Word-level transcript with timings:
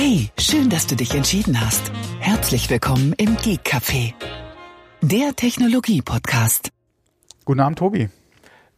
Hey, 0.00 0.30
schön, 0.38 0.70
dass 0.70 0.86
du 0.86 0.94
dich 0.94 1.12
entschieden 1.16 1.60
hast. 1.60 1.90
Herzlich 2.20 2.70
willkommen 2.70 3.14
im 3.14 3.36
Geek 3.36 3.62
Café, 3.66 4.14
der 5.02 5.34
Technologie-Podcast. 5.34 6.70
Guten 7.44 7.58
Abend, 7.58 7.80
Tobi. 7.80 8.08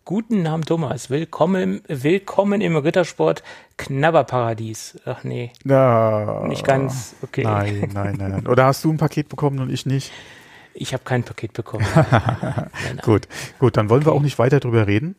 Guten 0.07 0.47
Abend, 0.47 0.67
Thomas. 0.69 1.11
Willkommen, 1.11 1.83
willkommen 1.89 2.63
im 2.63 2.75
Rittersport 2.75 3.43
Knabberparadies. 3.77 4.99
Ach 5.05 5.23
nee, 5.23 5.53
Ja, 5.63 6.43
nicht 6.49 6.65
ganz. 6.65 7.15
Okay. 7.21 7.45
Nein, 7.45 7.91
nein, 7.93 8.17
nein, 8.19 8.31
nein. 8.31 8.47
Oder 8.47 8.65
hast 8.65 8.83
du 8.85 8.91
ein 8.91 8.97
Paket 8.97 9.29
bekommen 9.29 9.59
und 9.59 9.71
ich 9.71 9.85
nicht? 9.85 10.13
Ich 10.73 10.95
habe 10.95 11.05
kein 11.05 11.23
Paket 11.23 11.53
bekommen. 11.53 11.85
nein, 11.95 12.71
nein. 12.83 13.01
Gut, 13.03 13.29
gut, 13.59 13.77
dann 13.77 13.91
wollen 13.91 14.07
wir 14.07 14.13
auch 14.13 14.23
nicht 14.23 14.39
weiter 14.39 14.59
drüber 14.59 14.87
reden. 14.87 15.17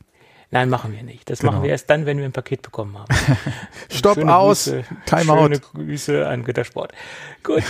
Nein, 0.52 0.70
machen 0.70 0.94
wir 0.94 1.04
nicht. 1.04 1.30
Das 1.30 1.40
Genau. 1.40 1.54
machen 1.54 1.64
wir 1.64 1.72
erst 1.72 1.90
dann, 1.90 2.06
wenn 2.06 2.18
wir 2.18 2.26
ein 2.26 2.32
Paket 2.32 2.62
bekommen 2.62 2.98
haben. 2.98 3.08
Stopp, 3.92 4.16
Schöne 4.16 4.36
aus, 4.36 4.66
Grüße, 4.66 4.84
Timeout. 5.06 5.38
Schöne 5.44 5.60
Grüße 5.60 6.28
an 6.28 6.42
Rittersport. 6.46 6.92
Gut. 7.44 7.64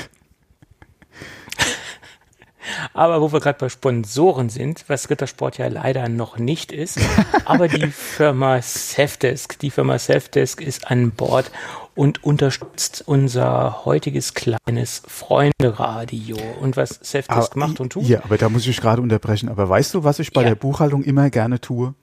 Aber 2.93 3.21
wo 3.21 3.33
wir 3.33 3.39
gerade 3.39 3.57
bei 3.57 3.69
Sponsoren 3.69 4.49
sind, 4.49 4.85
was 4.87 5.09
Rittersport 5.09 5.57
ja 5.57 5.67
leider 5.67 6.07
noch 6.09 6.37
nicht 6.37 6.71
ist, 6.71 6.99
aber 7.45 7.67
die 7.67 7.87
Firma 7.87 8.61
Safdesk, 8.61 9.57
die 9.59 9.71
Firma 9.71 9.97
Safdesk 9.97 10.61
ist 10.61 10.89
an 10.89 11.11
Bord 11.11 11.51
und 11.95 12.23
unterstützt 12.23 13.03
unser 13.07 13.83
heutiges 13.83 14.35
kleines 14.35 15.01
Freunde-Radio. 15.07 16.37
Und 16.61 16.77
was 16.77 16.99
Safdesk 17.01 17.55
macht 17.55 17.79
und 17.79 17.93
tut? 17.93 18.03
Ja, 18.05 18.23
aber 18.23 18.37
da 18.37 18.47
muss 18.47 18.67
ich 18.67 18.79
gerade 18.79 19.01
unterbrechen. 19.01 19.49
Aber 19.49 19.67
weißt 19.67 19.93
du, 19.95 20.03
was 20.03 20.19
ich 20.19 20.31
bei 20.31 20.41
Ja. 20.43 20.49
der 20.49 20.55
Buchhaltung 20.55 21.03
immer 21.03 21.29
gerne 21.31 21.59
tue? 21.59 21.93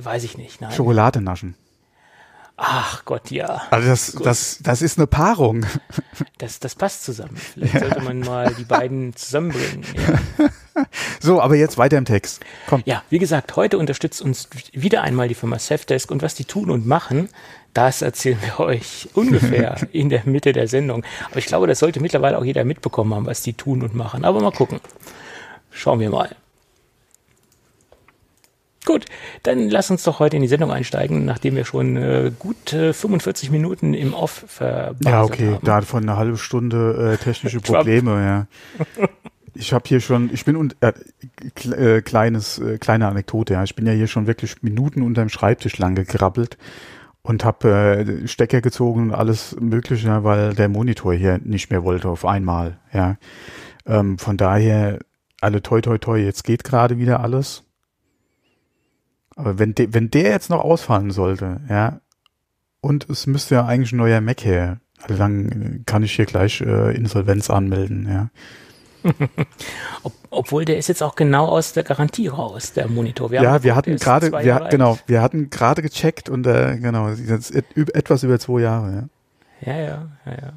Weiß 0.00 0.24
ich 0.24 0.36
nicht, 0.38 0.60
nein. 0.60 0.72
Schokolade 0.72 1.20
naschen. 1.20 1.54
Ach 2.60 3.04
Gott, 3.04 3.30
ja. 3.30 3.62
Also 3.70 3.88
das, 3.88 4.12
das, 4.20 4.58
das 4.60 4.82
ist 4.82 4.98
eine 4.98 5.06
Paarung. 5.06 5.64
Das, 6.38 6.58
das 6.58 6.74
passt 6.74 7.04
zusammen. 7.04 7.36
Vielleicht 7.36 7.78
sollte 7.78 8.00
man 8.00 8.18
mal 8.18 8.52
die 8.52 8.64
beiden 8.64 9.14
zusammenbringen. 9.14 9.84
Ja. 9.94 10.48
So, 11.20 11.40
aber 11.40 11.56
jetzt 11.56 11.76
weiter 11.76 11.98
im 11.98 12.04
Text. 12.04 12.40
Komm. 12.68 12.84
Ja, 12.86 13.02
wie 13.10 13.18
gesagt, 13.18 13.56
heute 13.56 13.78
unterstützt 13.78 14.22
uns 14.22 14.48
wieder 14.70 15.02
einmal 15.02 15.26
die 15.26 15.34
Firma 15.34 15.58
Safdesk 15.58 16.08
und 16.12 16.22
was 16.22 16.36
die 16.36 16.44
tun 16.44 16.70
und 16.70 16.86
machen, 16.86 17.28
das 17.74 18.00
erzählen 18.00 18.38
wir 18.40 18.60
euch 18.60 19.08
ungefähr 19.14 19.76
in 19.90 20.08
der 20.08 20.22
Mitte 20.24 20.52
der 20.52 20.68
Sendung. 20.68 21.02
Aber 21.28 21.38
ich 21.38 21.46
glaube, 21.46 21.66
das 21.66 21.80
sollte 21.80 21.98
mittlerweile 21.98 22.38
auch 22.38 22.44
jeder 22.44 22.64
mitbekommen 22.64 23.12
haben, 23.12 23.26
was 23.26 23.42
die 23.42 23.54
tun 23.54 23.82
und 23.82 23.96
machen. 23.96 24.24
Aber 24.24 24.40
mal 24.40 24.52
gucken. 24.52 24.78
Schauen 25.72 25.98
wir 25.98 26.10
mal. 26.10 26.36
Gut, 28.84 29.04
dann 29.42 29.68
lass 29.68 29.90
uns 29.90 30.02
doch 30.04 30.18
heute 30.18 30.36
in 30.36 30.42
die 30.42 30.48
Sendung 30.48 30.70
einsteigen, 30.70 31.24
nachdem 31.24 31.56
wir 31.56 31.64
schon 31.64 31.96
äh, 31.96 32.32
gut 32.38 32.72
äh, 32.72 32.92
45 32.92 33.50
Minuten 33.50 33.92
im 33.92 34.14
Off 34.14 34.44
verbaselt 34.46 35.04
Ja, 35.04 35.22
okay, 35.24 35.54
haben. 35.54 35.64
da 35.64 35.80
von 35.82 36.02
einer 36.04 36.16
halben 36.16 36.38
Stunde 36.38 37.12
äh, 37.14 37.22
technische. 37.22 37.60
Probleme, 37.60 38.24
ja. 38.24 39.06
Ich 39.54 39.72
habe 39.72 39.84
hier 39.88 40.00
schon, 40.00 40.30
ich 40.32 40.44
bin 40.44 40.56
und 40.56 40.76
äh, 40.80 40.92
äh, 41.70 42.00
kleines 42.02 42.58
äh, 42.60 42.78
kleine 42.78 43.08
Anekdote, 43.08 43.54
ja. 43.54 43.64
Ich 43.64 43.74
bin 43.74 43.86
ja 43.86 43.92
hier 43.92 44.06
schon 44.06 44.26
wirklich 44.26 44.62
Minuten 44.62 45.02
unterm 45.02 45.28
Schreibtisch 45.28 45.76
lang 45.78 45.94
gekrabbelt 45.94 46.56
und 47.22 47.44
habe 47.44 47.68
äh, 48.22 48.28
Stecker 48.28 48.60
gezogen 48.60 49.02
und 49.08 49.14
alles 49.14 49.56
Mögliche, 49.60 50.06
ja, 50.06 50.24
weil 50.24 50.54
der 50.54 50.68
Monitor 50.68 51.12
hier 51.12 51.38
nicht 51.42 51.70
mehr 51.70 51.82
wollte 51.82 52.08
auf 52.08 52.24
einmal, 52.24 52.78
ja. 52.92 53.16
Ähm, 53.86 54.18
von 54.18 54.36
daher 54.36 55.00
alle 55.40 55.62
toi 55.62 55.80
toi 55.80 55.98
toi, 55.98 56.18
jetzt 56.18 56.44
geht 56.44 56.64
gerade 56.64 56.98
wieder 56.98 57.20
alles. 57.20 57.64
Aber 59.38 59.56
wenn 59.60 59.72
de, 59.72 59.88
wenn 59.92 60.10
der 60.10 60.30
jetzt 60.30 60.50
noch 60.50 60.64
ausfallen 60.64 61.12
sollte, 61.12 61.60
ja, 61.68 62.00
und 62.80 63.08
es 63.08 63.28
müsste 63.28 63.54
ja 63.54 63.66
eigentlich 63.66 63.92
ein 63.92 63.98
neuer 63.98 64.20
Mac 64.20 64.44
her. 64.44 64.80
Also 65.00 65.16
dann 65.16 65.48
äh, 65.48 65.82
kann 65.86 66.02
ich 66.02 66.12
hier 66.12 66.26
gleich 66.26 66.60
äh, 66.60 66.94
Insolvenz 66.96 67.48
anmelden, 67.48 68.08
ja. 68.10 68.30
Ob, 70.02 70.12
obwohl 70.30 70.64
der 70.64 70.76
ist 70.76 70.88
jetzt 70.88 71.04
auch 71.04 71.14
genau 71.14 71.46
aus 71.46 71.72
der 71.72 71.84
Garantie 71.84 72.26
raus, 72.26 72.72
der 72.72 72.88
Monitor. 72.88 73.30
Wir 73.30 73.40
ja, 73.40 73.62
wir 73.62 73.76
hatten 73.76 73.94
gerade, 73.96 74.32
wir, 74.32 74.66
genau, 74.70 74.98
wir 75.06 75.22
hatten 75.22 75.50
gerade 75.50 75.82
gecheckt 75.82 76.28
und 76.28 76.44
äh, 76.48 76.76
genau, 76.78 77.10
jetzt 77.10 77.54
et, 77.54 77.64
etwas 77.94 78.24
über 78.24 78.40
zwei 78.40 78.62
Jahre, 78.62 79.08
ja. 79.62 79.72
Ja, 79.72 79.80
ja, 79.80 80.08
ja, 80.26 80.32
ja. 80.32 80.52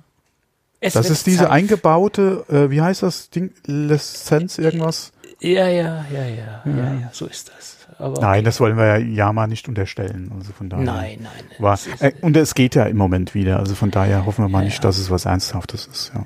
Es 0.80 0.94
Das 0.94 1.12
ist 1.12 1.28
diese 1.28 1.44
Zeit. 1.44 1.52
eingebaute, 1.52 2.46
äh, 2.50 2.72
wie 2.72 2.81
heißt 2.81 3.03
das 3.03 3.30
Ding, 3.30 3.52
Lizenz 3.68 4.58
irgendwas? 4.58 5.12
Ja, 5.40 5.68
ja, 5.68 6.03
ja, 6.12 6.25
ja, 6.25 6.64
ja, 6.66 6.94
ja, 7.02 7.09
so 7.12 7.28
ist 7.28 7.52
das. 7.56 7.81
Aber 7.97 8.19
Nein, 8.22 8.44
das 8.44 8.59
wollen 8.59 8.78
wir 8.78 8.85
ja 8.85 8.97
Yama 8.97 9.47
nicht 9.47 9.68
unterstellen, 9.68 10.31
also 10.35 10.52
von 10.53 10.69
daher. 10.69 10.84
nein, 10.85 11.19
nein. 11.22 11.44
War, 11.59 11.78
äh, 12.00 12.12
und 12.22 12.35
es 12.38 12.56
geht 12.56 12.75
ja 12.75 12.85
im 12.85 12.97
Moment 12.97 13.34
wieder, 13.35 13.59
also 13.59 13.75
von 13.75 13.91
daher 13.91 14.25
hoffen 14.25 14.44
wir 14.46 14.50
mal 14.50 14.59
Ja, 14.59 14.66
nicht, 14.66 14.84
dass 14.84 14.97
es 14.97 15.12
was 15.12 15.25
Ernsthaftes 15.25 15.88
ist, 15.88 16.12
ja. 16.16 16.25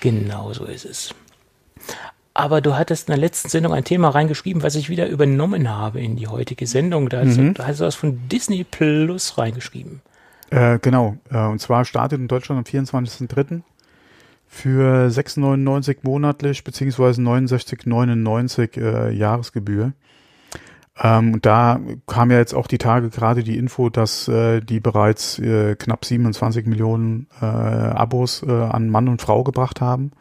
Genau 0.00 0.52
so 0.52 0.64
ist 0.64 0.84
es. 0.84 1.14
Aber 2.34 2.60
du 2.60 2.76
hattest 2.76 3.08
in 3.08 3.12
der 3.12 3.18
letzten 3.20 3.48
Sendung 3.48 3.72
ein 3.72 3.84
Thema 3.84 4.10
reingeschrieben, 4.10 4.62
was 4.62 4.74
ich 4.74 4.90
wieder 4.90 5.08
übernommen 5.08 5.70
habe 5.70 6.00
in 6.00 6.16
die 6.16 6.26
heutige 6.28 6.66
Sendung. 6.66 7.08
Da 7.08 7.20
hast, 7.20 7.38
Mhm. 7.38 7.48
du, 7.48 7.52
da 7.54 7.66
hast 7.66 7.80
du 7.80 7.84
was 7.86 7.94
von 7.94 8.28
Disney 8.28 8.62
Plus 8.62 9.38
reingeschrieben. 9.38 10.02
Äh, 10.50 10.78
genau. 10.80 11.16
Äh, 11.30 11.38
und 11.46 11.60
zwar 11.60 11.84
startet 11.86 12.20
in 12.20 12.28
Deutschland 12.28 12.58
am 12.58 12.64
24.03. 12.64 13.62
für 14.46 15.08
6,99 15.10 15.98
monatlich 16.02 16.62
beziehungsweise 16.62 17.20
69,99 17.22 18.80
äh, 18.80 19.12
Jahresgebühr. 19.12 19.92
Ähm, 21.02 21.42
da 21.42 21.78
kam 22.06 22.30
ja 22.30 22.38
jetzt 22.38 22.54
auch 22.54 22.66
die 22.66 22.78
Tage 22.78 23.10
gerade 23.10 23.42
die 23.42 23.58
Info, 23.58 23.90
dass 23.90 24.28
äh, 24.28 24.60
die 24.60 24.80
bereits 24.80 25.38
äh, 25.38 25.76
knapp 25.76 26.04
27 26.04 26.66
Millionen 26.66 27.28
äh, 27.40 27.44
Abos 27.44 28.42
äh, 28.42 28.50
an 28.50 28.88
Mann 28.88 29.08
und 29.08 29.20
Frau 29.20 29.44
gebracht 29.44 29.80
haben. 29.80 30.12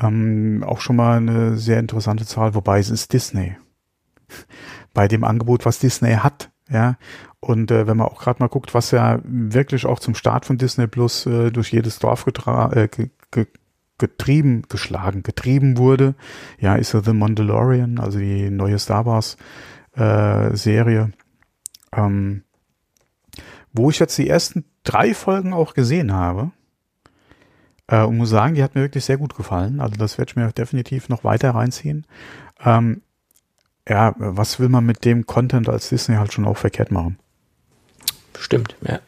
Ähm, 0.00 0.64
auch 0.66 0.80
schon 0.80 0.96
mal 0.96 1.18
eine 1.18 1.56
sehr 1.58 1.78
interessante 1.78 2.24
Zahl, 2.24 2.54
wobei 2.54 2.78
es 2.78 2.88
ist 2.88 3.12
Disney. 3.12 3.56
Bei 4.94 5.08
dem 5.08 5.24
Angebot, 5.24 5.66
was 5.66 5.78
Disney 5.78 6.14
hat, 6.14 6.50
ja, 6.70 6.96
und 7.40 7.70
äh, 7.70 7.86
wenn 7.86 7.96
man 7.96 8.06
auch 8.06 8.20
gerade 8.20 8.40
mal 8.42 8.48
guckt, 8.48 8.74
was 8.74 8.90
ja 8.92 9.18
wirklich 9.24 9.86
auch 9.86 9.98
zum 9.98 10.14
Start 10.14 10.46
von 10.46 10.58
Disney 10.58 10.86
Plus 10.86 11.26
äh, 11.26 11.50
durch 11.50 11.72
jedes 11.72 11.98
Dorf 11.98 12.24
getra 12.24 12.68
ge 12.68 13.10
ge 13.30 13.46
getrieben, 14.00 14.62
geschlagen, 14.68 15.22
getrieben 15.22 15.78
wurde, 15.78 16.16
ja, 16.58 16.74
ist 16.74 16.92
ja 16.92 17.02
The 17.02 17.12
Mandalorian, 17.12 18.00
also 18.00 18.18
die 18.18 18.50
neue 18.50 18.80
Star 18.80 19.06
Wars 19.06 19.36
äh, 19.94 20.56
Serie, 20.56 21.12
ähm, 21.92 22.42
wo 23.72 23.90
ich 23.90 24.00
jetzt 24.00 24.18
die 24.18 24.28
ersten 24.28 24.64
drei 24.82 25.14
Folgen 25.14 25.52
auch 25.52 25.74
gesehen 25.74 26.12
habe. 26.12 26.50
Äh, 27.86 28.02
und 28.02 28.16
muss 28.16 28.30
sagen, 28.30 28.54
die 28.54 28.62
hat 28.62 28.74
mir 28.74 28.82
wirklich 28.82 29.04
sehr 29.04 29.18
gut 29.18 29.36
gefallen. 29.36 29.80
Also 29.80 29.94
das 29.96 30.18
werde 30.18 30.30
ich 30.30 30.36
mir 30.36 30.50
definitiv 30.50 31.08
noch 31.08 31.22
weiter 31.22 31.50
reinziehen. 31.50 32.06
Ähm, 32.64 33.02
ja, 33.88 34.14
was 34.16 34.58
will 34.58 34.68
man 34.68 34.86
mit 34.86 35.04
dem 35.04 35.26
Content 35.26 35.68
als 35.68 35.88
Disney 35.88 36.16
halt 36.16 36.32
schon 36.32 36.46
auch 36.46 36.56
verkehrt 36.56 36.90
machen? 36.90 37.18
Stimmt, 38.38 38.76
ja. 38.82 39.00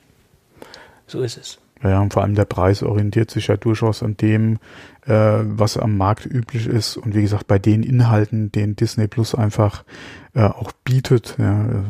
So 1.06 1.22
ist 1.22 1.38
es. 1.38 1.58
Ja, 1.82 2.00
und 2.00 2.12
vor 2.12 2.22
allem 2.22 2.34
der 2.34 2.44
Preis 2.44 2.82
orientiert 2.82 3.30
sich 3.30 3.48
ja 3.48 3.56
durchaus 3.56 4.02
an 4.02 4.16
dem, 4.16 4.58
äh, 5.04 5.40
was 5.42 5.76
am 5.76 5.96
Markt 5.96 6.26
üblich 6.26 6.66
ist. 6.66 6.96
Und 6.96 7.14
wie 7.14 7.22
gesagt, 7.22 7.48
bei 7.48 7.58
den 7.58 7.82
Inhalten, 7.82 8.52
den 8.52 8.76
Disney 8.76 9.08
Plus 9.08 9.34
einfach 9.34 9.84
äh, 10.34 10.44
auch 10.44 10.72
bietet, 10.84 11.36
ja, 11.38 11.64
äh, 11.64 11.82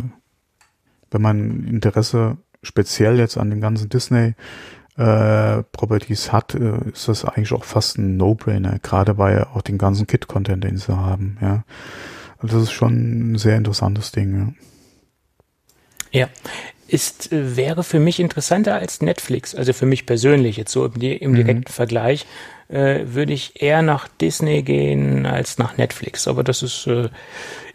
wenn 1.11 1.23
man 1.23 1.67
Interesse 1.67 2.39
speziell 2.63 3.19
jetzt 3.19 3.37
an 3.37 3.51
den 3.51 3.61
ganzen 3.61 3.91
Disney 3.91 4.35
äh, 4.97 5.63
Properties 5.73 6.33
hat, 6.33 6.55
äh, 6.55 6.89
ist 6.91 7.09
das 7.09 7.25
eigentlich 7.25 7.53
auch 7.53 7.65
fast 7.65 7.99
ein 7.99 8.17
No-Brainer, 8.17 8.79
gerade 8.79 9.15
bei 9.15 9.47
auch 9.47 9.63
den 9.63 9.79
ganzen 9.79 10.07
Kit-Content, 10.07 10.65
den 10.65 10.79
sie 10.79 10.97
haben, 10.97 11.39
ja. 11.41 11.65
Also 12.39 12.57
das 12.57 12.65
ist 12.65 12.73
schon 12.73 13.33
ein 13.33 13.39
sehr 13.39 13.57
interessantes 13.57 14.11
Ding, 14.11 14.55
ja. 16.13 16.21
Ja. 16.21 16.29
Ist, 16.93 17.33
äh, 17.33 17.57
wäre 17.57 17.85
für 17.85 17.99
mich 17.99 18.21
interessanter 18.21 18.75
als 18.75 19.01
Netflix. 19.01 19.55
Also 19.55 19.73
für 19.73 19.87
mich 19.87 20.05
persönlich, 20.05 20.59
jetzt 20.59 20.73
so 20.73 20.85
im, 20.85 21.01
im 21.01 21.35
direkten 21.35 21.73
Vergleich, 21.73 22.27
äh, 22.69 23.01
würde 23.07 23.33
ich 23.33 23.63
eher 23.63 23.81
nach 23.83 24.09
Disney 24.09 24.63
gehen 24.63 25.25
als 25.25 25.59
nach 25.59 25.79
Netflix. 25.79 26.29
Aber 26.29 26.45
das 26.45 26.63
ist 26.63 26.87
äh, 26.87 27.09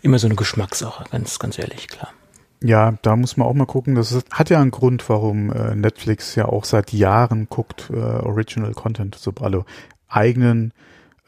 immer 0.02 0.20
so 0.20 0.28
eine 0.28 0.36
Geschmackssache, 0.36 1.06
ganz, 1.10 1.40
ganz 1.40 1.58
ehrlich, 1.58 1.88
klar. 1.88 2.10
Ja, 2.64 2.94
da 3.02 3.16
muss 3.16 3.38
man 3.38 3.48
auch 3.48 3.54
mal 3.54 3.66
gucken. 3.66 3.96
Das 3.96 4.12
ist, 4.12 4.32
hat 4.32 4.50
ja 4.50 4.60
einen 4.60 4.72
Grund, 4.72 5.08
warum 5.10 5.52
äh, 5.52 5.76
Netflix 5.76 6.36
ja 6.36 6.46
auch 6.46 6.64
seit 6.64 6.94
Jahren 6.94 7.48
guckt, 7.50 7.90
äh, 7.92 7.96
Original 7.96 8.74
Content, 8.74 9.16
zu, 9.16 9.34
also 9.42 9.66
eigenen 10.08 10.74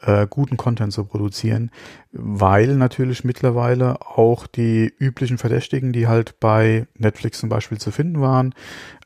äh, 0.02 0.26
guten 0.28 0.56
Content 0.56 0.92
zu 0.92 1.04
produzieren, 1.04 1.70
weil 2.12 2.74
natürlich 2.76 3.24
mittlerweile 3.24 4.00
auch 4.00 4.46
die 4.46 4.92
üblichen 4.98 5.38
Verdächtigen, 5.38 5.92
die 5.92 6.08
halt 6.08 6.40
bei 6.40 6.86
Netflix 6.96 7.40
zum 7.40 7.48
Beispiel 7.48 7.78
zu 7.78 7.90
finden 7.90 8.20
waren, 8.20 8.54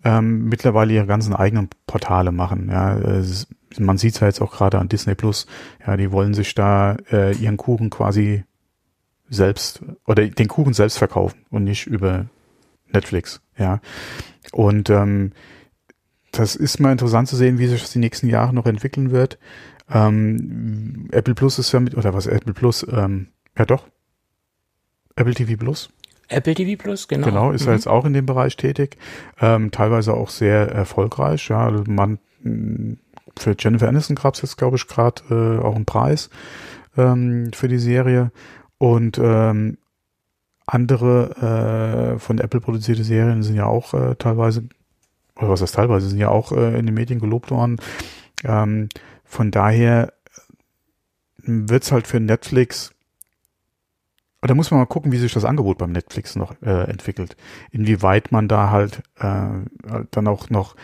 ähm, 0.04 0.48
mittlerweile 0.48 0.92
ihre 0.92 1.06
ganzen 1.06 1.34
eigenen 1.34 1.68
Portale 1.86 2.32
machen. 2.32 2.68
Ja, 2.70 2.96
es, 2.96 3.46
man 3.78 3.98
sieht 3.98 4.14
es 4.14 4.20
ja 4.20 4.26
jetzt 4.26 4.40
auch 4.40 4.52
gerade 4.52 4.78
an 4.78 4.88
Disney 4.88 5.14
Plus. 5.14 5.46
Ja, 5.86 5.96
die 5.96 6.12
wollen 6.12 6.34
sich 6.34 6.54
da 6.54 6.96
äh, 7.10 7.34
ihren 7.36 7.56
Kuchen 7.56 7.90
quasi 7.90 8.44
selbst 9.28 9.82
oder 10.06 10.26
den 10.26 10.48
Kuchen 10.48 10.74
selbst 10.74 10.98
verkaufen 10.98 11.44
und 11.50 11.64
nicht 11.64 11.86
über 11.86 12.26
Netflix, 12.92 13.40
ja. 13.58 13.80
Und 14.52 14.90
ähm, 14.90 15.32
das 16.30 16.56
ist 16.56 16.80
mal 16.80 16.92
interessant 16.92 17.28
zu 17.28 17.36
sehen, 17.36 17.58
wie 17.58 17.66
sich 17.66 17.80
das 17.80 17.92
die 17.92 17.98
nächsten 17.98 18.28
Jahre 18.28 18.54
noch 18.54 18.66
entwickeln 18.66 19.10
wird. 19.10 19.38
Ähm, 19.90 21.08
Apple 21.12 21.34
Plus 21.34 21.58
ist 21.58 21.72
ja 21.72 21.80
mit, 21.80 21.96
oder 21.96 22.14
was, 22.14 22.26
Apple 22.26 22.54
Plus, 22.54 22.86
ähm, 22.90 23.28
ja 23.56 23.64
doch. 23.64 23.86
Apple 25.16 25.34
TV 25.34 25.56
Plus. 25.56 25.90
Apple 26.28 26.54
TV 26.54 26.82
Plus, 26.82 27.08
genau. 27.08 27.26
Genau, 27.26 27.50
ist 27.52 27.62
mhm. 27.62 27.68
er 27.68 27.74
jetzt 27.74 27.88
auch 27.88 28.04
in 28.04 28.12
dem 28.12 28.26
Bereich 28.26 28.56
tätig. 28.56 28.96
Ähm, 29.40 29.70
teilweise 29.70 30.14
auch 30.14 30.30
sehr 30.30 30.70
erfolgreich. 30.70 31.48
Ja, 31.48 31.66
also 31.66 31.84
man, 31.86 32.18
für 33.38 33.54
Jennifer 33.58 33.88
Aniston 33.88 34.16
gab 34.16 34.34
es 34.34 34.42
jetzt, 34.42 34.56
glaube 34.56 34.76
ich, 34.76 34.86
gerade 34.86 35.22
äh, 35.30 35.62
auch 35.62 35.76
einen 35.76 35.84
Preis 35.84 36.30
ähm, 36.96 37.50
für 37.52 37.68
die 37.68 37.78
Serie. 37.78 38.32
Und 38.78 39.18
ähm, 39.18 39.78
andere 40.66 42.14
äh, 42.14 42.18
von 42.18 42.38
Apple 42.38 42.60
produzierte 42.60 43.04
Serien 43.04 43.42
sind 43.42 43.56
ja 43.56 43.66
auch 43.66 43.92
äh, 43.94 44.14
teilweise, 44.16 44.64
oder 45.36 45.50
was 45.50 45.62
heißt 45.62 45.74
teilweise, 45.74 46.08
sind 46.08 46.18
ja 46.18 46.30
auch 46.30 46.52
äh, 46.52 46.78
in 46.78 46.86
den 46.86 46.94
Medien 46.94 47.20
gelobt 47.20 47.50
worden. 47.50 47.76
Ähm, 48.44 48.88
von 49.24 49.50
daher 49.50 50.12
wird's 51.38 51.92
halt 51.92 52.06
für 52.06 52.20
Netflix 52.20 52.94
da 54.46 54.54
muss 54.54 54.70
man 54.70 54.80
mal 54.80 54.86
gucken, 54.86 55.12
wie 55.12 55.18
sich 55.18 55.32
das 55.32 55.44
Angebot 55.44 55.78
beim 55.78 55.92
Netflix 55.92 56.36
noch 56.36 56.54
äh, 56.62 56.84
entwickelt. 56.90 57.36
Inwieweit 57.70 58.32
man 58.32 58.48
da 58.48 58.70
halt 58.70 59.02
äh, 59.18 59.46
dann 60.10 60.28
auch 60.28 60.50
noch 60.50 60.76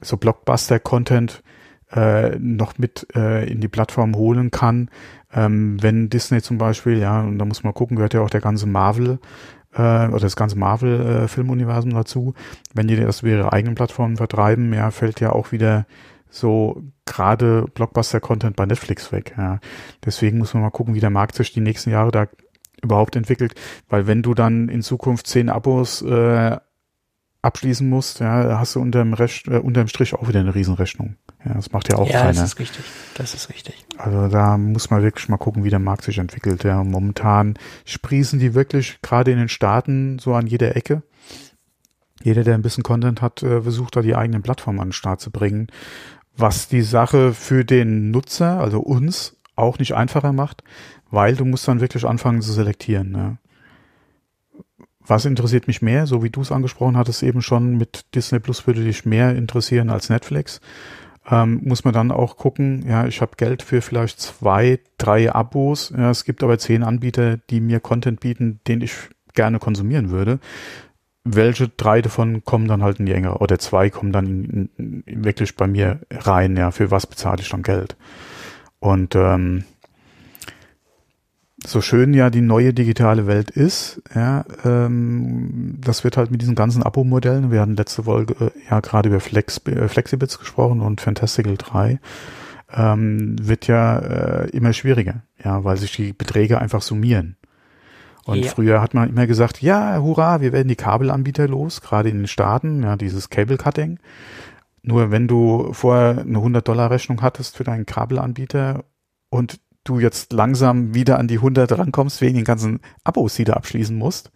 so 0.00 0.16
Blockbuster-Content 0.16 1.42
äh, 1.92 2.36
noch 2.38 2.78
mit 2.78 3.06
äh, 3.14 3.50
in 3.50 3.60
die 3.60 3.68
Plattform 3.68 4.14
holen 4.16 4.50
kann. 4.50 4.90
Ähm, 5.32 5.82
wenn 5.82 6.10
Disney 6.10 6.42
zum 6.42 6.58
Beispiel, 6.58 6.98
ja, 6.98 7.20
und 7.22 7.38
da 7.38 7.44
muss 7.44 7.62
man 7.62 7.74
gucken, 7.74 7.96
gehört 7.96 8.14
ja 8.14 8.20
auch 8.20 8.30
der 8.30 8.40
ganze 8.40 8.66
Marvel 8.66 9.18
äh, 9.74 10.08
oder 10.08 10.20
das 10.20 10.36
ganze 10.36 10.58
Marvel-Filmuniversum 10.58 11.92
äh, 11.92 11.94
dazu. 11.94 12.34
Wenn 12.74 12.88
die 12.88 12.96
das 12.96 13.22
über 13.22 13.30
ihre 13.30 13.52
eigenen 13.52 13.74
Plattformen 13.74 14.16
vertreiben, 14.16 14.72
ja, 14.72 14.90
fällt 14.90 15.20
ja 15.20 15.32
auch 15.32 15.52
wieder 15.52 15.86
so 16.30 16.82
gerade 17.08 17.66
Blockbuster-Content 17.74 18.56
bei 18.56 18.66
Netflix 18.66 19.12
weg. 19.12 19.34
Ja. 19.36 19.60
Deswegen 20.04 20.38
muss 20.38 20.54
man 20.54 20.62
mal 20.62 20.70
gucken, 20.70 20.94
wie 20.94 21.00
der 21.00 21.10
Markt 21.10 21.34
sich 21.34 21.52
die 21.52 21.60
nächsten 21.60 21.90
Jahre 21.90 22.10
da 22.10 22.26
überhaupt 22.82 23.16
entwickelt, 23.16 23.54
weil 23.88 24.06
wenn 24.06 24.22
du 24.22 24.34
dann 24.34 24.68
in 24.68 24.82
Zukunft 24.82 25.26
zehn 25.26 25.48
Abos 25.48 26.02
äh, 26.02 26.56
abschließen 27.42 27.88
musst, 27.88 28.20
ja, 28.20 28.58
hast 28.58 28.74
du 28.74 28.80
unterm, 28.80 29.14
Rest, 29.14 29.46
äh, 29.48 29.58
unterm 29.58 29.88
Strich 29.88 30.14
auch 30.14 30.28
wieder 30.28 30.40
eine 30.40 30.54
Riesenrechnung. 30.54 31.16
Ja, 31.44 31.54
das 31.54 31.72
macht 31.72 31.90
ja 31.90 31.98
auch 31.98 32.08
ja, 32.08 32.20
keiner. 32.20 32.32
das 32.32 32.42
ist 32.42 32.58
richtig. 32.58 32.84
Das 33.14 33.34
ist 33.34 33.48
richtig. 33.48 33.84
Also 33.96 34.28
da 34.28 34.58
muss 34.58 34.90
man 34.90 35.02
wirklich 35.02 35.28
mal 35.28 35.36
gucken, 35.36 35.64
wie 35.64 35.70
der 35.70 35.78
Markt 35.78 36.02
sich 36.02 36.18
entwickelt. 36.18 36.64
Ja, 36.64 36.82
momentan 36.82 37.54
sprießen 37.84 38.38
die 38.38 38.54
wirklich 38.54 38.98
gerade 39.02 39.30
in 39.30 39.38
den 39.38 39.48
Staaten 39.48 40.18
so 40.18 40.34
an 40.34 40.46
jeder 40.46 40.76
Ecke. 40.76 41.02
Jeder, 42.22 42.42
der 42.42 42.54
ein 42.54 42.62
bisschen 42.62 42.82
Content 42.82 43.22
hat, 43.22 43.44
äh, 43.44 43.62
versucht 43.62 43.94
da 43.94 44.02
die 44.02 44.16
eigenen 44.16 44.42
Plattformen 44.42 44.80
an 44.80 44.88
den 44.88 44.92
Start 44.92 45.20
zu 45.20 45.30
bringen. 45.30 45.68
Was 46.38 46.68
die 46.68 46.82
Sache 46.82 47.34
für 47.34 47.64
den 47.64 48.12
Nutzer, 48.12 48.60
also 48.60 48.78
uns, 48.78 49.36
auch 49.56 49.78
nicht 49.78 49.94
einfacher 49.94 50.32
macht, 50.32 50.62
weil 51.10 51.34
du 51.34 51.44
musst 51.44 51.66
dann 51.66 51.80
wirklich 51.80 52.04
anfangen 52.04 52.42
zu 52.42 52.52
selektieren. 52.52 53.10
Ne? 53.10 53.38
Was 55.04 55.24
interessiert 55.24 55.66
mich 55.66 55.82
mehr, 55.82 56.06
so 56.06 56.22
wie 56.22 56.30
du 56.30 56.40
es 56.40 56.52
angesprochen 56.52 56.96
hattest 56.96 57.24
eben 57.24 57.42
schon, 57.42 57.76
mit 57.76 58.14
Disney 58.14 58.38
Plus 58.38 58.66
würde 58.68 58.84
dich 58.84 59.04
mehr 59.04 59.34
interessieren 59.34 59.90
als 59.90 60.10
Netflix. 60.10 60.60
Ähm, 61.28 61.60
muss 61.64 61.84
man 61.84 61.92
dann 61.92 62.12
auch 62.12 62.36
gucken, 62.36 62.84
ja, 62.86 63.06
ich 63.06 63.20
habe 63.20 63.32
Geld 63.36 63.62
für 63.62 63.82
vielleicht 63.82 64.20
zwei, 64.20 64.78
drei 64.96 65.32
Abos. 65.32 65.92
Ja, 65.96 66.10
es 66.10 66.24
gibt 66.24 66.42
aber 66.44 66.58
zehn 66.58 66.84
Anbieter, 66.84 67.36
die 67.36 67.60
mir 67.60 67.80
Content 67.80 68.20
bieten, 68.20 68.60
den 68.68 68.80
ich 68.80 68.92
gerne 69.34 69.58
konsumieren 69.58 70.10
würde. 70.10 70.38
Welche 71.30 71.68
drei 71.68 72.00
davon 72.00 72.44
kommen 72.44 72.68
dann 72.68 72.82
halt 72.82 73.00
in 73.00 73.06
die 73.06 73.12
Enge 73.12 73.38
oder 73.38 73.58
zwei 73.58 73.90
kommen 73.90 74.12
dann 74.12 74.26
in, 74.76 75.02
in, 75.06 75.24
wirklich 75.24 75.56
bei 75.56 75.66
mir 75.66 76.00
rein, 76.10 76.56
ja, 76.56 76.70
für 76.70 76.90
was 76.90 77.06
bezahle 77.06 77.40
ich 77.40 77.48
dann 77.50 77.62
Geld? 77.62 77.96
Und 78.80 79.14
ähm, 79.14 79.64
so 81.66 81.80
schön 81.80 82.14
ja 82.14 82.30
die 82.30 82.40
neue 82.40 82.72
digitale 82.72 83.26
Welt 83.26 83.50
ist, 83.50 84.00
ja, 84.14 84.44
ähm, 84.64 85.76
das 85.80 86.04
wird 86.04 86.16
halt 86.16 86.30
mit 86.30 86.40
diesen 86.40 86.54
ganzen 86.54 86.82
Abo-Modellen, 86.82 87.50
wir 87.50 87.60
hatten 87.60 87.76
letzte 87.76 88.04
Folge 88.04 88.34
äh, 88.46 88.50
ja 88.70 88.80
gerade 88.80 89.08
über 89.08 89.20
Flex, 89.20 89.60
äh, 89.66 89.88
Flexibits 89.88 90.38
gesprochen 90.38 90.80
und 90.80 91.00
Fantastical 91.00 91.56
3, 91.56 91.98
ähm, 92.72 93.36
wird 93.40 93.66
ja 93.66 93.98
äh, 93.98 94.50
immer 94.50 94.72
schwieriger, 94.72 95.22
ja, 95.42 95.64
weil 95.64 95.76
sich 95.76 95.92
die 95.92 96.12
Beträge 96.12 96.60
einfach 96.60 96.82
summieren. 96.82 97.37
Und 98.28 98.44
ja. 98.44 98.50
früher 98.50 98.82
hat 98.82 98.92
man 98.92 99.08
immer 99.08 99.26
gesagt, 99.26 99.62
ja, 99.62 100.02
hurra, 100.02 100.42
wir 100.42 100.52
werden 100.52 100.68
die 100.68 100.76
Kabelanbieter 100.76 101.48
los, 101.48 101.80
gerade 101.80 102.10
in 102.10 102.18
den 102.18 102.26
Staaten, 102.26 102.82
ja, 102.82 102.94
dieses 102.96 103.30
Cable 103.30 103.56
Cutting. 103.56 104.00
Nur 104.82 105.10
wenn 105.10 105.26
du 105.28 105.72
vorher 105.72 106.18
eine 106.18 106.36
100-Dollar-Rechnung 106.36 107.22
hattest 107.22 107.56
für 107.56 107.64
deinen 107.64 107.86
Kabelanbieter 107.86 108.84
und 109.30 109.60
du 109.82 109.98
jetzt 109.98 110.34
langsam 110.34 110.92
wieder 110.92 111.18
an 111.18 111.26
die 111.26 111.36
100 111.36 111.78
rankommst 111.78 112.20
wegen 112.20 112.34
den 112.34 112.44
ganzen 112.44 112.80
Abos, 113.02 113.34
die 113.34 113.44
du 113.44 113.56
abschließen 113.56 113.96
musst. 113.96 114.30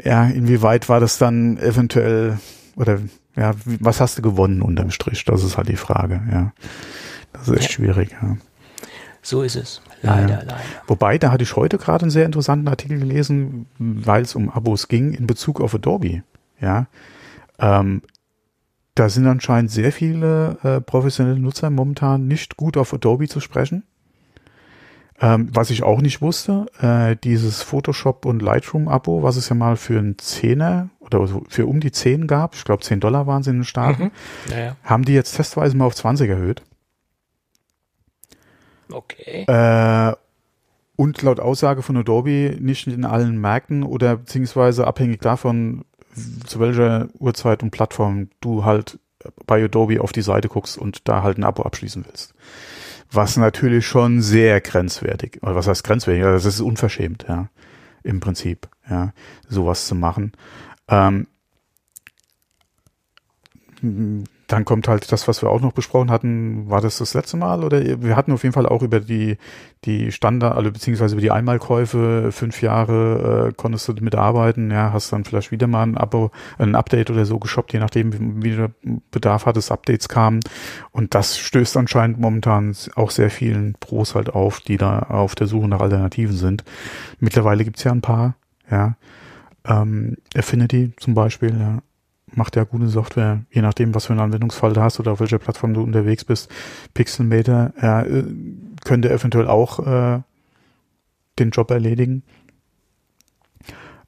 Ja, 0.00 0.26
inwieweit 0.26 0.88
war 0.88 1.00
das 1.00 1.18
dann 1.18 1.58
eventuell 1.58 2.38
oder 2.76 3.00
ja, 3.34 3.54
was 3.64 4.00
hast 4.00 4.18
du 4.18 4.22
gewonnen 4.22 4.62
unterm 4.62 4.92
Strich? 4.92 5.24
Das 5.24 5.42
ist 5.42 5.56
halt 5.56 5.68
die 5.68 5.74
Frage, 5.74 6.22
ja. 6.30 6.52
Das 7.32 7.48
ist 7.48 7.56
echt 7.56 7.70
ja. 7.70 7.74
schwierig, 7.74 8.10
ja. 8.22 8.36
So 9.26 9.42
ist 9.42 9.56
es. 9.56 9.80
Leider, 10.02 10.28
ja. 10.28 10.38
leider. 10.38 10.60
Wobei, 10.86 11.18
da 11.18 11.32
hatte 11.32 11.42
ich 11.42 11.56
heute 11.56 11.78
gerade 11.78 12.02
einen 12.02 12.12
sehr 12.12 12.26
interessanten 12.26 12.68
Artikel 12.68 13.00
gelesen, 13.00 13.66
weil 13.76 14.22
es 14.22 14.36
um 14.36 14.50
Abos 14.50 14.86
ging 14.86 15.12
in 15.14 15.26
Bezug 15.26 15.60
auf 15.60 15.74
Adobe. 15.74 16.22
Ja. 16.60 16.86
Ähm, 17.58 18.02
da 18.94 19.08
sind 19.08 19.26
anscheinend 19.26 19.72
sehr 19.72 19.90
viele 19.90 20.58
äh, 20.62 20.80
professionelle 20.80 21.40
Nutzer 21.40 21.70
momentan 21.70 22.28
nicht 22.28 22.56
gut 22.56 22.76
auf 22.76 22.94
Adobe 22.94 23.26
zu 23.26 23.40
sprechen. 23.40 23.82
Ähm, 25.20 25.48
was 25.52 25.70
ich 25.70 25.82
auch 25.82 26.00
nicht 26.02 26.22
wusste, 26.22 26.66
äh, 26.80 27.16
dieses 27.16 27.62
Photoshop 27.62 28.26
und 28.26 28.42
Lightroom-Abo, 28.42 29.24
was 29.24 29.34
es 29.34 29.48
ja 29.48 29.56
mal 29.56 29.76
für 29.76 29.98
einen 29.98 30.18
Zehner 30.18 30.90
oder 31.00 31.26
für 31.48 31.66
um 31.66 31.80
die 31.80 31.90
10 31.90 32.28
gab, 32.28 32.54
ich 32.54 32.62
glaube 32.62 32.84
10 32.84 33.00
Dollar 33.00 33.26
waren 33.26 33.42
sie 33.42 33.50
in 33.50 33.56
den 33.56 33.64
Staaten, 33.64 34.04
mhm. 34.04 34.10
ja, 34.52 34.58
ja. 34.58 34.76
haben 34.84 35.04
die 35.04 35.14
jetzt 35.14 35.34
testweise 35.34 35.76
mal 35.76 35.86
auf 35.86 35.96
20 35.96 36.30
erhöht. 36.30 36.62
Okay. 38.90 39.44
Äh, 39.46 40.14
und 40.96 41.20
laut 41.22 41.40
Aussage 41.40 41.82
von 41.82 41.96
Adobe 41.96 42.56
nicht 42.58 42.86
in 42.86 43.04
allen 43.04 43.38
Märkten 43.38 43.82
oder 43.82 44.16
beziehungsweise 44.16 44.86
abhängig 44.86 45.20
davon, 45.20 45.84
zu 46.46 46.60
welcher 46.60 47.08
Uhrzeit 47.18 47.62
und 47.62 47.70
Plattform 47.70 48.30
du 48.40 48.64
halt 48.64 48.98
bei 49.44 49.62
Adobe 49.62 50.00
auf 50.00 50.12
die 50.12 50.22
Seite 50.22 50.48
guckst 50.48 50.78
und 50.78 51.08
da 51.08 51.22
halt 51.22 51.36
ein 51.36 51.44
Abo 51.44 51.62
abschließen 51.62 52.04
willst 52.06 52.34
was 53.10 53.36
natürlich 53.36 53.86
schon 53.86 54.20
sehr 54.22 54.60
grenzwertig, 54.60 55.42
oder 55.42 55.54
was 55.54 55.68
heißt 55.68 55.84
grenzwertig, 55.84 56.24
also 56.24 56.34
das 56.34 56.54
ist 56.54 56.60
unverschämt, 56.60 57.26
ja, 57.28 57.48
im 58.02 58.20
Prinzip, 58.20 58.68
ja, 58.88 59.12
sowas 59.48 59.86
zu 59.86 59.94
machen. 59.94 60.32
Ähm, 60.88 61.26
dann 64.46 64.64
kommt 64.64 64.86
halt 64.86 65.10
das, 65.10 65.26
was 65.26 65.42
wir 65.42 65.50
auch 65.50 65.60
noch 65.60 65.72
besprochen 65.72 66.10
hatten, 66.10 66.70
war 66.70 66.80
das 66.80 66.98
das 66.98 67.14
letzte 67.14 67.36
Mal? 67.36 67.64
Oder 67.64 68.02
wir 68.02 68.16
hatten 68.16 68.32
auf 68.32 68.44
jeden 68.44 68.52
Fall 68.52 68.66
auch 68.66 68.82
über 68.82 69.00
die 69.00 69.38
die 69.84 70.10
Standard, 70.10 70.56
also 70.56 70.72
beziehungsweise 70.72 71.14
über 71.14 71.22
die 71.22 71.30
Einmalkäufe 71.30 72.32
fünf 72.32 72.60
Jahre 72.60 73.48
äh, 73.48 73.52
konntest 73.54 73.88
du 73.88 73.92
mitarbeiten, 74.00 74.70
ja, 74.70 74.92
hast 74.92 75.12
dann 75.12 75.24
vielleicht 75.24 75.52
wieder 75.52 75.66
mal 75.66 75.84
ein 75.84 75.96
Abo, 75.96 76.32
ein 76.58 76.74
Update 76.74 77.10
oder 77.10 77.24
so 77.24 77.38
geshoppt, 77.38 77.72
je 77.72 77.78
nachdem 77.78 78.12
wie, 78.12 78.44
wie 78.44 78.56
du 78.56 79.00
Bedarf 79.10 79.46
hattest, 79.46 79.70
Updates 79.70 80.08
kamen. 80.08 80.40
Und 80.90 81.14
das 81.14 81.38
stößt 81.38 81.76
anscheinend 81.76 82.18
momentan 82.18 82.74
auch 82.96 83.10
sehr 83.10 83.30
vielen 83.30 83.74
Pros 83.78 84.14
halt 84.14 84.30
auf, 84.30 84.60
die 84.60 84.76
da 84.76 84.98
auf 85.00 85.34
der 85.34 85.46
Suche 85.46 85.68
nach 85.68 85.80
Alternativen 85.80 86.36
sind. 86.36 86.64
Mittlerweile 87.20 87.64
gibt's 87.64 87.84
ja 87.84 87.92
ein 87.92 88.02
paar, 88.02 88.34
ja, 88.70 88.96
ähm, 89.64 90.16
Affinity 90.36 90.92
zum 90.96 91.14
Beispiel, 91.14 91.56
ja, 91.58 91.78
macht 92.32 92.56
ja 92.56 92.64
gute 92.64 92.88
Software, 92.88 93.42
je 93.50 93.62
nachdem, 93.62 93.94
was 93.94 94.06
für 94.06 94.12
einen 94.12 94.20
Anwendungsfall 94.20 94.72
du 94.72 94.82
hast 94.82 94.98
oder 94.98 95.12
auf 95.12 95.20
welcher 95.20 95.38
Plattform 95.38 95.74
du 95.74 95.82
unterwegs 95.82 96.24
bist. 96.24 96.50
Pixelmeter 96.92 97.72
äh, 97.76 98.24
könnte 98.84 99.10
eventuell 99.10 99.46
auch 99.46 99.86
äh, 99.86 100.20
den 101.38 101.50
Job 101.50 101.70
erledigen. 101.70 102.22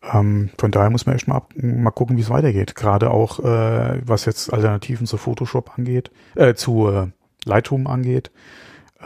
Ähm, 0.02 0.50
von 0.58 0.70
daher 0.70 0.90
muss 0.90 1.06
man 1.06 1.16
echt 1.16 1.28
mal, 1.28 1.36
ab, 1.36 1.52
mal 1.56 1.90
gucken, 1.90 2.16
wie 2.16 2.22
es 2.22 2.30
weitergeht. 2.30 2.74
Gerade 2.74 3.10
auch, 3.10 3.40
äh, 3.40 4.00
was 4.06 4.24
jetzt 4.24 4.52
Alternativen 4.52 5.06
zu 5.06 5.16
Photoshop 5.16 5.78
angeht, 5.78 6.10
äh, 6.34 6.54
zu 6.54 6.88
äh, 6.88 7.08
Lightroom 7.44 7.86
angeht. 7.86 8.30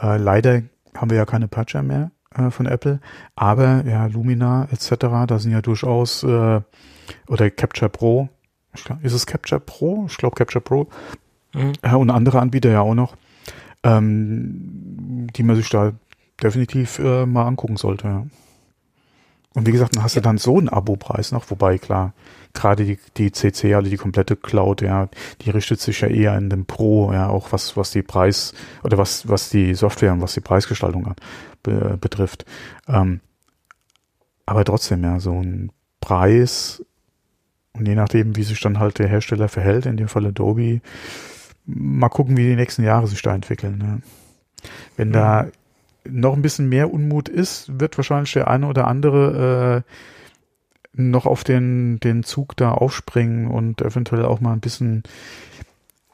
Äh, 0.01 0.19
leider 0.19 0.63
haben 0.97 1.11
wir 1.11 1.17
ja 1.17 1.25
keine 1.25 1.49
Patcher 1.49 1.83
mehr 1.83 2.11
äh, 2.35 2.51
von 2.51 2.67
Apple, 2.67 3.01
aber 3.35 3.85
ja, 3.87 4.07
Lumina 4.07 4.69
etc., 4.71 4.97
da 5.27 5.39
sind 5.39 5.53
ja 5.53 5.63
durchaus, 5.63 6.23
äh, 6.23 6.61
oder 7.27 7.51
Capture 7.51 7.91
Pro, 7.91 8.29
ist 9.03 9.13
es 9.13 9.27
Capture 9.27 9.61
Pro? 9.61 10.07
Ich 10.09 10.17
glaube 10.17 10.37
Capture 10.37 10.63
Pro. 10.63 10.89
Mhm. 11.55 11.73
Ja, 11.85 11.97
und 11.97 12.11
andere 12.11 12.41
Anbieter 12.41 12.71
ja 12.71 12.81
auch 12.81 12.95
noch, 12.95 13.17
ähm, 13.83 15.27
die 15.35 15.43
man 15.43 15.57
sich 15.57 15.69
da 15.69 15.93
definitiv 16.43 16.99
äh, 16.99 17.27
mal 17.27 17.47
angucken 17.47 17.77
sollte. 17.77 18.07
Ja. 18.09 18.27
Und 19.55 19.67
wie 19.67 19.73
gesagt, 19.73 19.97
dann 19.97 20.03
hast 20.03 20.15
Ja. 20.15 20.23
du 20.23 20.25
dann 20.29 20.39
so 20.39 20.59
einen 20.59 20.69
Abo-Preis 20.71 21.31
noch, 21.33 21.51
wobei 21.51 21.77
klar, 21.79 22.15
gerade 22.55 22.85
die, 22.85 22.99
die 23.19 23.33
CC, 23.33 23.75
also 23.75 23.91
die 23.91 23.97
komplette 23.97 24.35
Cloud, 24.37 24.81
ja, 24.83 25.09
die 25.43 25.51
richtet 25.51 25.81
sich 25.81 26.01
ja 26.01 26.09
eher 26.09 26.37
in 26.39 26.49
den 26.49 26.65
Pro, 26.65 27.13
ja, 27.13 27.29
auch 27.29 27.53
was, 27.53 27.77
was 27.77 27.91
die 27.91 28.03
Preis 28.03 28.55
oder 28.83 28.97
was, 28.99 29.29
was 29.29 29.51
die 29.51 29.75
Software 29.75 30.13
und 30.13 30.23
was 30.23 30.35
die 30.35 30.41
Preisgestaltung 30.41 31.07
an, 31.07 31.17
be, 31.63 31.99
betrifft. 32.01 32.47
Ähm, 32.89 33.21
aber 34.47 34.65
trotzdem, 34.65 35.05
ja, 35.05 35.21
so 35.21 35.33
ein 35.33 35.71
Preis 36.01 36.83
und 37.75 37.89
je 37.89 37.95
nachdem, 37.95 38.37
wie 38.37 38.43
sich 38.43 38.61
dann 38.61 38.79
halt 38.79 38.99
der 38.99 39.09
Hersteller 39.09 39.49
verhält, 39.49 39.87
in 39.87 39.97
dem 39.97 40.09
Fall 40.09 40.27
Adobe, 40.27 40.81
mal 41.65 42.09
gucken, 42.09 42.37
wie 42.37 42.49
die 42.49 42.57
nächsten 42.57 42.83
Jahre 42.83 43.07
sich 43.07 43.23
da 43.23 43.35
entwickeln. 43.35 43.79
Ne? 43.79 44.03
Wenn 44.97 45.13
da 45.13 45.47
noch 46.05 46.35
ein 46.35 46.43
bisschen 46.43 46.69
mehr 46.69 46.93
Unmut 46.93 47.29
ist, 47.29 47.81
wird 47.81 47.97
wahrscheinlich 47.97 48.33
der 48.33 48.49
eine 48.49 48.67
oder 48.67 48.89
andere 48.89 49.85
äh, 49.87 51.01
noch 51.01 51.27
auf 51.27 51.45
den, 51.45 52.01
den 52.01 52.23
Zug 52.23 52.57
da 52.57 52.73
aufspringen 52.73 53.47
und 53.47 53.81
eventuell 53.81 54.25
auch 54.25 54.41
mal 54.41 54.53
ein 54.53 54.61
bisschen 54.61 55.05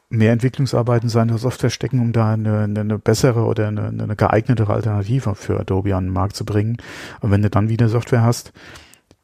mehr 0.09 0.31
Entwicklungsarbeit 0.31 1.03
in 1.03 1.09
seine 1.09 1.37
Software 1.37 1.69
stecken, 1.69 1.99
um 1.99 2.13
da 2.13 2.33
eine, 2.33 2.59
eine, 2.59 2.79
eine 2.79 2.97
bessere 2.97 3.43
oder 3.43 3.67
eine, 3.67 3.87
eine 3.87 4.15
geeignetere 4.15 4.73
Alternative 4.73 5.35
für 5.35 5.59
Adobe 5.59 5.95
an 5.95 6.05
den 6.05 6.13
Markt 6.13 6.35
zu 6.35 6.45
bringen. 6.45 6.77
Und 7.19 7.31
wenn 7.31 7.41
du 7.41 7.49
dann 7.49 7.69
wieder 7.69 7.89
Software 7.89 8.23
hast, 8.23 8.53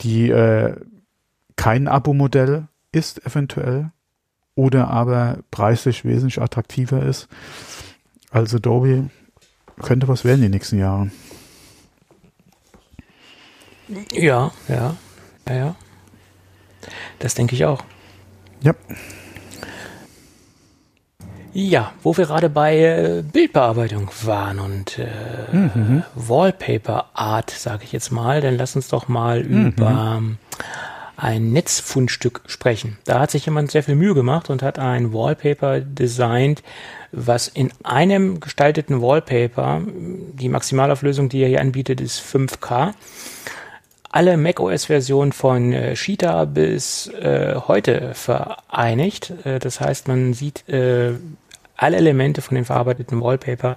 die 0.01 0.29
äh, 0.29 0.75
kein 1.55 1.87
Abo-Modell 1.87 2.67
ist 2.91 3.25
eventuell 3.25 3.91
oder 4.55 4.89
aber 4.89 5.39
preislich 5.51 6.05
wesentlich 6.05 6.41
attraktiver 6.41 7.03
ist 7.03 7.27
als 8.31 8.53
Adobe, 8.53 9.09
könnte 9.81 10.07
was 10.07 10.23
werden 10.25 10.41
die 10.41 10.49
nächsten 10.49 10.79
Jahre. 10.79 11.11
Ja, 14.11 14.51
ja, 14.67 14.95
ja, 15.47 15.55
ja. 15.55 15.75
Das 17.19 17.35
denke 17.35 17.55
ich 17.55 17.65
auch. 17.65 17.83
Ja. 18.61 18.73
Ja, 21.53 21.93
wo 22.03 22.17
wir 22.17 22.25
gerade 22.25 22.49
bei 22.49 22.77
äh, 22.77 23.23
Bildbearbeitung 23.23 24.09
waren 24.23 24.59
und 24.59 24.99
äh, 24.99 25.07
Mhm. 25.53 26.03
Wallpaper 26.15 27.11
Art, 27.13 27.49
sage 27.51 27.85
ich 27.85 27.91
jetzt 27.93 28.11
mal, 28.11 28.41
dann 28.41 28.57
lass 28.57 28.75
uns 28.75 28.89
doch 28.89 29.07
mal 29.07 29.39
über 29.39 30.15
ähm, 30.17 30.37
ein 31.17 31.51
Netzfundstück 31.51 32.41
sprechen. 32.47 32.97
Da 33.05 33.19
hat 33.19 33.31
sich 33.31 33.45
jemand 33.45 33.71
sehr 33.71 33.83
viel 33.83 33.95
Mühe 33.95 34.13
gemacht 34.13 34.49
und 34.49 34.61
hat 34.61 34.79
ein 34.79 35.13
Wallpaper 35.13 35.79
designt, 35.79 36.63
was 37.11 37.47
in 37.47 37.71
einem 37.83 38.39
gestalteten 38.39 39.01
Wallpaper, 39.01 39.81
die 39.85 40.49
Maximalauflösung, 40.49 41.29
die 41.29 41.41
er 41.41 41.47
hier 41.47 41.61
anbietet, 41.61 42.01
ist 42.01 42.19
5K, 42.19 42.93
alle 44.11 44.37
macOS-Versionen 44.37 45.33
von 45.33 45.73
äh, 45.73 45.93
Cheetah 45.93 46.45
bis 46.45 47.07
äh, 47.07 47.55
heute 47.67 48.13
vereinigt. 48.13 49.33
Äh, 49.43 49.59
das 49.59 49.81
heißt, 49.81 50.07
man 50.07 50.33
sieht 50.33 50.67
äh, 50.69 51.13
alle 51.75 51.97
Elemente 51.97 52.41
von 52.41 52.55
den 52.55 52.63
verarbeiteten 52.63 53.21
Wallpaper 53.21 53.75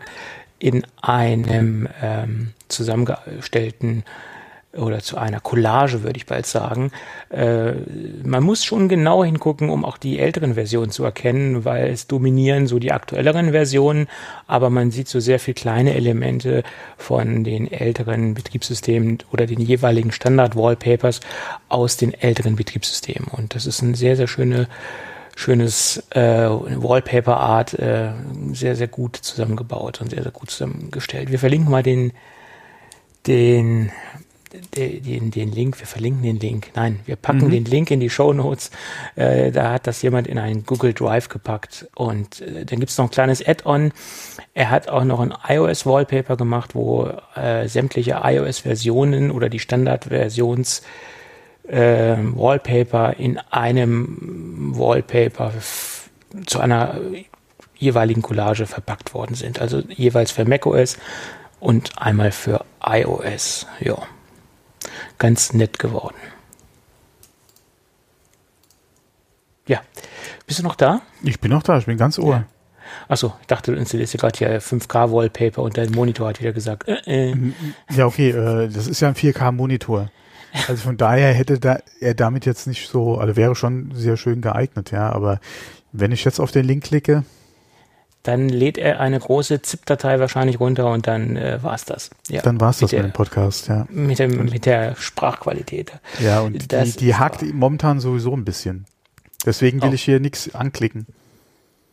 in 0.61 0.85
einem 1.03 1.89
ähm, 2.01 2.53
zusammengestellten 2.69 4.05
oder 4.77 5.01
zu 5.01 5.17
einer 5.17 5.41
Collage, 5.41 6.03
würde 6.03 6.19
ich 6.19 6.27
bald 6.27 6.47
sagen. 6.47 6.91
Äh, 7.31 7.73
man 8.23 8.43
muss 8.43 8.65
schon 8.65 8.89
genau 8.89 9.25
hingucken, 9.25 9.71
um 9.71 9.85
auch 9.85 9.97
die 9.97 10.19
älteren 10.19 10.55
Versionen 10.55 10.91
zu 10.91 11.05
erkennen, 11.05 11.65
weil 11.65 11.89
es 11.89 12.07
dominieren 12.07 12.67
so 12.67 12.79
die 12.79 12.93
aktuelleren 12.93 13.53
Versionen, 13.53 14.09
aber 14.47 14.69
man 14.69 14.91
sieht 14.91 15.09
so 15.09 15.21
sehr 15.21 15.39
viel 15.39 15.55
kleine 15.55 15.95
Elemente 15.95 16.63
von 16.97 17.45
den 17.45 17.71
älteren 17.71 18.35
Betriebssystemen 18.35 19.19
oder 19.33 19.47
den 19.47 19.61
jeweiligen 19.61 20.13
Standard-Wallpapers 20.13 21.21
aus 21.69 21.97
den 21.97 22.13
älteren 22.13 22.57
Betriebssystemen. 22.57 23.29
Und 23.29 23.55
das 23.55 23.67
ist 23.67 23.83
eine 23.83 23.97
sehr, 23.97 24.17
sehr 24.17 24.29
schöne 24.29 24.69
schönes 25.35 26.03
äh, 26.11 26.49
Wallpaper-Art, 26.49 27.75
äh, 27.75 28.11
sehr, 28.55 28.75
sehr 28.75 28.89
gut 28.89 29.15
zusammengebaut 29.15 30.01
und 30.01 30.11
sehr, 30.11 30.25
sehr 30.25 30.33
gut 30.33 30.51
zusammengestellt. 30.51 31.31
Wir 31.31 31.39
verlinken 31.39 31.71
mal 31.71 31.85
den, 31.85 32.13
den, 33.29 33.93
den, 34.75 35.03
den, 35.03 35.31
den 35.31 35.53
Link, 35.53 35.79
wir 35.79 35.87
verlinken 35.87 36.23
den 36.23 36.39
Link. 36.41 36.71
Nein, 36.75 37.01
wir 37.07 37.17
packen 37.17 37.47
Mhm. 37.47 37.51
den 37.51 37.65
Link 37.65 37.91
in 37.91 38.01
die 38.01 38.11
Show 38.11 38.33
Notes. 38.33 38.71
Äh, 39.17 39.51
da 39.51 39.73
hat 39.73 39.87
das 39.87 40.03
jemand 40.03 40.27
in 40.27 40.39
einen 40.39 40.65
Google 40.65 40.93
Drive 40.95 41.29
gepackt. 41.29 41.87
Und 41.95 42.41
äh, 42.41 42.65
dann 42.65 42.81
gibt's 42.81 42.99
noch 42.99 43.07
ein 43.07 43.11
kleines 43.11 43.47
Add-on. 43.47 43.93
Er 44.55 44.71
hat 44.71 44.89
auch 44.89 45.05
noch 45.05 45.21
ein 45.21 45.35
iOS-Wallpaper 45.49 46.37
gemacht, 46.37 46.75
wo 46.75 47.11
äh, 47.37 47.69
sämtliche 47.69 48.21
iOS-Versionen 48.25 49.31
oder 49.31 49.49
die 49.49 49.59
Standard-Versions 49.61 50.83
äh, 51.69 52.17
Wallpaper 52.19 53.15
in 53.19 53.39
einem 53.51 54.73
Wallpaper 54.77 55.53
zu 56.47 56.61
einer 56.61 57.01
jeweiligen 57.77 58.23
Collage 58.23 58.67
verpackt 58.67 59.15
worden 59.15 59.35
sind. 59.35 59.61
Also 59.61 59.83
jeweils 59.89 60.31
für 60.31 60.45
macOS 60.45 60.99
und 61.61 61.93
einmal 61.99 62.33
für 62.33 62.65
iOS. 62.85 63.67
Ja, 63.81 63.99
ganz 65.19 65.53
nett 65.53 65.79
geworden. 65.79 66.17
Ja, 69.67 69.83
bist 70.47 70.59
du 70.59 70.63
noch 70.63 70.77
da? 70.77 71.03
Ich 71.23 71.41
bin 71.41 71.51
noch 71.51 71.63
da, 71.63 71.79
ich 71.79 71.87
bin 71.87 71.99
ganz 71.99 72.19
ohr. 72.19 72.45
Achso, 73.07 73.35
ich 73.41 73.47
dachte, 73.47 73.73
du 73.73 73.79
installierst 73.79 74.15
ja 74.15 74.21
gerade 74.21 74.39
hier 74.39 74.63
5K-Wallpaper 74.63 75.63
und 75.63 75.77
dein 75.77 75.91
Monitor 75.91 76.29
hat 76.29 76.41
wieder 76.41 76.53
gesagt, 76.53 76.89
äh, 76.89 77.31
äh. 77.31 77.37
Ja, 77.91 78.07
okay, 78.07 78.31
äh, 78.31 78.69
das 78.69 78.87
ist 78.87 79.01
ja 79.01 79.09
ein 79.09 79.15
4K-Monitor. 79.15 80.11
Also 80.67 80.83
von 80.83 80.97
daher 80.97 81.35
hätte 81.35 81.59
da, 81.59 81.79
er 82.01 82.15
damit 82.15 82.47
jetzt 82.47 82.67
nicht 82.67 82.89
so, 82.89 83.19
also 83.19 83.37
wäre 83.37 83.55
schon 83.55 83.93
sehr 83.95 84.17
schön 84.17 84.41
geeignet, 84.41 84.91
ja, 84.91 85.11
aber 85.11 85.41
wenn 85.93 86.13
ich 86.13 86.25
jetzt 86.25 86.41
auf 86.41 86.51
den 86.51 86.65
Link 86.65 86.85
klicke, 86.85 87.25
dann 88.29 88.49
lädt 88.51 88.77
er 88.79 89.01
eine 89.01 89.19
große 89.19 89.63
ZIP-Datei 89.63 90.21
wahrscheinlich 90.21 90.61
runter 90.61 90.91
und 90.93 91.07
dann 91.07 91.37
äh, 91.37 91.63
war's 91.63 91.85
das. 91.87 92.11
Ja, 92.29 92.43
dann 92.43 92.61
war 92.61 92.71
es 92.71 92.79
das 92.79 92.93
mit 92.93 93.03
mit 93.03 93.13
dem 93.13 93.15
Podcast, 93.15 93.69
ja. 93.69 93.87
mit, 93.91 94.19
dem, 94.19 94.45
mit 94.45 94.67
der 94.67 94.95
Sprachqualität. 94.97 95.93
Ja, 96.21 96.41
und 96.41 96.53
die, 96.63 96.69
Das 96.69 96.97
die 96.97 97.09
ist 97.11 97.19
hakt 97.19 97.43
momentan 97.55 98.01
sowieso 98.01 98.35
ein 98.35 98.45
bisschen. 98.45 98.85
Deswegen 99.47 99.81
will 99.83 99.91
Oh. 99.91 99.95
ich 99.95 100.03
hier 100.03 100.21
nichts 100.21 100.55
anklicken. 100.55 101.07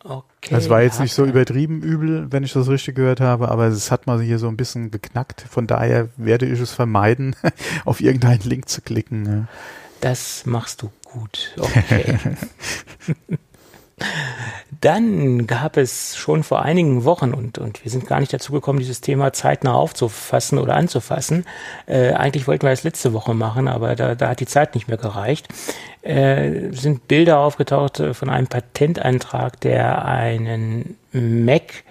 Okay. 0.03 0.23
Das 0.51 0.69
war 0.69 0.81
jetzt 0.83 0.99
nicht 0.99 1.13
so 1.13 1.25
übertrieben 1.25 1.81
übel, 1.81 2.27
wenn 2.31 2.43
ich 2.43 2.53
das 2.53 2.67
richtig 2.67 2.95
gehört 2.95 3.21
habe, 3.21 3.49
aber 3.49 3.65
es 3.67 3.89
hat 3.89 4.05
mal 4.05 4.21
hier 4.21 4.37
so 4.37 4.47
ein 4.47 4.57
bisschen 4.57 4.91
geknackt. 4.91 5.45
Von 5.49 5.65
daher 5.65 6.09
werde 6.17 6.45
ich 6.45 6.59
es 6.59 6.71
vermeiden, 6.73 7.35
auf 7.85 8.01
irgendeinen 8.01 8.41
Link 8.41 8.69
zu 8.69 8.81
klicken. 8.81 9.25
ja. 9.25 9.47
Das 10.01 10.45
machst 10.45 10.81
du 10.83 10.91
gut. 11.05 11.55
Okay. 11.57 12.19
Dann 14.81 15.47
gab 15.47 15.77
es 15.77 16.15
schon 16.17 16.43
vor 16.43 16.61
einigen 16.61 17.05
Wochen, 17.05 17.33
und, 17.33 17.57
und 17.57 17.83
wir 17.83 17.91
sind 17.91 18.07
gar 18.07 18.19
nicht 18.19 18.33
dazu 18.33 18.51
gekommen, 18.51 18.79
dieses 18.79 19.01
Thema 19.01 19.31
zeitnah 19.33 19.73
aufzufassen 19.73 20.59
oder 20.59 20.75
anzufassen. 20.75 21.45
Äh, 21.87 22.11
eigentlich 22.13 22.47
wollten 22.47 22.65
wir 22.65 22.71
es 22.71 22.83
letzte 22.83 23.13
Woche 23.13 23.33
machen, 23.33 23.67
aber 23.67 23.95
da, 23.95 24.15
da 24.15 24.29
hat 24.29 24.41
die 24.41 24.45
Zeit 24.45 24.75
nicht 24.75 24.87
mehr 24.87 24.97
gereicht. 24.97 25.47
Äh, 26.01 26.71
sind 26.71 27.07
Bilder 27.07 27.39
aufgetaucht 27.39 27.99
äh, 27.99 28.13
von 28.13 28.29
einem 28.29 28.47
Patentantrag, 28.47 29.59
der 29.61 30.05
einen 30.05 30.97
Mac 31.11 31.83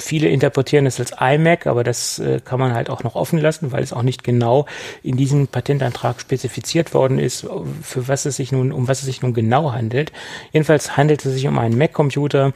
Viele 0.00 0.28
interpretieren 0.28 0.86
es 0.86 1.00
als 1.00 1.12
iMac, 1.18 1.66
aber 1.66 1.84
das 1.84 2.18
äh, 2.18 2.40
kann 2.44 2.60
man 2.60 2.74
halt 2.74 2.90
auch 2.90 3.02
noch 3.02 3.14
offen 3.14 3.38
lassen, 3.38 3.72
weil 3.72 3.82
es 3.82 3.92
auch 3.92 4.02
nicht 4.02 4.24
genau 4.24 4.66
in 5.02 5.16
diesem 5.16 5.48
Patentantrag 5.48 6.20
spezifiziert 6.20 6.94
worden 6.94 7.18
ist, 7.18 7.46
für 7.82 8.08
was 8.08 8.24
es 8.24 8.36
sich 8.36 8.52
nun, 8.52 8.72
um 8.72 8.88
was 8.88 9.00
es 9.00 9.06
sich 9.06 9.22
nun 9.22 9.34
genau 9.34 9.72
handelt. 9.72 10.12
Jedenfalls 10.52 10.96
handelt 10.96 11.24
es 11.24 11.32
sich 11.32 11.46
um 11.46 11.58
einen 11.58 11.76
Mac-Computer, 11.76 12.52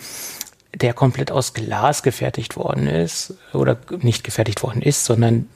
der 0.75 0.95
komplett 0.95 1.31
aus 1.31 1.53
Glas 1.55 2.03
gefertigt 2.03 2.57
worden 2.57 2.87
ist 2.87 3.35
oder 3.53 3.79
nicht 4.01 4.25
gefertigt 4.25 4.63
worden 4.63 4.81
ist, 4.81 5.05
sondern 5.05 5.49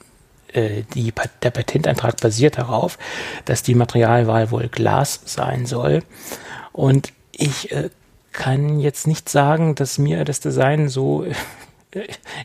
äh, 0.53 0.83
die, 0.95 1.13
der 1.43 1.51
Patentantrag 1.51 2.21
basiert 2.21 2.59
darauf, 2.59 2.99
dass 3.45 3.63
die 3.63 3.75
Materialwahl 3.75 4.51
wohl 4.51 4.69
Glas 4.69 5.21
sein 5.25 5.67
soll. 5.67 6.03
Und 6.73 7.13
ich 7.33 7.73
äh, 7.73 7.91
kann 8.33 8.81
jetzt 8.81 9.07
nicht 9.07 9.29
sagen, 9.29 9.75
dass 9.75 9.99
mir 9.99 10.25
das 10.25 10.41
Design 10.41 10.89
so 10.89 11.25
äh, 11.25 11.33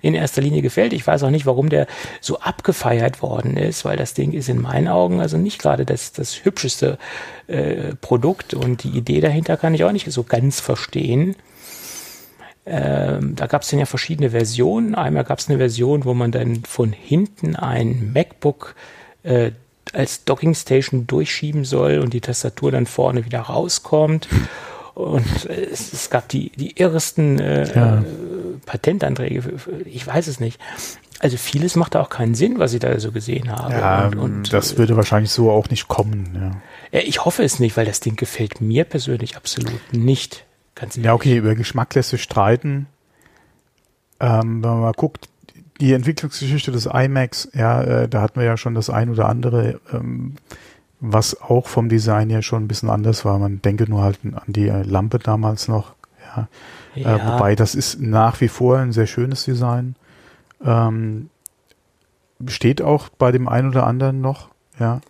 in 0.01 0.13
erster 0.13 0.41
Linie 0.41 0.61
gefällt. 0.61 0.93
Ich 0.93 1.05
weiß 1.05 1.23
auch 1.23 1.29
nicht, 1.29 1.45
warum 1.45 1.69
der 1.69 1.87
so 2.19 2.39
abgefeiert 2.39 3.21
worden 3.21 3.57
ist, 3.57 3.85
weil 3.85 3.97
das 3.97 4.13
Ding 4.13 4.33
ist 4.33 4.49
in 4.49 4.61
meinen 4.61 4.87
Augen 4.87 5.19
also 5.19 5.37
nicht 5.37 5.59
gerade 5.59 5.85
das, 5.85 6.11
das 6.11 6.45
hübscheste 6.45 6.97
äh, 7.47 7.95
Produkt 8.01 8.53
und 8.53 8.83
die 8.83 8.97
Idee 8.97 9.21
dahinter 9.21 9.57
kann 9.57 9.73
ich 9.73 9.83
auch 9.83 9.91
nicht 9.91 10.11
so 10.11 10.23
ganz 10.23 10.59
verstehen. 10.59 11.35
Ähm, 12.65 13.35
da 13.35 13.47
gab 13.47 13.63
es 13.63 13.69
dann 13.69 13.79
ja 13.79 13.85
verschiedene 13.85 14.31
Versionen. 14.31 14.95
Einmal 14.95 15.23
gab 15.23 15.39
es 15.39 15.49
eine 15.49 15.57
Version, 15.57 16.05
wo 16.05 16.13
man 16.13 16.31
dann 16.31 16.63
von 16.63 16.93
hinten 16.93 17.55
ein 17.55 18.11
MacBook 18.13 18.75
äh, 19.23 19.51
als 19.93 20.23
Dockingstation 20.23 21.07
durchschieben 21.07 21.65
soll 21.65 21.99
und 21.99 22.13
die 22.13 22.21
Tastatur 22.21 22.71
dann 22.71 22.85
vorne 22.85 23.25
wieder 23.25 23.41
rauskommt. 23.41 24.27
Und 24.93 25.45
äh, 25.49 25.65
es, 25.71 25.93
es 25.93 26.09
gab 26.09 26.27
die, 26.29 26.51
die 26.55 26.77
irresten 26.79 27.39
äh, 27.39 27.73
Ja. 27.73 27.99
äh, 27.99 28.03
Patentanträge, 28.65 29.41
für- 29.41 29.57
für- 29.57 29.81
ich 29.83 30.05
weiß 30.05 30.27
es 30.27 30.39
nicht. 30.39 30.59
also 31.19 31.37
vieles 31.37 31.75
macht 31.75 31.95
da 31.95 32.01
auch 32.01 32.09
keinen 32.09 32.33
Sinn, 32.35 32.57
was 32.59 32.73
ich 32.73 32.79
da 32.79 32.99
so 32.99 33.11
gesehen 33.11 33.51
habe. 33.51 33.73
Ja, 33.73 34.07
und, 34.07 34.17
und, 34.17 34.53
das 34.53 34.77
würde 34.77 34.95
wahrscheinlich 34.97 35.31
so 35.31 35.51
auch 35.51 35.69
nicht 35.69 35.87
kommen. 35.87 36.61
Ja. 36.91 36.99
Ich 37.01 37.23
hoffe 37.25 37.43
es 37.43 37.59
nicht, 37.59 37.77
weil 37.77 37.85
das 37.85 37.99
Ding 37.99 38.15
gefällt 38.15 38.59
mir 38.59 38.83
persönlich 38.85 39.37
absolut 39.37 39.79
nicht. 39.93 40.45
Ganz 40.75 40.95
ja, 40.95 41.13
okay, 41.13 41.37
über 41.37 41.53
Geschmack 41.55 41.93
lässt 41.95 42.09
sich 42.09 42.23
streiten. 42.23 42.87
Ähm, 44.19 44.63
wenn 44.63 44.69
man 44.71 44.81
mal 44.81 44.93
guckt, 44.93 45.29
die 45.79 45.93
Entwicklungsgeschichte 45.93 46.71
des 46.71 46.85
iMacs, 46.85 47.49
ja, 47.53 47.81
äh, 47.83 48.07
da 48.09 48.21
hatten 48.21 48.39
wir 48.39 48.45
ja 48.45 48.57
schon 48.57 48.75
das 48.75 48.89
ein 48.89 49.09
oder 49.09 49.27
andere, 49.29 49.79
ähm, 49.93 50.35
was 51.01 51.41
auch 51.41 51.67
vom 51.67 51.89
Design 51.89 52.29
her 52.29 52.43
schon 52.43 52.63
ein 52.63 52.67
bisschen 52.67 52.89
anders 52.89 53.25
war. 53.25 53.39
Man 53.39 53.61
denke 53.61 53.89
nur 53.89 54.03
halt 54.03 54.19
an 54.23 54.43
die 54.53 54.67
äh, 54.67 54.83
Lampe 54.83 55.19
damals 55.19 55.67
noch. 55.67 55.95
Ja. 56.35 56.47
ja. 56.95 57.15
Äh, 57.15 57.27
wobei 57.27 57.55
das 57.55 57.75
ist 57.75 57.99
nach 57.99 58.39
wie 58.39 58.47
vor 58.47 58.77
ein 58.77 58.93
sehr 58.93 59.07
schönes 59.07 59.43
Design. 59.43 59.95
Ähm, 60.63 61.29
steht 62.47 62.81
auch 62.81 63.09
bei 63.09 63.31
dem 63.31 63.47
einen 63.47 63.69
oder 63.69 63.85
anderen 63.85 64.21
noch, 64.21 64.49
ja. 64.79 65.01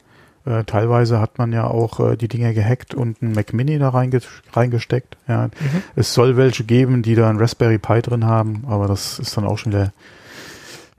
Äh, 0.43 0.63
teilweise 0.63 1.19
hat 1.19 1.37
man 1.37 1.53
ja 1.53 1.65
auch 1.67 1.99
äh, 1.99 2.15
die 2.17 2.27
Dinge 2.27 2.55
gehackt 2.55 2.95
und 2.95 3.21
ein 3.21 3.33
Mac 3.33 3.53
Mini 3.53 3.77
da 3.77 3.89
reinge 3.89 4.21
reingesteckt. 4.53 5.15
Ja. 5.27 5.47
Mhm. 5.47 5.83
Es 5.95 6.15
soll 6.15 6.35
welche 6.35 6.63
geben, 6.63 7.03
die 7.03 7.13
da 7.13 7.29
ein 7.29 7.37
Raspberry 7.37 7.77
Pi 7.77 8.01
drin 8.01 8.25
haben, 8.25 8.63
aber 8.67 8.87
das 8.87 9.19
ist 9.19 9.37
dann 9.37 9.45
auch 9.45 9.59
schon 9.59 9.71
wieder 9.71 9.93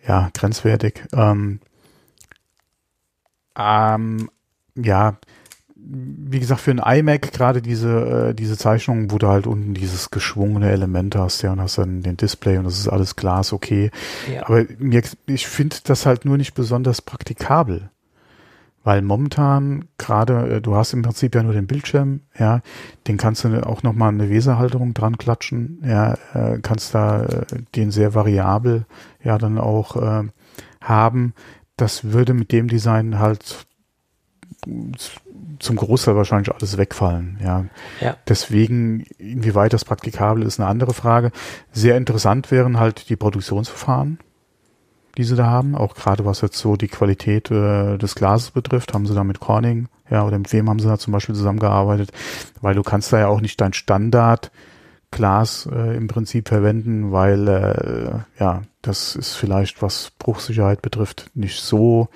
ja, 0.07 0.31
grenzwertig. 0.33 1.03
Ähm, 1.13 1.59
ähm, 3.59 4.31
ja, 4.77 5.17
wie 5.85 6.39
gesagt, 6.39 6.61
für 6.61 6.71
ein 6.71 7.01
iMac 7.01 7.33
gerade 7.33 7.61
diese, 7.61 8.29
äh, 8.31 8.35
diese 8.35 8.57
Zeichnung, 8.57 9.11
wo 9.11 9.19
du 9.19 9.27
halt 9.27 9.47
unten 9.47 9.75
dieses 9.75 10.11
geschwungene 10.11 10.71
Element 10.71 11.17
hast, 11.17 11.43
ja, 11.43 11.53
und 11.53 11.61
hast 11.61 11.79
dann 11.79 12.03
den 12.03 12.17
Display 12.17 12.59
und 12.59 12.65
das 12.65 12.79
ist 12.79 12.89
alles 12.89 13.17
Glas, 13.17 13.53
okay. 13.53 13.91
Ja. 14.33 14.47
Aber 14.47 14.65
mir, 14.79 15.03
ich 15.27 15.47
finde 15.49 15.77
das 15.85 16.07
halt 16.07 16.25
nur 16.25 16.37
nicht 16.37 16.55
besonders 16.55 17.03
praktikabel. 17.03 17.91
Weil 18.85 19.03
momentan 19.03 19.85
gerade, 19.97 20.57
äh, 20.57 20.61
du 20.61 20.75
hast 20.75 20.93
im 20.93 21.03
Prinzip 21.03 21.35
ja 21.35 21.43
nur 21.43 21.53
den 21.53 21.67
Bildschirm, 21.67 22.21
ja, 22.39 22.61
den 23.07 23.17
kannst 23.17 23.45
du 23.45 23.67
auch 23.67 23.83
nochmal 23.83 24.09
eine 24.09 24.29
Weserhalterung 24.29 24.95
dran 24.95 25.19
klatschen, 25.19 25.83
ja, 25.85 26.15
äh, 26.35 26.59
kannst 26.61 26.95
da 26.95 27.25
äh, 27.25 27.45
den 27.77 27.91
sehr 27.91 28.15
variabel 28.15 28.87
ja 29.23 29.39
dann 29.39 29.59
auch 29.59 29.97
äh, 29.97 30.25
haben. 30.81 31.35
Das 31.77 32.13
würde 32.13 32.35
mit 32.35 32.53
dem 32.53 32.69
Design 32.69 33.19
halt 33.19 33.67
zum 35.59 35.77
Großteil 35.77 36.17
wahrscheinlich 36.17 36.53
alles 36.55 36.77
wegfallen. 36.79 37.39
Ja. 37.43 37.67
ja. 38.01 38.17
Deswegen, 38.29 39.01
inwieweit 39.19 39.73
das 39.73 39.85
praktikabel 39.85 40.45
ist, 40.45 40.61
eine 40.61 40.69
andere 40.69 40.95
Frage. 40.95 41.33
Sehr 41.73 41.97
interessant 41.97 42.51
wären 42.51 42.79
halt 42.79 43.09
die 43.09 43.17
Produktionsverfahren 43.17 44.19
die 45.19 45.25
sie 45.25 45.37
da 45.37 45.47
haben, 45.47 45.75
auch 45.75 45.95
gerade 45.95 46.25
was 46.25 46.41
jetzt 46.41 46.59
so 46.59 46.77
die 46.77 46.89
Qualität 46.89 47.51
äh, 47.51 47.99
des 47.99 48.15
Glases 48.15 48.51
betrifft, 48.51 48.95
haben 48.95 49.07
sie 49.07 49.15
da 49.15 49.25
mit 49.25 49.41
Corning, 49.41 49.89
ja, 50.11 50.25
oder 50.25 50.39
mit 50.39 50.53
wem 50.53 50.69
haben 50.69 50.79
sie 50.79 50.89
da 50.89 50.99
zum 50.99 51.13
Beispiel 51.13 51.35
zusammengearbeitet, 51.35 52.13
weil 52.61 52.75
du 52.75 52.83
kannst 52.83 53.13
da 53.13 53.19
ja 53.19 53.29
auch 53.29 53.41
nicht 53.41 53.61
dein 53.61 53.73
Standard 53.73 54.51
Glas 55.11 55.69
äh, 55.71 55.97
im 55.97 56.09
Prinzip 56.09 56.49
verwenden, 56.49 57.13
weil 57.13 57.47
äh, 57.47 58.43
ja, 58.43 58.63
das 58.81 59.15
ist 59.15 59.35
vielleicht, 59.35 59.83
was 59.83 60.11
Bruchsicherheit 60.19 60.81
betrifft, 60.81 61.31
nicht 61.35 61.61
so 61.61 62.09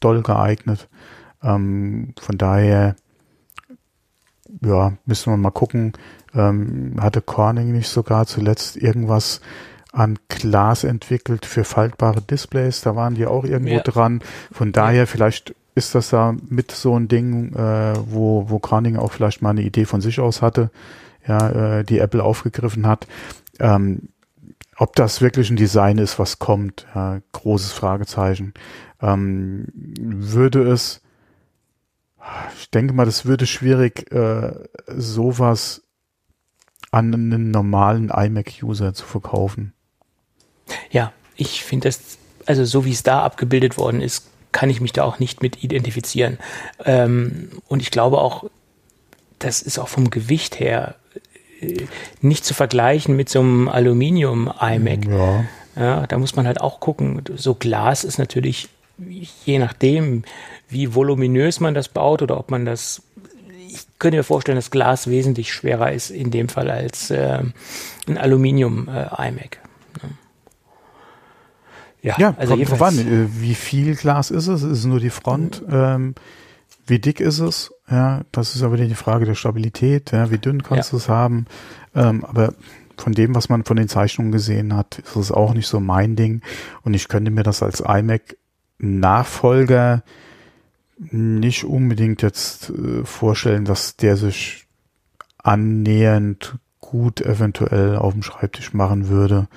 doll 0.00 0.22
geeignet. 0.22 0.88
Ähm, 1.42 2.14
von 2.20 2.38
daher, 2.38 2.96
ja, 4.62 4.92
müssen 5.04 5.32
wir 5.32 5.36
mal 5.36 5.50
gucken. 5.50 5.92
Ähm, 6.34 6.96
hatte 7.00 7.22
Corning 7.22 7.72
nicht 7.72 7.88
sogar 7.88 8.26
zuletzt 8.26 8.76
irgendwas 8.76 9.40
an 9.92 10.18
Glas 10.28 10.84
entwickelt 10.84 11.46
für 11.46 11.64
faltbare 11.64 12.22
Displays. 12.22 12.80
Da 12.80 12.94
waren 12.94 13.14
die 13.14 13.26
auch 13.26 13.44
irgendwo 13.44 13.74
ja. 13.74 13.82
dran. 13.82 14.20
Von 14.52 14.72
daher 14.72 15.06
vielleicht 15.06 15.54
ist 15.74 15.94
das 15.94 16.10
da 16.10 16.34
mit 16.48 16.70
so 16.70 16.98
ein 16.98 17.08
Ding, 17.08 17.54
äh, 17.54 17.94
wo, 18.06 18.48
wo 18.48 18.58
Corning 18.58 18.96
auch 18.96 19.12
vielleicht 19.12 19.42
mal 19.42 19.50
eine 19.50 19.62
Idee 19.62 19.84
von 19.84 20.00
sich 20.00 20.20
aus 20.20 20.42
hatte, 20.42 20.70
ja, 21.26 21.78
äh, 21.78 21.84
die 21.84 21.98
Apple 21.98 22.22
aufgegriffen 22.22 22.86
hat. 22.86 23.06
Ähm, 23.58 24.08
ob 24.76 24.96
das 24.96 25.20
wirklich 25.20 25.50
ein 25.50 25.56
Design 25.56 25.98
ist, 25.98 26.18
was 26.18 26.38
kommt, 26.38 26.86
ja, 26.94 27.20
großes 27.32 27.72
Fragezeichen. 27.72 28.54
Ähm, 29.02 29.66
würde 29.74 30.62
es, 30.62 31.02
ich 32.58 32.70
denke 32.70 32.92
mal, 32.92 33.06
das 33.06 33.24
würde 33.24 33.46
schwierig, 33.46 34.10
äh, 34.12 34.52
sowas 34.86 35.82
an 36.90 37.14
einen 37.14 37.50
normalen 37.50 38.10
iMac-User 38.10 38.94
zu 38.94 39.04
verkaufen. 39.06 39.72
Ja, 40.90 41.12
ich 41.36 41.64
finde 41.64 41.88
das, 41.88 42.18
also 42.46 42.64
so 42.64 42.84
wie 42.84 42.92
es 42.92 43.02
da 43.02 43.22
abgebildet 43.22 43.78
worden 43.78 44.00
ist, 44.00 44.26
kann 44.52 44.70
ich 44.70 44.80
mich 44.80 44.92
da 44.92 45.04
auch 45.04 45.18
nicht 45.18 45.42
mit 45.42 45.62
identifizieren. 45.62 46.38
Ähm, 46.84 47.50
und 47.68 47.80
ich 47.80 47.90
glaube 47.90 48.18
auch, 48.18 48.50
das 49.38 49.62
ist 49.62 49.78
auch 49.78 49.88
vom 49.88 50.10
Gewicht 50.10 50.58
her 50.58 50.96
äh, 51.60 51.86
nicht 52.20 52.44
zu 52.44 52.54
vergleichen 52.54 53.16
mit 53.16 53.28
so 53.28 53.40
einem 53.40 53.68
Aluminium-iMac. 53.68 55.06
Ja. 55.06 55.44
ja. 55.76 56.06
Da 56.06 56.18
muss 56.18 56.34
man 56.34 56.46
halt 56.46 56.60
auch 56.60 56.80
gucken. 56.80 57.22
So 57.36 57.54
Glas 57.54 58.02
ist 58.02 58.18
natürlich, 58.18 58.68
je 59.44 59.58
nachdem, 59.58 60.24
wie 60.70 60.94
voluminös 60.94 61.60
man 61.60 61.74
das 61.74 61.88
baut 61.88 62.22
oder 62.22 62.38
ob 62.38 62.50
man 62.50 62.64
das 62.64 63.02
ich 63.72 63.86
könnte 63.98 64.16
mir 64.16 64.24
vorstellen, 64.24 64.56
dass 64.56 64.70
Glas 64.70 65.08
wesentlich 65.08 65.52
schwerer 65.52 65.92
ist 65.92 66.10
in 66.10 66.30
dem 66.30 66.48
Fall 66.48 66.70
als 66.70 67.10
äh, 67.10 67.42
ein 68.08 68.18
Aluminium-iMac. 68.18 69.58
Äh, 70.02 70.08
ja, 72.02 72.16
ja 72.18 72.34
also 72.36 72.54
kommt 72.56 72.70
drauf 72.70 72.82
an. 72.82 72.98
Äh, 72.98 73.28
wie 73.40 73.54
viel 73.54 73.94
Glas 73.94 74.30
ist 74.30 74.48
es? 74.48 74.62
Ist 74.62 74.78
es 74.78 74.84
nur 74.86 75.00
die 75.00 75.10
Front? 75.10 75.62
Mhm. 75.66 75.74
Ähm, 75.74 76.14
wie 76.86 76.98
dick 76.98 77.20
ist 77.20 77.38
es? 77.38 77.72
Ja, 77.88 78.22
das 78.32 78.56
ist 78.56 78.62
aber 78.62 78.76
die 78.76 78.94
Frage 78.94 79.24
der 79.24 79.34
Stabilität. 79.34 80.12
Ja, 80.12 80.30
wie 80.30 80.38
dünn 80.38 80.62
kannst 80.62 80.88
ja. 80.88 80.90
du 80.90 80.96
es 80.96 81.08
haben? 81.08 81.46
Ähm, 81.94 82.24
aber 82.24 82.54
von 82.96 83.12
dem, 83.12 83.34
was 83.34 83.48
man 83.48 83.64
von 83.64 83.76
den 83.76 83.88
Zeichnungen 83.88 84.32
gesehen 84.32 84.76
hat, 84.76 84.98
ist 84.98 85.16
es 85.16 85.32
auch 85.32 85.54
nicht 85.54 85.68
so 85.68 85.80
mein 85.80 86.16
Ding. 86.16 86.42
Und 86.82 86.94
ich 86.94 87.08
könnte 87.08 87.30
mir 87.30 87.42
das 87.42 87.62
als 87.62 87.80
iMac 87.80 88.36
Nachfolger 88.78 90.02
nicht 91.00 91.64
unbedingt 91.64 92.22
jetzt 92.22 92.70
äh, 92.70 93.04
vorstellen, 93.04 93.64
dass 93.64 93.96
der 93.96 94.16
sich 94.16 94.66
annähernd 95.38 96.58
gut 96.80 97.20
eventuell 97.20 97.96
auf 97.96 98.12
dem 98.12 98.22
Schreibtisch 98.22 98.74
machen 98.74 99.08
würde. 99.08 99.48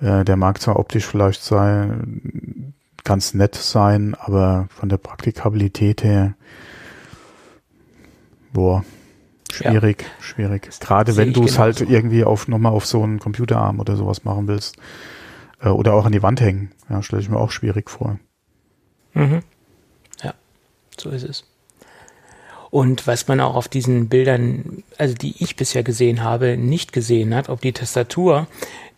Äh, 0.00 0.24
der 0.24 0.36
mag 0.36 0.60
zwar 0.60 0.78
optisch 0.78 1.06
vielleicht 1.06 1.42
sein, 1.42 2.74
ganz 3.04 3.34
nett 3.34 3.56
sein, 3.56 4.14
aber 4.14 4.68
von 4.70 4.88
der 4.88 4.98
Praktikabilität 4.98 6.04
her, 6.04 6.34
boah, 8.52 8.84
schwierig, 9.50 10.02
ja. 10.02 10.22
schwierig. 10.22 10.70
Gerade 10.78 11.16
wenn 11.16 11.32
du 11.32 11.44
es 11.44 11.58
halt 11.58 11.80
irgendwie 11.80 12.24
auf 12.24 12.46
nochmal 12.46 12.72
auf 12.72 12.86
so 12.86 13.02
einen 13.02 13.18
Computerarm 13.18 13.80
oder 13.80 13.96
sowas 13.96 14.24
machen 14.24 14.46
willst. 14.46 14.76
Äh, 15.62 15.68
oder 15.68 15.94
auch 15.94 16.04
an 16.04 16.12
die 16.12 16.22
Wand 16.22 16.40
hängen. 16.40 16.70
Ja, 16.88 17.02
stelle 17.02 17.22
ich 17.22 17.28
mir 17.28 17.38
auch 17.38 17.50
schwierig 17.50 17.90
vor. 17.90 18.18
Mhm. 19.14 19.42
So 20.98 21.10
ist 21.10 21.24
es. 21.24 21.44
Und 22.72 23.06
was 23.06 23.28
man 23.28 23.38
auch 23.40 23.54
auf 23.54 23.68
diesen 23.68 24.08
Bildern, 24.08 24.82
also 24.96 25.14
die 25.14 25.34
ich 25.40 25.56
bisher 25.56 25.82
gesehen 25.82 26.22
habe, 26.22 26.56
nicht 26.56 26.94
gesehen 26.94 27.34
hat, 27.34 27.50
ob 27.50 27.60
die 27.60 27.72
Tastatur, 27.72 28.46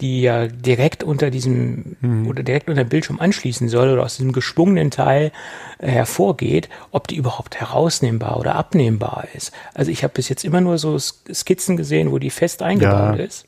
die 0.00 0.22
ja 0.22 0.46
direkt 0.46 1.02
unter 1.02 1.28
diesem 1.28 1.96
mhm. 2.00 2.28
oder 2.28 2.44
direkt 2.44 2.68
unter 2.68 2.84
dem 2.84 2.88
Bildschirm 2.88 3.18
anschließen 3.18 3.68
soll 3.68 3.90
oder 3.90 4.04
aus 4.04 4.16
diesem 4.16 4.30
geschwungenen 4.30 4.92
Teil 4.92 5.32
äh, 5.78 5.88
hervorgeht, 5.88 6.68
ob 6.92 7.08
die 7.08 7.16
überhaupt 7.16 7.56
herausnehmbar 7.56 8.38
oder 8.38 8.54
abnehmbar 8.54 9.26
ist. 9.34 9.50
Also 9.74 9.90
ich 9.90 10.04
habe 10.04 10.14
bis 10.14 10.28
jetzt 10.28 10.44
immer 10.44 10.60
nur 10.60 10.78
so 10.78 10.96
Skizzen 10.96 11.76
gesehen, 11.76 12.12
wo 12.12 12.20
die 12.20 12.30
fest 12.30 12.62
eingebaut 12.62 13.18
ja. 13.18 13.24
ist. 13.24 13.44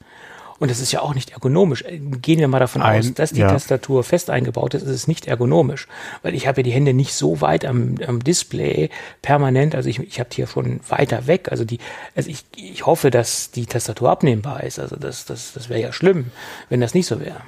Und 0.59 0.71
das 0.71 0.81
ist 0.81 0.93
ja 0.93 1.01
auch 1.03 1.15
nicht 1.15 1.31
ergonomisch. 1.31 1.85
Gehen 2.23 2.39
wir 2.39 2.49
mal 2.49 2.59
davon 2.59 2.83
Ein, 2.83 3.01
aus, 3.01 3.15
dass 3.15 3.33
die 3.33 3.41
ja. 3.41 3.49
Tastatur 3.49 4.05
fest 4.05 4.31
eingebaut 4.31 4.75
ist, 4.75 4.83
ist 4.83 4.89
es 4.89 5.09
nicht 5.09 5.27
ergonomisch. 5.27 5.87
Weil 6.23 6.35
ich 6.35 6.47
habe 6.47 6.61
ja 6.61 6.63
die 6.63 6.71
Hände 6.71 6.95
nicht 6.95 7.15
so 7.15 7.41
weit 7.41 7.65
am, 7.65 7.97
am 8.07 8.23
Display 8.23 8.91
permanent. 9.23 9.75
Also 9.75 9.89
ich, 9.89 9.99
ich 9.99 10.19
habe 10.19 10.31
die 10.31 10.41
ja 10.41 10.47
schon 10.47 10.81
weiter 10.89 11.27
weg. 11.27 11.49
Also 11.51 11.65
die, 11.65 11.79
also 12.15 12.31
ich, 12.31 12.45
ich 12.57 12.87
hoffe, 12.87 13.11
dass 13.11 13.51
die 13.51 13.67
Tastatur 13.67 14.11
abnehmbar 14.11 14.63
ist. 14.63 14.79
Also 14.79 14.97
das, 14.97 15.27
das, 15.27 15.53
das 15.53 15.69
wäre 15.69 15.81
ja 15.81 15.93
schlimm, 15.93 16.31
wenn 16.69 16.81
das 16.81 16.95
nicht 16.95 17.07
so 17.07 17.21
wäre. 17.21 17.43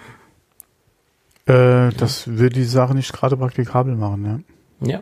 Äh, 1.47 1.95
das 1.97 2.27
ja. 2.27 2.39
würde 2.39 2.57
die 2.57 2.65
Sache 2.65 2.95
nicht 2.95 3.13
gerade 3.13 3.37
praktikabel 3.37 3.95
machen, 3.95 4.45
ja. 4.81 4.89
Ja. 4.91 5.01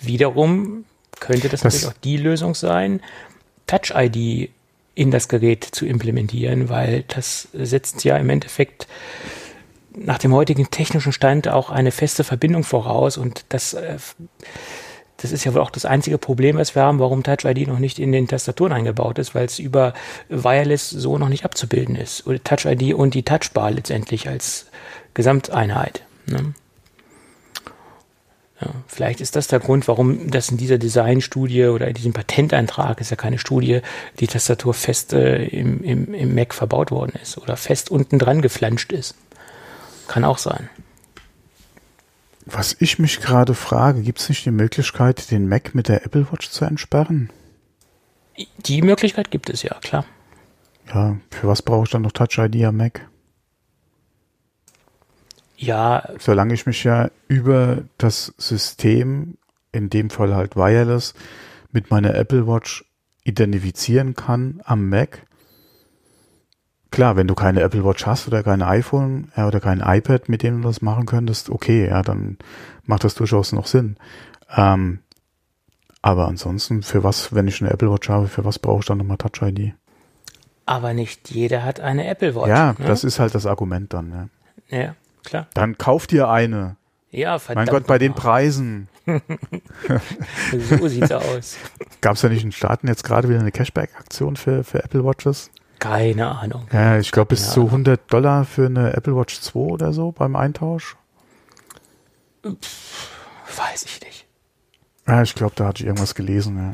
Wiederum 0.00 0.84
könnte 1.20 1.48
das, 1.48 1.60
das 1.60 1.74
natürlich 1.74 1.96
auch 1.96 2.00
die 2.02 2.16
Lösung 2.16 2.54
sein, 2.54 3.00
Touch-ID 3.66 4.50
in 4.98 5.12
das 5.12 5.28
Gerät 5.28 5.64
zu 5.64 5.86
implementieren, 5.86 6.68
weil 6.68 7.04
das 7.06 7.46
setzt 7.52 8.02
ja 8.02 8.16
im 8.16 8.30
Endeffekt 8.30 8.88
nach 9.96 10.18
dem 10.18 10.32
heutigen 10.32 10.70
technischen 10.70 11.12
Stand 11.12 11.46
auch 11.46 11.70
eine 11.70 11.92
feste 11.92 12.24
Verbindung 12.24 12.64
voraus 12.64 13.16
und 13.16 13.44
das 13.48 13.74
äh, 13.74 13.98
das 15.20 15.32
ist 15.32 15.44
ja 15.44 15.52
wohl 15.52 15.60
auch 15.60 15.70
das 15.70 15.84
einzige 15.84 16.16
Problem, 16.16 16.58
was 16.58 16.76
wir 16.76 16.82
haben, 16.82 17.00
warum 17.00 17.24
Touch 17.24 17.44
ID 17.44 17.66
noch 17.66 17.80
nicht 17.80 17.98
in 17.98 18.12
den 18.12 18.28
Tastaturen 18.28 18.72
eingebaut 18.72 19.18
ist, 19.18 19.34
weil 19.34 19.46
es 19.46 19.58
über 19.58 19.92
Wireless 20.28 20.90
so 20.90 21.18
noch 21.18 21.28
nicht 21.28 21.44
abzubilden 21.44 21.96
ist. 21.96 22.24
Oder 22.28 22.42
Touch 22.44 22.66
ID 22.66 22.94
und 22.94 23.14
die 23.14 23.24
Touchbar 23.24 23.72
letztendlich 23.72 24.28
als 24.28 24.66
Gesamteinheit. 25.14 26.04
Ne? 26.26 26.54
Ja, 28.60 28.72
vielleicht 28.88 29.20
ist 29.20 29.36
das 29.36 29.46
der 29.46 29.60
Grund, 29.60 29.86
warum 29.86 30.30
das 30.30 30.50
in 30.50 30.56
dieser 30.56 30.78
Designstudie 30.78 31.66
oder 31.66 31.86
in 31.86 31.94
diesem 31.94 32.12
Patentantrag, 32.12 33.00
ist 33.00 33.10
ja 33.10 33.16
keine 33.16 33.38
Studie, 33.38 33.82
die 34.18 34.26
Tastatur 34.26 34.74
fest 34.74 35.12
äh, 35.12 35.44
im, 35.44 35.84
im, 35.84 36.12
im 36.12 36.34
Mac 36.34 36.54
verbaut 36.54 36.90
worden 36.90 37.12
ist 37.22 37.38
oder 37.38 37.56
fest 37.56 37.90
unten 37.90 38.18
dran 38.18 38.42
geflanscht 38.42 38.92
ist. 38.92 39.14
Kann 40.08 40.24
auch 40.24 40.38
sein. 40.38 40.68
Was 42.46 42.76
ich 42.80 42.98
mich 42.98 43.20
gerade 43.20 43.54
frage, 43.54 44.00
gibt 44.00 44.20
es 44.20 44.28
nicht 44.28 44.44
die 44.44 44.50
Möglichkeit, 44.50 45.30
den 45.30 45.48
Mac 45.48 45.74
mit 45.74 45.88
der 45.88 46.04
Apple 46.04 46.26
Watch 46.32 46.50
zu 46.50 46.64
entsperren? 46.64 47.30
Die 48.58 48.82
Möglichkeit 48.82 49.30
gibt 49.30 49.50
es 49.50 49.62
ja, 49.62 49.74
klar. 49.82 50.04
Ja, 50.92 51.16
für 51.30 51.46
was 51.46 51.62
brauche 51.62 51.84
ich 51.84 51.90
dann 51.90 52.02
noch 52.02 52.12
Touch 52.12 52.38
ID 52.38 52.64
am 52.64 52.78
Mac? 52.78 53.02
Ja. 55.58 56.08
Solange 56.18 56.54
ich 56.54 56.66
mich 56.66 56.84
ja 56.84 57.10
über 57.26 57.82
das 57.98 58.32
System, 58.38 59.36
in 59.72 59.90
dem 59.90 60.08
Fall 60.08 60.34
halt 60.34 60.56
Wireless, 60.56 61.14
mit 61.72 61.90
meiner 61.90 62.14
Apple 62.14 62.46
Watch 62.46 62.84
identifizieren 63.24 64.14
kann 64.14 64.62
am 64.64 64.88
Mac. 64.88 65.26
Klar, 66.90 67.16
wenn 67.16 67.26
du 67.26 67.34
keine 67.34 67.60
Apple 67.60 67.84
Watch 67.84 68.06
hast 68.06 68.28
oder 68.28 68.42
kein 68.42 68.62
iPhone 68.62 69.30
ja, 69.36 69.46
oder 69.46 69.60
kein 69.60 69.80
iPad, 69.80 70.28
mit 70.28 70.42
dem 70.42 70.62
du 70.62 70.68
das 70.68 70.80
machen 70.80 71.06
könntest, 71.06 71.50
okay, 71.50 71.88
ja, 71.88 72.02
dann 72.02 72.38
macht 72.84 73.04
das 73.04 73.14
durchaus 73.14 73.52
noch 73.52 73.66
Sinn. 73.66 73.96
Ähm, 74.56 75.00
aber 76.00 76.28
ansonsten, 76.28 76.82
für 76.82 77.02
was, 77.02 77.34
wenn 77.34 77.48
ich 77.48 77.60
eine 77.60 77.70
Apple 77.72 77.92
Watch 77.92 78.08
habe, 78.08 78.28
für 78.28 78.44
was 78.44 78.60
brauche 78.60 78.80
ich 78.80 78.86
dann 78.86 78.98
nochmal 78.98 79.18
Touch 79.18 79.42
ID? 79.42 79.74
Aber 80.64 80.94
nicht 80.94 81.30
jeder 81.30 81.64
hat 81.64 81.80
eine 81.80 82.06
Apple 82.06 82.34
Watch. 82.36 82.48
Ja, 82.48 82.74
ne? 82.78 82.86
das 82.86 83.02
ist 83.02 83.18
halt 83.18 83.34
das 83.34 83.44
Argument 83.44 83.92
dann. 83.92 84.30
Ja. 84.70 84.78
ja 84.78 84.94
klar. 85.24 85.46
Dann 85.54 85.78
kauf 85.78 86.06
dir 86.06 86.28
eine. 86.28 86.76
Ja, 87.10 87.38
verdammt. 87.38 87.66
Mein 87.66 87.74
Gott, 87.74 87.86
bei 87.86 87.98
den 87.98 88.14
Preisen. 88.14 88.88
so 90.78 90.88
sieht's 90.88 91.12
aus. 91.12 91.56
Gab 92.00 92.16
es 92.16 92.22
ja 92.22 92.28
nicht 92.28 92.44
in 92.44 92.52
Staaten 92.52 92.86
jetzt 92.86 93.04
gerade 93.04 93.28
wieder 93.28 93.40
eine 93.40 93.52
Cashback-Aktion 93.52 94.36
für, 94.36 94.64
für 94.64 94.84
Apple 94.84 95.04
Watches? 95.04 95.50
Keine 95.78 96.28
Ahnung. 96.28 96.66
Ja, 96.72 96.98
ich 96.98 97.10
glaube 97.12 97.28
bis 97.30 97.50
zu 97.50 97.66
100 97.66 98.12
Dollar 98.12 98.44
für 98.44 98.66
eine 98.66 98.94
Apple 98.94 99.16
Watch 99.16 99.40
2 99.40 99.58
oder 99.58 99.92
so 99.92 100.12
beim 100.12 100.36
Eintausch. 100.36 100.96
Pff, 102.44 103.08
weiß 103.56 103.84
ich 103.84 104.00
nicht. 104.02 104.26
Ja, 105.06 105.22
ich 105.22 105.34
glaube, 105.34 105.54
da 105.56 105.66
hatte 105.66 105.82
ich 105.82 105.86
irgendwas 105.86 106.14
gelesen. 106.14 106.56
Ja. 106.56 106.72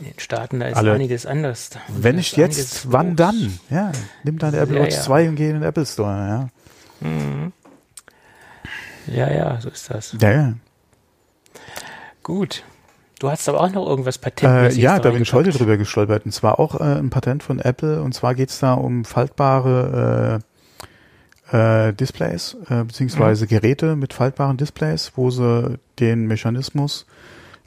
In 0.00 0.06
den 0.06 0.18
Staaten, 0.18 0.60
da 0.60 0.68
ist 0.68 0.76
Alle, 0.76 0.92
einiges 0.92 1.26
anders. 1.26 1.70
Wenn 1.88 2.16
nicht 2.16 2.36
jetzt, 2.36 2.90
wann 2.90 3.16
dann? 3.16 3.58
Ja, 3.68 3.92
nimm 4.22 4.38
deine 4.38 4.58
Apple 4.58 4.80
Watch 4.80 4.94
ja, 4.94 4.98
ja. 4.98 5.02
2 5.02 5.28
und 5.28 5.36
geh 5.36 5.48
in 5.48 5.54
den 5.54 5.62
Apple 5.62 5.86
Store. 5.86 6.10
Ja. 6.10 6.48
Mhm. 7.04 7.52
Ja, 9.06 9.30
ja, 9.30 9.60
so 9.60 9.68
ist 9.68 9.90
das. 9.90 10.16
Ja, 10.20 10.30
ja. 10.30 10.54
Gut. 12.22 12.64
Du 13.20 13.30
hast 13.30 13.48
aber 13.48 13.60
auch 13.60 13.70
noch 13.70 13.86
irgendwas 13.86 14.18
Patent. 14.18 14.76
Äh, 14.76 14.80
ja, 14.80 14.98
da 14.98 15.10
bin 15.10 15.22
ich 15.22 15.32
heute 15.32 15.50
drüber 15.50 15.76
gestolpert. 15.76 16.24
Und 16.24 16.32
zwar 16.32 16.58
auch 16.58 16.80
äh, 16.80 16.98
ein 16.98 17.10
Patent 17.10 17.42
von 17.42 17.60
Apple. 17.60 18.02
Und 18.02 18.12
zwar 18.12 18.34
geht 18.34 18.50
es 18.50 18.58
da 18.58 18.74
um 18.74 19.04
faltbare 19.04 20.42
äh, 21.52 21.88
äh, 21.88 21.92
Displays, 21.92 22.56
äh, 22.68 22.84
beziehungsweise 22.84 23.44
mhm. 23.44 23.48
Geräte 23.48 23.96
mit 23.96 24.12
faltbaren 24.12 24.56
Displays, 24.56 25.12
wo 25.14 25.30
sie 25.30 25.78
den 26.00 26.26
Mechanismus 26.26 27.06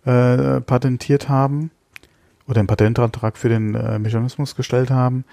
äh, 0.05 0.59
patentiert 0.61 1.29
haben 1.29 1.71
oder 2.47 2.59
einen 2.59 2.67
Patentantrag 2.67 3.37
für 3.37 3.49
den 3.49 3.71
Mechanismus 4.01 4.55
gestellt 4.55 4.89
haben, 4.89 5.25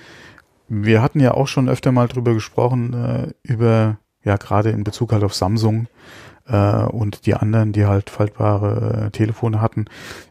wir 0.68 1.02
hatten 1.02 1.20
ja 1.20 1.32
auch 1.32 1.48
schon 1.48 1.68
öfter 1.68 1.92
mal 1.92 2.08
drüber 2.08 2.34
gesprochen, 2.34 2.94
äh, 2.94 3.32
über, 3.42 3.98
ja, 4.22 4.36
gerade 4.36 4.70
in 4.70 4.84
Bezug 4.84 5.12
halt 5.12 5.24
auf 5.24 5.34
Samsung 5.34 5.88
äh, 6.46 6.84
und 6.84 7.26
die 7.26 7.34
anderen, 7.34 7.72
die 7.72 7.86
halt 7.86 8.10
faltbare 8.10 9.06
äh, 9.06 9.10
Telefone 9.10 9.60
hatten, 9.60 9.86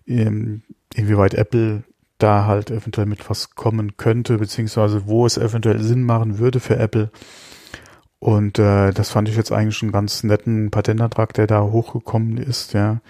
ähm, 0.07 0.63
inwieweit 0.95 1.33
Apple 1.33 1.83
da 2.17 2.45
halt 2.45 2.71
eventuell 2.71 3.07
mit 3.07 3.29
was 3.29 3.55
kommen 3.55 3.97
könnte, 3.97 4.37
beziehungsweise 4.37 5.07
wo 5.07 5.25
es 5.25 5.37
eventuell 5.37 5.81
Sinn 5.81 6.03
machen 6.03 6.39
würde 6.39 6.59
für 6.59 6.77
Apple. 6.77 7.11
Und 8.19 8.57
äh, 8.59 8.91
das 8.91 9.09
fand 9.09 9.27
ich 9.27 9.35
jetzt 9.35 9.51
eigentlich 9.51 9.81
einen 9.81 9.91
ganz 9.91 10.23
netten 10.23 10.71
Patentantrag, 10.71 11.33
der 11.33 11.47
da 11.47 11.61
hochgekommen 11.61 12.37
ist, 12.37 12.73
ja. 12.73 13.01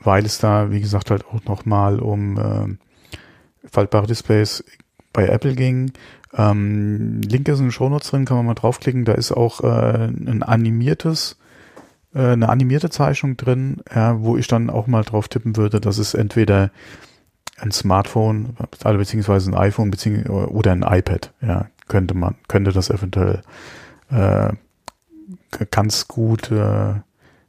Weil 0.00 0.26
es 0.26 0.38
da, 0.38 0.72
wie 0.72 0.80
gesagt, 0.80 1.10
halt 1.10 1.24
auch 1.26 1.44
nochmal 1.44 2.00
um 2.00 2.36
äh, 2.36 3.68
faltbare 3.68 4.08
Displays 4.08 4.64
bei 5.14 5.26
Apple 5.26 5.54
ging. 5.54 5.92
Ähm, 6.36 7.22
Link 7.22 7.48
ist 7.48 7.60
in 7.60 7.66
den 7.66 7.72
Shownotes 7.72 8.10
drin, 8.10 8.26
kann 8.26 8.36
man 8.36 8.44
mal 8.44 8.54
draufklicken. 8.54 9.06
Da 9.06 9.12
ist 9.12 9.32
auch 9.32 9.62
äh, 9.62 10.04
ein 10.08 10.42
animiertes, 10.42 11.38
äh, 12.14 12.32
eine 12.32 12.50
animierte 12.50 12.90
Zeichnung 12.90 13.38
drin, 13.38 13.82
ja, 13.94 14.20
wo 14.20 14.36
ich 14.36 14.46
dann 14.46 14.68
auch 14.68 14.86
mal 14.86 15.04
drauf 15.04 15.28
tippen 15.28 15.56
würde, 15.56 15.80
dass 15.80 15.96
es 15.96 16.12
entweder 16.12 16.70
ein 17.58 17.70
Smartphone, 17.70 18.56
also 18.82 18.98
beziehungsweise 18.98 19.50
ein 19.50 19.54
iPhone 19.54 19.90
beziehungsweise, 19.90 20.50
oder 20.50 20.72
ein 20.72 20.82
iPad, 20.82 21.32
ja, 21.40 21.68
könnte 21.88 22.14
man, 22.14 22.34
könnte 22.48 22.72
das 22.72 22.90
eventuell 22.90 23.42
äh, 24.10 24.52
ganz 25.70 26.08
gut 26.08 26.50
äh, 26.50 26.94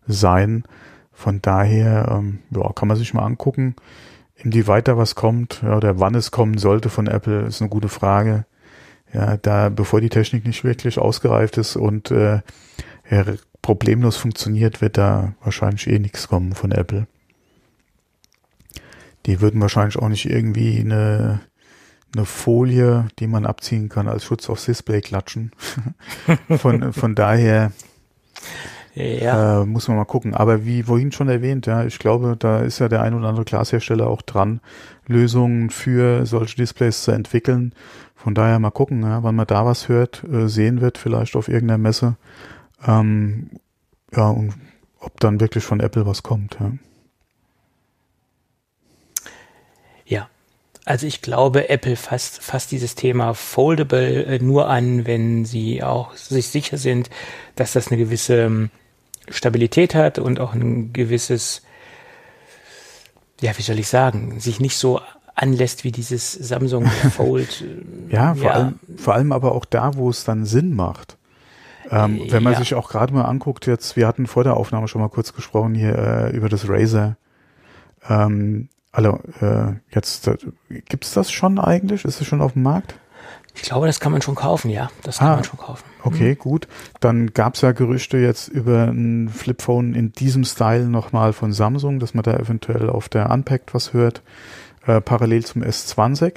sein. 0.08 0.64
Von 1.12 1.42
daher, 1.42 2.10
ähm, 2.12 2.40
ja, 2.52 2.72
kann 2.74 2.88
man 2.88 2.98
sich 2.98 3.14
mal 3.14 3.26
angucken. 3.26 3.76
Inwieweit 4.46 4.88
da 4.88 4.96
was 4.96 5.16
kommt 5.16 5.64
oder 5.64 6.00
wann 6.00 6.14
es 6.14 6.30
kommen 6.30 6.60
sollte 6.60 6.90
von 6.90 7.08
Apple, 7.08 7.48
ist 7.48 7.62
eine 7.62 7.70
gute 7.70 7.90
Frage. 7.90 8.46
Ja, 9.12 9.38
da 9.38 9.70
bevor 9.70 10.02
die 10.02 10.10
Technik 10.10 10.46
nicht 10.46 10.64
wirklich 10.64 11.00
ausgereift 11.00 11.58
ist 11.58 11.76
und 11.76 12.12
äh, 12.12 12.42
problemlos 13.64 14.18
funktioniert, 14.18 14.82
wird 14.82 15.00
da 15.00 15.34
wahrscheinlich 15.42 15.88
eh 15.88 15.98
nichts 15.98 16.28
kommen 16.28 16.54
von 16.54 16.72
Apple. 16.72 17.08
Die 19.26 19.42
würden 19.42 19.62
wahrscheinlich 19.62 19.98
auch 19.98 20.10
nicht 20.10 20.30
irgendwie 20.30 20.80
eine, 20.80 21.42
eine 22.16 22.26
Folie, 22.26 23.08
die 23.18 23.26
man 23.26 23.48
abziehen 23.48 23.90
kann, 23.90 24.08
als 24.08 24.26
Schutz 24.26 24.48
aufs 24.48 24.66
Display 24.66 25.02
klatschen. 25.02 25.54
von, 26.58 26.94
von 26.94 27.16
daher 27.16 27.72
ja. 28.96 29.62
Äh, 29.62 29.66
muss 29.66 29.88
man 29.88 29.98
mal 29.98 30.06
gucken. 30.06 30.34
Aber 30.34 30.66
wie 30.66 30.84
vorhin 30.84 31.12
schon 31.12 31.28
erwähnt, 31.28 31.68
ja, 31.68 31.84
ich 31.84 32.00
glaube, 32.00 32.36
da 32.40 32.60
ist 32.60 32.80
ja 32.80 32.88
der 32.88 33.02
ein 33.02 33.14
oder 33.14 33.28
andere 33.28 33.46
Glashersteller 33.46 34.08
auch 34.08 34.22
dran, 34.22 34.62
Lösungen 35.06 35.70
für 35.70 36.26
solche 36.26 36.56
Displays 36.56 37.04
zu 37.04 37.12
entwickeln. 37.12 37.74
Von 38.16 38.34
daher 38.34 38.58
mal 38.60 38.72
gucken, 38.72 39.04
ja, 39.04 39.22
wann 39.22 39.36
man 39.36 39.48
da 39.48 39.66
was 39.66 39.90
hört, 39.90 40.24
äh, 40.24 40.48
sehen 40.48 40.82
wird, 40.82 40.98
vielleicht 40.98 41.36
auf 41.36 41.50
irgendeiner 41.50 41.78
Messe. 41.78 42.16
Ähm, 42.88 43.50
ja, 44.16 44.30
und 44.30 44.54
ob 45.00 45.20
dann 45.20 45.40
wirklich 45.40 45.64
von 45.64 45.82
Apple 45.82 46.06
was 46.06 46.24
kommt. 46.24 46.58
Ja. 46.60 46.72
ja. 50.06 50.30
Also 50.86 51.06
ich 51.06 51.22
glaube, 51.22 51.70
Apple 51.70 51.96
fasst, 51.96 52.42
fasst 52.42 52.72
dieses 52.72 52.96
Thema 52.96 53.34
Foldable 53.34 54.24
äh, 54.24 54.40
nur 54.40 54.70
an, 54.70 55.06
wenn 55.06 55.44
sie 55.44 55.84
auch 55.84 56.14
sich 56.16 56.48
sicher 56.48 56.78
sind, 56.78 57.10
dass 57.56 57.74
das 57.74 57.90
eine 57.90 57.98
gewisse 57.98 58.44
ähm, 58.44 58.70
Stabilität 59.30 59.96
hat 59.96 60.20
und 60.20 60.40
auch 60.40 60.54
ein 60.54 60.94
gewisses, 60.94 61.62
ja, 63.42 63.58
wie 63.58 63.62
soll 63.62 63.80
ich 63.80 63.88
sagen, 63.88 64.40
sich 64.40 64.60
nicht 64.60 64.78
so 64.78 65.02
anlässt 65.36 65.84
wie 65.84 65.92
dieses 65.92 66.32
Samsung 66.34 66.86
Fold. 67.16 67.64
ja, 68.10 68.36
vor, 68.36 68.44
ja. 68.44 68.52
Allem, 68.52 68.80
vor 68.98 69.14
allem 69.14 69.32
aber 69.32 69.54
auch 69.54 69.66
da, 69.66 69.96
wo 69.96 70.10
es 70.10 70.24
dann 70.24 70.46
Sinn 70.46 70.74
macht. 70.76 71.18
Ähm, 71.92 72.22
wenn 72.30 72.42
man 72.42 72.54
ja. 72.54 72.60
sich 72.60 72.74
auch 72.74 72.90
gerade 72.90 73.14
mal 73.14 73.26
anguckt, 73.26 73.68
jetzt, 73.68 73.96
wir 73.96 74.08
hatten 74.08 74.26
vor 74.26 74.44
der 74.44 74.58
Aufnahme 74.58 74.88
schon 74.88 75.02
mal 75.02 75.10
kurz 75.10 75.34
gesprochen 75.34 75.76
hier 75.76 75.96
äh, 75.96 76.36
über 76.36 76.50
das 76.50 76.68
Razer. 76.68 77.18
Ähm, 78.10 78.70
also, 78.92 79.20
äh, 79.42 79.74
jetzt, 79.92 80.28
äh, 80.28 80.38
gibt's 80.70 81.14
das 81.14 81.32
schon 81.32 81.60
eigentlich? 81.60 82.06
Ist 82.06 82.22
es 82.22 82.28
schon 82.28 82.42
auf 82.42 82.54
dem 82.54 82.64
Markt? 82.64 82.96
Ich 83.56 83.62
glaube, 83.64 83.88
das 83.88 84.00
kann 84.00 84.12
man 84.12 84.22
schon 84.22 84.36
kaufen, 84.36 84.70
ja. 84.70 84.90
Das 85.04 85.20
kann 85.20 85.30
ah, 85.30 85.36
man 85.36 85.44
schon 85.44 85.58
kaufen. 85.58 85.84
Okay, 86.04 86.32
mhm. 86.32 86.38
gut. 86.38 86.68
Dann 87.00 87.34
gab 87.34 87.56
es 87.56 87.62
ja 87.62 87.72
Gerüchte 87.72 88.18
jetzt 88.18 88.48
über 88.50 88.86
ein 88.86 89.30
Flipphone 89.30 89.96
in 89.96 90.12
diesem 90.12 90.44
Style 90.44 90.86
nochmal 90.86 91.34
von 91.34 91.54
Samsung, 91.54 92.00
dass 92.00 92.14
man 92.14 92.24
da 92.24 92.34
eventuell 92.34 92.90
auf 92.90 93.10
der 93.10 93.32
Unpacked 93.32 93.74
was 93.74 93.94
hört, 93.94 94.22
äh, 94.86 95.02
parallel 95.02 95.46
zum 95.46 95.64
S20. 95.64 96.36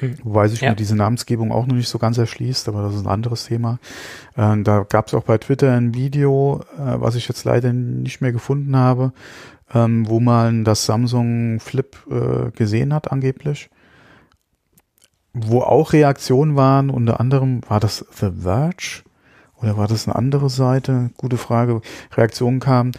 Mhm. 0.00 0.18
Wobei 0.22 0.48
sich 0.48 0.60
ja. 0.60 0.70
mir 0.70 0.76
diese 0.76 0.94
Namensgebung 0.94 1.52
auch 1.52 1.66
noch 1.66 1.74
nicht 1.74 1.88
so 1.88 1.98
ganz 1.98 2.18
erschließt, 2.18 2.68
aber 2.68 2.82
das 2.82 2.94
ist 2.94 3.02
ein 3.02 3.08
anderes 3.10 3.46
Thema. 3.46 3.78
Äh, 4.36 4.62
da 4.62 4.84
gab 4.88 5.08
es 5.08 5.14
auch 5.14 5.24
bei 5.24 5.38
Twitter 5.38 5.72
ein 5.72 5.94
Video, 5.94 6.60
äh, 6.76 7.00
was 7.00 7.16
ich 7.16 7.28
jetzt 7.28 7.44
leider 7.44 7.72
nicht 7.72 8.20
mehr 8.20 8.32
gefunden 8.32 8.76
habe, 8.76 9.12
ähm, 9.72 10.06
wo 10.08 10.20
man 10.20 10.64
das 10.64 10.84
Samsung 10.84 11.60
Flip 11.60 11.96
äh, 12.10 12.50
gesehen 12.50 12.92
hat 12.92 13.10
angeblich 13.10 13.70
wo 15.34 15.60
auch 15.60 15.92
Reaktionen 15.92 16.56
waren, 16.56 16.90
unter 16.90 17.20
anderem 17.20 17.60
war 17.68 17.80
das 17.80 18.06
The 18.12 18.30
Verge 18.40 19.02
oder 19.56 19.76
war 19.76 19.88
das 19.88 20.06
eine 20.06 20.14
andere 20.16 20.48
Seite? 20.48 21.10
Gute 21.16 21.36
Frage. 21.36 21.80
Reaktionen 22.12 22.60
kamen. 22.60 22.92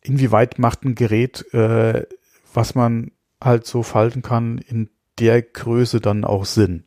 inwieweit 0.00 0.58
macht 0.58 0.84
ein 0.84 0.94
Gerät, 0.94 1.52
äh, 1.54 2.06
was 2.52 2.74
man 2.74 3.10
halt 3.42 3.66
so 3.66 3.82
falten 3.82 4.22
kann, 4.22 4.58
in 4.58 4.90
der 5.18 5.42
Größe 5.42 6.00
dann 6.00 6.24
auch 6.24 6.44
Sinn. 6.44 6.84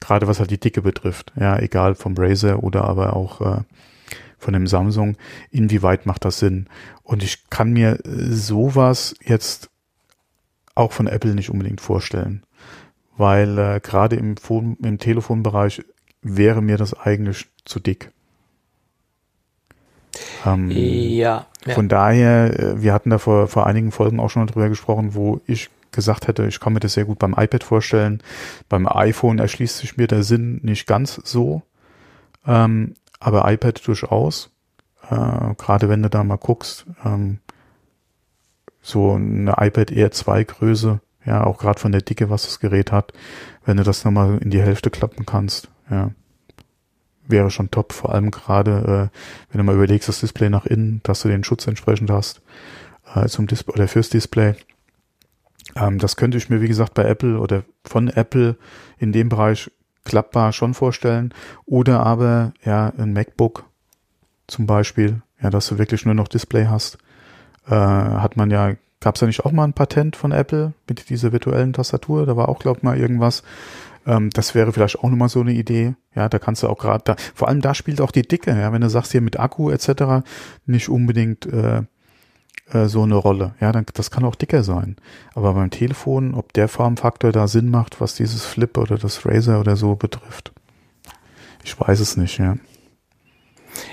Gerade 0.00 0.26
was 0.28 0.38
halt 0.38 0.50
die 0.50 0.60
Dicke 0.60 0.82
betrifft. 0.82 1.32
Ja, 1.36 1.58
egal 1.58 1.94
vom 1.94 2.14
Razer 2.16 2.62
oder 2.62 2.84
aber 2.84 3.16
auch 3.16 3.40
äh, 3.40 3.62
von 4.38 4.52
dem 4.52 4.66
Samsung. 4.66 5.16
Inwieweit 5.50 6.06
macht 6.06 6.24
das 6.24 6.38
Sinn? 6.38 6.68
Und 7.02 7.22
ich 7.22 7.50
kann 7.50 7.72
mir 7.72 7.98
sowas 8.04 9.14
jetzt 9.24 9.70
auch 10.74 10.92
von 10.92 11.06
Apple 11.06 11.34
nicht 11.34 11.50
unbedingt 11.50 11.80
vorstellen. 11.80 12.45
Weil 13.16 13.58
äh, 13.58 13.80
gerade 13.80 14.16
im, 14.16 14.36
Phone, 14.36 14.76
im 14.82 14.98
Telefonbereich 14.98 15.82
wäre 16.22 16.60
mir 16.62 16.76
das 16.76 16.94
eigentlich 16.94 17.46
zu 17.64 17.80
dick. 17.80 18.10
Ähm, 20.44 20.70
ja, 20.70 21.46
ja. 21.66 21.74
Von 21.74 21.88
daher, 21.88 22.58
äh, 22.58 22.82
wir 22.82 22.92
hatten 22.92 23.10
da 23.10 23.18
vor, 23.18 23.48
vor 23.48 23.66
einigen 23.66 23.92
Folgen 23.92 24.20
auch 24.20 24.30
schon 24.30 24.46
drüber 24.46 24.68
gesprochen, 24.68 25.14
wo 25.14 25.40
ich 25.46 25.70
gesagt 25.92 26.28
hätte, 26.28 26.46
ich 26.46 26.60
kann 26.60 26.72
mir 26.72 26.80
das 26.80 26.92
sehr 26.92 27.04
gut 27.04 27.18
beim 27.18 27.34
iPad 27.36 27.64
vorstellen. 27.64 28.22
Beim 28.68 28.86
iPhone 28.86 29.38
erschließt 29.38 29.78
sich 29.78 29.96
mir 29.96 30.06
der 30.06 30.22
Sinn 30.22 30.60
nicht 30.62 30.86
ganz 30.86 31.20
so, 31.24 31.62
ähm, 32.46 32.94
aber 33.18 33.50
iPad 33.50 33.86
durchaus. 33.86 34.50
Äh, 35.10 35.54
Gerade 35.56 35.88
wenn 35.88 36.02
du 36.02 36.10
da 36.10 36.22
mal 36.22 36.36
guckst, 36.36 36.86
ähm, 37.04 37.38
so 38.82 39.14
eine 39.14 39.54
iPad 39.58 39.90
Air 39.90 40.12
2 40.12 40.44
Größe, 40.44 41.00
ja, 41.26 41.44
auch 41.44 41.58
gerade 41.58 41.80
von 41.80 41.92
der 41.92 42.02
Dicke, 42.02 42.30
was 42.30 42.44
das 42.44 42.60
Gerät 42.60 42.92
hat, 42.92 43.12
wenn 43.64 43.76
du 43.76 43.82
das 43.82 44.04
nochmal 44.04 44.38
in 44.38 44.50
die 44.50 44.62
Hälfte 44.62 44.90
klappen 44.90 45.26
kannst, 45.26 45.68
ja, 45.90 46.10
wäre 47.26 47.50
schon 47.50 47.70
top. 47.70 47.92
Vor 47.92 48.14
allem 48.14 48.30
gerade, 48.30 49.10
äh, 49.12 49.18
wenn 49.50 49.58
du 49.58 49.64
mal 49.64 49.74
überlegst, 49.74 50.08
das 50.08 50.20
Display 50.20 50.48
nach 50.48 50.66
innen, 50.66 51.00
dass 51.02 51.22
du 51.22 51.28
den 51.28 51.44
Schutz 51.44 51.66
entsprechend 51.66 52.10
hast 52.10 52.40
äh, 53.14 53.26
zum 53.26 53.46
Display 53.46 53.74
oder 53.74 53.88
fürs 53.88 54.08
Display. 54.08 54.54
Ähm, 55.74 55.98
das 55.98 56.16
könnte 56.16 56.38
ich 56.38 56.48
mir, 56.48 56.60
wie 56.60 56.68
gesagt, 56.68 56.94
bei 56.94 57.04
Apple 57.04 57.38
oder 57.38 57.64
von 57.84 58.08
Apple 58.08 58.56
in 58.98 59.12
dem 59.12 59.28
Bereich 59.28 59.70
klappbar 60.04 60.52
schon 60.52 60.74
vorstellen. 60.74 61.34
Oder 61.64 62.06
aber, 62.06 62.52
ja, 62.64 62.92
ein 62.96 63.12
MacBook 63.12 63.64
zum 64.46 64.66
Beispiel, 64.66 65.22
ja, 65.42 65.50
dass 65.50 65.66
du 65.66 65.78
wirklich 65.78 66.04
nur 66.04 66.14
noch 66.14 66.28
Display 66.28 66.66
hast. 66.66 66.98
Äh, 67.66 67.74
hat 67.74 68.36
man 68.36 68.50
ja, 68.50 68.74
gab 69.06 69.14
es 69.14 69.20
ja 69.20 69.28
nicht 69.28 69.44
auch 69.44 69.52
mal 69.52 69.62
ein 69.62 69.72
Patent 69.72 70.16
von 70.16 70.32
Apple 70.32 70.72
mit 70.88 71.10
dieser 71.10 71.30
virtuellen 71.30 71.72
Tastatur? 71.72 72.26
Da 72.26 72.36
war 72.36 72.48
auch, 72.48 72.58
glaub 72.58 72.82
mal, 72.82 72.98
irgendwas. 72.98 73.44
Ähm, 74.04 74.30
das 74.30 74.56
wäre 74.56 74.72
vielleicht 74.72 74.98
auch 74.98 75.08
nochmal 75.08 75.28
so 75.28 75.42
eine 75.42 75.52
Idee. 75.52 75.94
Ja, 76.16 76.28
da 76.28 76.40
kannst 76.40 76.64
du 76.64 76.68
auch 76.68 76.76
gerade 76.76 77.04
da, 77.04 77.16
vor 77.32 77.46
allem 77.46 77.60
da 77.60 77.72
spielt 77.72 78.00
auch 78.00 78.10
die 78.10 78.22
Dicke, 78.22 78.50
ja, 78.50 78.72
wenn 78.72 78.80
du 78.80 78.90
sagst 78.90 79.12
hier 79.12 79.20
mit 79.20 79.38
Akku 79.38 79.70
etc. 79.70 80.26
nicht 80.66 80.88
unbedingt 80.88 81.46
äh, 81.46 81.82
äh, 82.72 82.86
so 82.86 83.04
eine 83.04 83.14
Rolle. 83.14 83.54
Ja, 83.60 83.70
dann, 83.70 83.86
das 83.94 84.10
kann 84.10 84.24
auch 84.24 84.34
dicker 84.34 84.64
sein. 84.64 84.96
Aber 85.36 85.54
beim 85.54 85.70
Telefon, 85.70 86.34
ob 86.34 86.52
der 86.52 86.66
Formfaktor 86.66 87.30
da 87.30 87.46
Sinn 87.46 87.70
macht, 87.70 88.00
was 88.00 88.16
dieses 88.16 88.44
Flip 88.44 88.76
oder 88.76 88.98
das 88.98 89.24
Razer 89.24 89.60
oder 89.60 89.76
so 89.76 89.94
betrifft, 89.94 90.50
ich 91.62 91.78
weiß 91.78 92.00
es 92.00 92.16
nicht, 92.16 92.38
ja. 92.38 92.56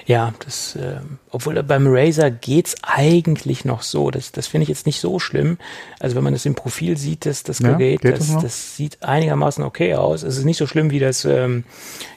Ja, 0.05 0.33
das, 0.43 0.75
äh, 0.75 0.97
obwohl 1.31 1.61
beim 1.63 1.87
Razer 1.87 2.31
geht's 2.31 2.75
eigentlich 2.81 3.65
noch 3.65 3.81
so. 3.81 4.11
Das, 4.11 4.31
das 4.31 4.47
finde 4.47 4.63
ich 4.63 4.69
jetzt 4.69 4.85
nicht 4.85 4.99
so 4.99 5.19
schlimm. 5.19 5.57
Also 5.99 6.15
wenn 6.15 6.23
man 6.23 6.33
das 6.33 6.45
im 6.45 6.55
Profil 6.55 6.97
sieht, 6.97 7.25
das, 7.25 7.43
das 7.43 7.59
Gerät, 7.59 8.03
ja, 8.03 8.11
das, 8.11 8.33
das, 8.33 8.43
das, 8.43 8.75
sieht 8.75 9.01
einigermaßen 9.03 9.63
okay 9.63 9.95
aus. 9.95 10.23
Es 10.23 10.37
ist 10.37 10.45
nicht 10.45 10.57
so 10.57 10.67
schlimm 10.67 10.91
wie 10.91 10.99
das 10.99 11.25
ähm, 11.25 11.63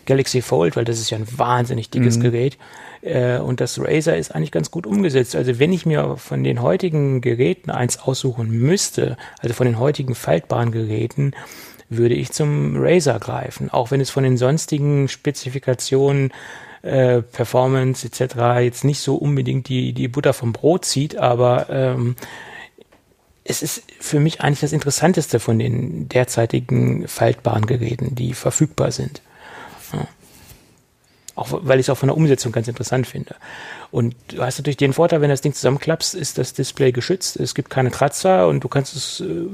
Galaxy 0.04 0.42
Fold, 0.42 0.76
weil 0.76 0.84
das 0.84 0.98
ist 0.98 1.10
ja 1.10 1.18
ein 1.18 1.26
wahnsinnig 1.38 1.90
dickes 1.90 2.18
mhm. 2.18 2.22
Gerät. 2.22 2.58
Äh, 3.02 3.38
und 3.38 3.60
das 3.60 3.78
Razer 3.78 4.16
ist 4.16 4.34
eigentlich 4.34 4.52
ganz 4.52 4.70
gut 4.70 4.86
umgesetzt. 4.86 5.36
Also 5.36 5.58
wenn 5.58 5.72
ich 5.72 5.86
mir 5.86 6.16
von 6.16 6.42
den 6.44 6.62
heutigen 6.62 7.20
Geräten 7.20 7.70
eins 7.70 7.98
aussuchen 7.98 8.50
müsste, 8.50 9.16
also 9.40 9.54
von 9.54 9.66
den 9.66 9.78
heutigen 9.78 10.14
faltbaren 10.14 10.72
Geräten, 10.72 11.32
würde 11.88 12.14
ich 12.14 12.32
zum 12.32 12.76
Razer 12.76 13.18
greifen, 13.20 13.70
auch 13.70 13.90
wenn 13.90 14.00
es 14.00 14.10
von 14.10 14.24
den 14.24 14.36
sonstigen 14.36 15.08
Spezifikationen 15.08 16.32
äh, 16.82 17.22
Performance 17.22 18.06
etc. 18.06 18.60
jetzt 18.60 18.84
nicht 18.84 19.00
so 19.00 19.16
unbedingt 19.16 19.68
die, 19.68 19.92
die 19.92 20.08
Butter 20.08 20.32
vom 20.32 20.52
Brot 20.52 20.84
zieht, 20.84 21.16
aber 21.16 21.68
ähm, 21.70 22.16
es 23.44 23.62
ist 23.62 23.82
für 24.00 24.20
mich 24.20 24.40
eigentlich 24.40 24.60
das 24.60 24.72
Interessanteste 24.72 25.38
von 25.38 25.58
den 25.58 26.08
derzeitigen 26.08 27.06
faltbaren 27.06 27.66
Geräten, 27.66 28.14
die 28.14 28.34
verfügbar 28.34 28.90
sind. 28.90 29.22
Ja. 29.92 30.06
Auch 31.36 31.60
weil 31.62 31.78
ich 31.78 31.86
es 31.86 31.90
auch 31.90 31.98
von 31.98 32.06
der 32.06 32.16
Umsetzung 32.16 32.50
ganz 32.50 32.66
interessant 32.66 33.06
finde. 33.06 33.34
Und 33.90 34.16
du 34.28 34.42
hast 34.42 34.58
natürlich 34.58 34.78
den 34.78 34.94
Vorteil, 34.94 35.20
wenn 35.20 35.28
das 35.28 35.42
Ding 35.42 35.52
zusammenklappst, 35.52 36.14
ist 36.14 36.38
das 36.38 36.54
Display 36.54 36.92
geschützt. 36.92 37.36
Es 37.36 37.54
gibt 37.54 37.68
keine 37.68 37.90
Kratzer 37.90 38.48
und 38.48 38.64
du 38.64 38.68
kannst 38.68 38.96
es 38.96 39.20
äh, 39.20 39.46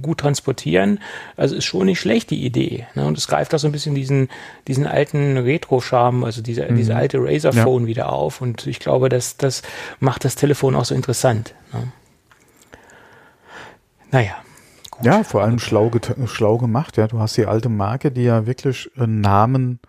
gut 0.00 0.18
transportieren. 0.18 1.00
Also 1.36 1.56
ist 1.56 1.64
schon 1.64 1.86
nicht 1.86 1.98
schlecht, 1.98 2.30
die 2.30 2.44
Idee. 2.44 2.86
Ne? 2.94 3.04
Und 3.04 3.18
es 3.18 3.26
greift 3.26 3.52
auch 3.52 3.58
so 3.58 3.66
ein 3.66 3.72
bisschen 3.72 3.96
diesen, 3.96 4.28
diesen 4.68 4.86
alten 4.86 5.36
Retro-Charme, 5.38 6.22
also 6.22 6.40
diese, 6.40 6.66
mhm. 6.66 6.76
diese 6.76 6.94
alte 6.94 7.18
Razer-Phone 7.20 7.82
ja. 7.82 7.88
wieder 7.88 8.12
auf. 8.12 8.40
Und 8.40 8.68
ich 8.68 8.78
glaube, 8.78 9.08
dass 9.08 9.36
das 9.36 9.62
macht 9.98 10.24
das 10.24 10.36
Telefon 10.36 10.76
auch 10.76 10.84
so 10.84 10.94
interessant. 10.94 11.52
Ne? 11.72 11.92
Naja. 14.12 14.36
Gut. 14.92 15.04
Ja, 15.04 15.24
vor 15.24 15.42
allem 15.42 15.58
schlau, 15.58 15.90
schlau 16.26 16.58
gemacht. 16.58 16.96
Ja, 16.96 17.08
du 17.08 17.18
hast 17.18 17.36
die 17.36 17.46
alte 17.46 17.68
Marke, 17.68 18.12
die 18.12 18.22
ja 18.22 18.46
wirklich 18.46 18.88
Namen 18.94 19.80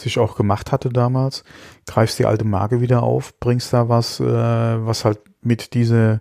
sich 0.00 0.18
auch 0.18 0.36
gemacht 0.36 0.72
hatte 0.72 0.88
damals, 0.90 1.44
greifst 1.86 2.18
die 2.18 2.26
alte 2.26 2.44
Marke 2.44 2.80
wieder 2.80 3.02
auf, 3.02 3.38
bringst 3.38 3.72
da 3.72 3.88
was, 3.88 4.20
äh, 4.20 4.24
was 4.24 5.04
halt 5.04 5.20
mit 5.42 5.74
diese 5.74 6.20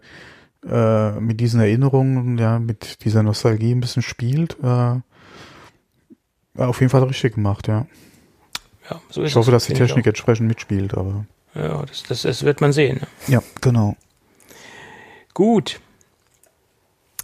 äh, 0.68 1.12
mit 1.20 1.40
diesen 1.40 1.62
Erinnerungen, 1.62 2.38
ja, 2.38 2.60
mit 2.60 3.04
dieser 3.06 3.24
Nostalgie 3.24 3.72
ein 3.74 3.80
bisschen 3.80 4.02
spielt. 4.02 4.58
Äh, 4.62 5.00
auf 6.58 6.82
jeden 6.82 6.90
Fall 6.90 7.04
richtig 7.04 7.36
gemacht, 7.36 7.68
ja. 7.68 7.86
Ja, 8.90 9.00
so 9.10 9.22
ist 9.22 9.30
ich 9.30 9.36
hoffe, 9.36 9.52
dass 9.52 9.68
die 9.68 9.74
Technik 9.74 10.08
entsprechend 10.08 10.48
mitspielt, 10.48 10.96
aber. 10.96 11.26
Ja, 11.56 11.86
das, 11.86 12.04
das, 12.04 12.24
das 12.24 12.44
wird 12.44 12.60
man 12.62 12.74
sehen. 12.74 12.98
Ne? 12.98 13.08
Ja, 13.28 13.44
genau. 13.62 13.96
Gut. 15.34 15.80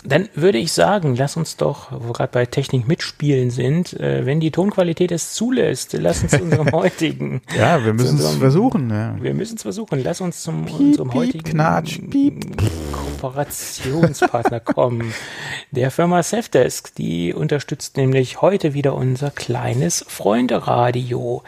Dann 0.07 0.29
würde 0.35 0.57
ich 0.57 0.71
sagen, 0.71 1.15
lass 1.15 1.35
uns 1.35 1.57
doch, 1.57 1.91
wo 1.91 2.13
gerade 2.13 2.31
bei 2.31 2.45
Technik 2.45 2.87
mitspielen 2.87 3.49
sind, 3.49 3.93
äh, 3.99 4.25
wenn 4.25 4.39
die 4.39 4.51
Tonqualität 4.51 5.11
es 5.11 5.33
zulässt, 5.33 5.93
lass 5.93 6.21
uns 6.21 6.31
zu 6.31 6.41
unserem 6.41 6.71
heutigen. 6.71 7.41
ja, 7.57 7.83
wir 7.83 7.93
müssen 7.93 8.19
es 8.19 8.35
versuchen. 8.35 8.89
Ja. 8.89 9.15
Wir 9.19 9.33
müssen 9.33 9.55
es 9.55 9.63
versuchen. 9.63 10.03
Lass 10.03 10.21
uns 10.21 10.43
zum 10.43 10.65
piep, 10.65 10.79
unserem 10.79 11.09
piep, 11.09 11.19
heutigen 11.19 11.43
Knatsch, 11.43 11.99
piep. 12.09 12.57
Kooperationspartner 12.91 14.59
kommen. 14.61 15.13
Der 15.71 15.91
Firma 15.91 16.21
Safdesk, 16.23 16.93
die 16.95 17.33
unterstützt 17.33 17.97
nämlich 17.97 18.41
heute 18.41 18.73
wieder 18.73 18.93
unser 18.93 19.31
kleines 19.31 20.05
Freunde-Radio. 20.07 21.43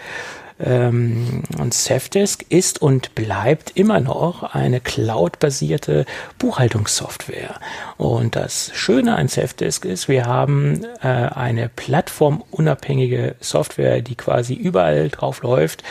Ähm, 0.60 1.44
und 1.60 1.74
Safdesk 1.74 2.46
ist 2.50 2.82
und 2.82 3.14
bleibt 3.14 3.72
immer 3.76 4.00
noch 4.00 4.44
eine 4.56 4.80
cloud-basierte 4.80 6.06
Buchhaltungssoftware. 6.40 7.60
Und 7.98 8.36
das 8.36 8.72
Schöne 8.74 9.16
an 9.16 9.28
Safdesk 9.28 9.86
ist, 9.86 10.08
wir 10.08 10.26
haben 10.26 10.84
äh, 11.04 11.08
eine 11.08 11.70
plattformunabhängige 11.70 13.36
Software, 13.40 14.02
die 14.02 14.16
quasi 14.16 14.56
überall 14.56 15.10
drauf 15.10 15.44
läuft, 15.44 15.84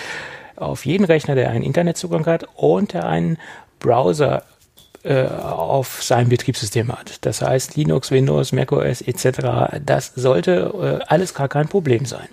auf 0.57 0.87
jeden 0.87 1.05
Rechner, 1.05 1.35
der 1.35 1.51
einen 1.51 1.63
Internetzugang 1.63 2.27
hat 2.27 2.47
und 2.57 2.93
der 2.95 3.07
einen 3.07 3.39
Browser 3.79 4.43
äh, 5.05 5.27
auf 5.27 6.03
seinem 6.03 6.31
Betriebssystem 6.31 6.91
hat. 6.91 7.25
Das 7.25 7.41
heißt 7.41 7.77
Linux, 7.77 8.11
Windows, 8.11 8.51
macOS 8.51 9.03
etc. 9.03 9.79
Das 9.85 10.13
sollte 10.17 11.01
äh, 11.03 11.05
alles 11.07 11.35
gar 11.35 11.49
kein 11.49 11.69
Problem 11.69 12.07
sein. 12.07 12.27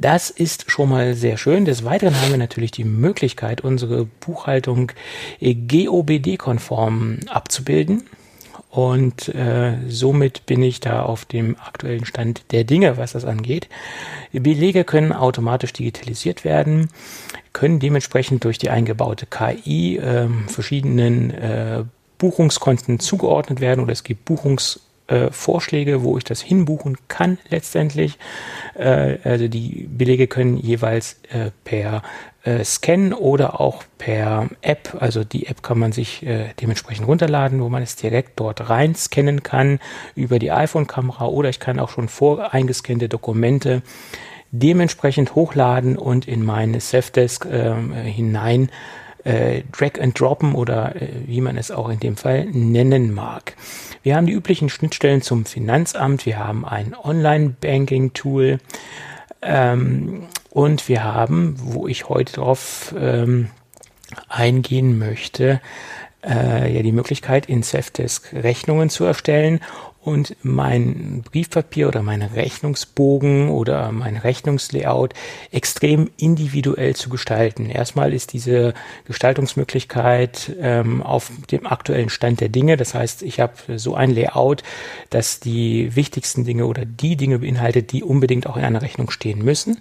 Das 0.00 0.30
ist 0.30 0.70
schon 0.70 0.90
mal 0.90 1.14
sehr 1.14 1.36
schön. 1.36 1.64
Des 1.64 1.82
Weiteren 1.84 2.14
haben 2.14 2.30
wir 2.30 2.38
natürlich 2.38 2.70
die 2.70 2.84
Möglichkeit, 2.84 3.62
unsere 3.62 4.04
Buchhaltung 4.04 4.92
GOBD-konform 5.40 7.18
abzubilden. 7.26 8.04
Und 8.70 9.28
äh, 9.34 9.76
somit 9.88 10.46
bin 10.46 10.62
ich 10.62 10.78
da 10.78 11.02
auf 11.02 11.24
dem 11.24 11.56
aktuellen 11.58 12.04
Stand 12.04 12.52
der 12.52 12.62
Dinge, 12.62 12.96
was 12.96 13.14
das 13.14 13.24
angeht. 13.24 13.68
Belege 14.30 14.84
können 14.84 15.12
automatisch 15.12 15.72
digitalisiert 15.72 16.44
werden, 16.44 16.90
können 17.52 17.80
dementsprechend 17.80 18.44
durch 18.44 18.58
die 18.58 18.70
eingebaute 18.70 19.26
KI 19.26 19.96
äh, 19.96 20.28
verschiedenen 20.46 21.32
äh, 21.32 21.82
Buchungskonten 22.18 23.00
zugeordnet 23.00 23.60
werden 23.60 23.80
oder 23.80 23.94
es 23.94 24.04
gibt 24.04 24.26
Buchungs 24.26 24.78
äh, 25.08 25.30
Vorschläge, 25.30 26.02
wo 26.02 26.16
ich 26.16 26.24
das 26.24 26.40
hinbuchen 26.40 26.96
kann 27.08 27.38
letztendlich. 27.48 28.18
Äh, 28.74 29.18
also 29.24 29.48
die 29.48 29.88
Belege 29.90 30.26
können 30.26 30.56
jeweils 30.56 31.20
äh, 31.30 31.50
per 31.64 32.02
äh, 32.44 32.64
Scan 32.64 33.12
oder 33.12 33.60
auch 33.60 33.84
per 33.98 34.48
App, 34.62 34.96
also 35.00 35.24
die 35.24 35.46
App 35.46 35.62
kann 35.62 35.78
man 35.78 35.92
sich 35.92 36.24
äh, 36.24 36.50
dementsprechend 36.60 37.06
runterladen, 37.06 37.60
wo 37.60 37.68
man 37.68 37.82
es 37.82 37.96
direkt 37.96 38.38
dort 38.38 38.70
rein 38.70 38.94
scannen 38.94 39.42
kann 39.42 39.80
über 40.14 40.38
die 40.38 40.52
iPhone-Kamera 40.52 41.26
oder 41.26 41.48
ich 41.48 41.60
kann 41.60 41.80
auch 41.80 41.90
schon 41.90 42.08
voreingescannte 42.08 43.08
Dokumente 43.08 43.82
dementsprechend 44.50 45.34
hochladen 45.34 45.98
und 45.98 46.26
in 46.26 46.44
meine 46.44 46.80
Safdesk 46.80 47.44
äh, 47.44 47.74
hinein 48.04 48.70
äh, 49.24 49.62
Drag 49.72 50.00
and 50.00 50.18
Droppen 50.18 50.54
oder 50.54 50.96
äh, 50.96 51.08
wie 51.26 51.40
man 51.40 51.56
es 51.56 51.70
auch 51.70 51.88
in 51.88 52.00
dem 52.00 52.16
Fall 52.16 52.46
nennen 52.46 53.12
mag. 53.12 53.54
Wir 54.02 54.16
haben 54.16 54.26
die 54.26 54.32
üblichen 54.32 54.68
Schnittstellen 54.68 55.22
zum 55.22 55.44
Finanzamt, 55.44 56.24
wir 56.26 56.38
haben 56.38 56.64
ein 56.64 56.94
Online-Banking-Tool. 56.94 58.58
Ähm, 59.42 60.26
und 60.50 60.88
wir 60.88 61.04
haben, 61.04 61.54
wo 61.58 61.86
ich 61.86 62.08
heute 62.08 62.32
drauf 62.32 62.94
ähm, 62.98 63.50
eingehen 64.28 64.98
möchte, 64.98 65.60
äh, 66.26 66.74
ja 66.74 66.82
die 66.82 66.92
Möglichkeit, 66.92 67.46
in 67.46 67.62
Safdesk 67.62 68.32
Rechnungen 68.32 68.90
zu 68.90 69.04
erstellen 69.04 69.60
und 70.00 70.36
mein 70.42 71.22
Briefpapier 71.22 71.88
oder 71.88 72.02
mein 72.02 72.22
Rechnungsbogen 72.22 73.50
oder 73.50 73.92
mein 73.92 74.16
Rechnungslayout 74.16 75.12
extrem 75.50 76.10
individuell 76.16 76.94
zu 76.94 77.08
gestalten. 77.10 77.68
Erstmal 77.68 78.14
ist 78.14 78.32
diese 78.32 78.74
Gestaltungsmöglichkeit 79.06 80.56
ähm, 80.60 81.02
auf 81.02 81.30
dem 81.50 81.66
aktuellen 81.66 82.08
Stand 82.08 82.40
der 82.40 82.48
Dinge. 82.48 82.76
Das 82.76 82.94
heißt, 82.94 83.22
ich 83.22 83.40
habe 83.40 83.54
so 83.76 83.96
ein 83.96 84.10
Layout, 84.10 84.62
das 85.10 85.40
die 85.40 85.94
wichtigsten 85.94 86.44
Dinge 86.44 86.66
oder 86.66 86.84
die 86.86 87.16
Dinge 87.16 87.40
beinhaltet, 87.40 87.92
die 87.92 88.02
unbedingt 88.02 88.46
auch 88.46 88.56
in 88.56 88.64
einer 88.64 88.82
Rechnung 88.82 89.10
stehen 89.10 89.44
müssen. 89.44 89.80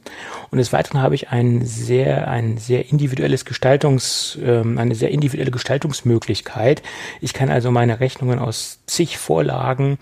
Und 0.49 0.57
des 0.57 0.73
Weiteren 0.73 1.01
habe 1.01 1.15
ich 1.15 1.29
ein 1.29 1.63
sehr, 1.63 2.27
ein 2.27 2.57
sehr 2.57 2.89
individuelles 2.89 3.45
Gestaltungs, 3.45 4.37
ähm, 4.43 4.77
eine 4.77 4.95
sehr 4.95 5.11
individuelle 5.11 5.51
Gestaltungsmöglichkeit. 5.51 6.81
Ich 7.21 7.33
kann 7.33 7.49
also 7.49 7.71
meine 7.71 7.99
Rechnungen 7.99 8.39
aus 8.39 8.79
zig 8.87 9.17
Vorlagen 9.17 9.99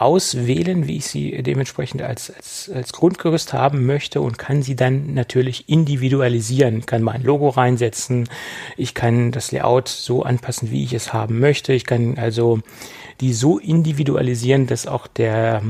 auswählen, 0.00 0.86
wie 0.86 0.96
ich 0.96 1.06
sie 1.06 1.42
dementsprechend 1.42 2.02
als, 2.02 2.30
als, 2.30 2.70
als 2.72 2.92
Grundgerüst 2.92 3.52
haben 3.52 3.86
möchte 3.86 4.20
und 4.20 4.38
kann 4.38 4.62
sie 4.62 4.76
dann 4.76 5.14
natürlich 5.14 5.68
individualisieren. 5.68 6.86
Kann 6.86 7.02
mein 7.02 7.22
Logo 7.22 7.48
reinsetzen, 7.48 8.28
ich 8.76 8.94
kann 8.94 9.32
das 9.32 9.52
Layout 9.52 9.88
so 9.88 10.22
anpassen, 10.22 10.70
wie 10.70 10.84
ich 10.84 10.92
es 10.92 11.12
haben 11.12 11.40
möchte. 11.40 11.72
Ich 11.72 11.84
kann 11.84 12.18
also 12.18 12.60
die 13.20 13.32
so 13.32 13.58
individualisieren, 13.58 14.66
dass 14.66 14.86
auch 14.86 15.06
der 15.06 15.62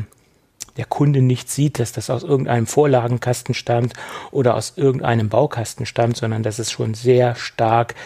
der 0.79 0.87
Kunde 0.87 1.21
nicht 1.21 1.51
sieht, 1.51 1.81
dass 1.81 1.93
das 1.93 2.09
aus 2.09 2.23
irgendeinem 2.23 2.67
Vorlagenkasten 2.67 3.53
stammt 3.53 3.95
oder 4.31 4.55
aus 4.55 4.75
irgendeinem 4.77 5.29
Baukasten 5.29 5.87
stammt, 5.87 6.17
sondern 6.17 6.45
dass 6.45 6.61
es 6.61 6.71
schon 6.71 6.95
sehr 6.95 7.35
stark 7.35 7.97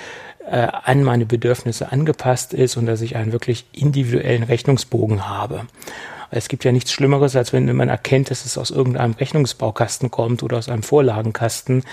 äh, 0.50 0.68
an 0.84 1.02
meine 1.02 1.26
Bedürfnisse 1.26 1.92
angepasst 1.92 2.54
ist 2.54 2.76
und 2.76 2.86
dass 2.86 3.00
ich 3.00 3.16
einen 3.16 3.32
wirklich 3.32 3.66
individuellen 3.72 4.42
Rechnungsbogen 4.42 5.28
habe. 5.28 5.66
Es 6.30 6.48
gibt 6.48 6.64
ja 6.64 6.72
nichts 6.72 6.92
Schlimmeres, 6.92 7.36
als 7.36 7.52
wenn 7.52 7.74
man 7.76 7.90
erkennt, 7.90 8.30
dass 8.30 8.46
es 8.46 8.56
aus 8.56 8.70
irgendeinem 8.70 9.12
Rechnungsbaukasten 9.12 10.10
kommt 10.10 10.42
oder 10.42 10.56
aus 10.56 10.70
einem 10.70 10.82
Vorlagenkasten. 10.82 11.84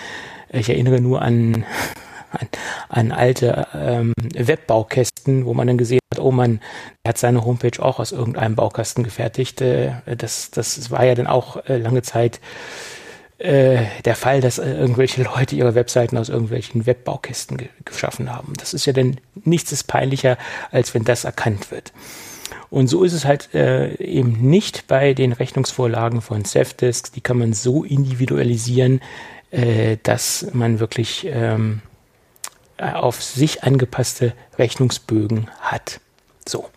Ich 0.49 0.69
erinnere 0.69 1.01
nur 1.01 1.21
an, 1.21 1.65
an, 2.31 2.47
an 2.87 3.11
alte 3.11 3.67
ähm, 3.75 4.13
Webbaukästen, 4.33 5.45
wo 5.45 5.53
man 5.53 5.67
dann 5.67 5.77
gesehen 5.77 5.99
hat, 6.13 6.21
oh 6.21 6.31
man, 6.31 6.61
er 7.03 7.09
hat 7.09 7.17
seine 7.17 7.43
Homepage 7.43 7.83
auch 7.83 7.99
aus 7.99 8.13
irgendeinem 8.13 8.55
Baukasten 8.55 9.03
gefertigt. 9.03 9.59
Äh, 9.59 9.91
das, 10.05 10.51
das 10.51 10.89
war 10.89 11.05
ja 11.05 11.15
dann 11.15 11.27
auch 11.27 11.57
äh, 11.65 11.77
lange 11.77 12.01
Zeit 12.01 12.39
äh, 13.39 13.85
der 14.05 14.15
Fall, 14.15 14.41
dass 14.41 14.59
äh, 14.59 14.71
irgendwelche 14.71 15.23
Leute 15.23 15.55
ihre 15.55 15.73
Webseiten 15.75 16.17
aus 16.17 16.29
irgendwelchen 16.29 16.85
Webbaukästen 16.85 17.57
ge 17.57 17.69
geschaffen 17.85 18.33
haben. 18.33 18.53
Das 18.57 18.73
ist 18.73 18.85
ja 18.85 18.93
dann 18.93 19.19
nichts 19.43 19.71
ist 19.71 19.85
peinlicher, 19.85 20.37
als 20.71 20.93
wenn 20.93 21.05
das 21.05 21.23
erkannt 21.23 21.71
wird. 21.71 21.93
Und 22.69 22.87
so 22.87 23.03
ist 23.03 23.13
es 23.13 23.25
halt 23.25 23.53
äh, 23.53 23.95
eben 23.95 24.49
nicht 24.49 24.87
bei 24.87 25.13
den 25.13 25.31
Rechnungsvorlagen 25.31 26.21
von 26.21 26.45
Safdesk. 26.45 27.13
Die 27.13 27.21
kann 27.21 27.37
man 27.37 27.53
so 27.53 27.83
individualisieren, 27.83 29.01
äh, 29.51 29.97
dass 30.03 30.47
man 30.53 30.79
wirklich 30.79 31.25
ähm, 31.31 31.81
auf 32.77 33.23
sich 33.23 33.63
angepasste 33.63 34.33
Rechnungsbögen 34.57 35.49
hat. 35.59 35.99
So. 36.47 36.69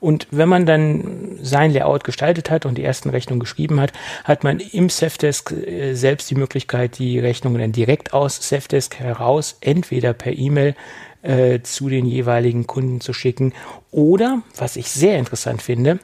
Und 0.00 0.26
wenn 0.30 0.48
man 0.48 0.66
dann 0.66 1.38
sein 1.42 1.72
Layout 1.72 2.04
gestaltet 2.04 2.50
hat 2.50 2.66
und 2.66 2.78
die 2.78 2.84
ersten 2.84 3.10
Rechnungen 3.10 3.40
geschrieben 3.40 3.80
hat, 3.80 3.92
hat 4.24 4.44
man 4.44 4.60
im 4.60 4.88
Safdesk 4.88 5.52
äh, 5.52 5.94
selbst 5.94 6.30
die 6.30 6.34
Möglichkeit, 6.36 6.98
die 6.98 7.18
Rechnungen 7.18 7.60
dann 7.60 7.72
direkt 7.72 8.12
aus 8.12 8.48
Safdesk 8.48 8.98
heraus, 8.98 9.56
entweder 9.60 10.12
per 10.12 10.36
E-Mail 10.36 10.74
äh, 11.22 11.60
zu 11.62 11.88
den 11.88 12.06
jeweiligen 12.06 12.66
Kunden 12.66 13.00
zu 13.00 13.12
schicken. 13.12 13.52
Oder, 13.90 14.42
was 14.56 14.76
ich 14.76 14.90
sehr 14.90 15.18
interessant 15.18 15.62
finde, 15.62 15.98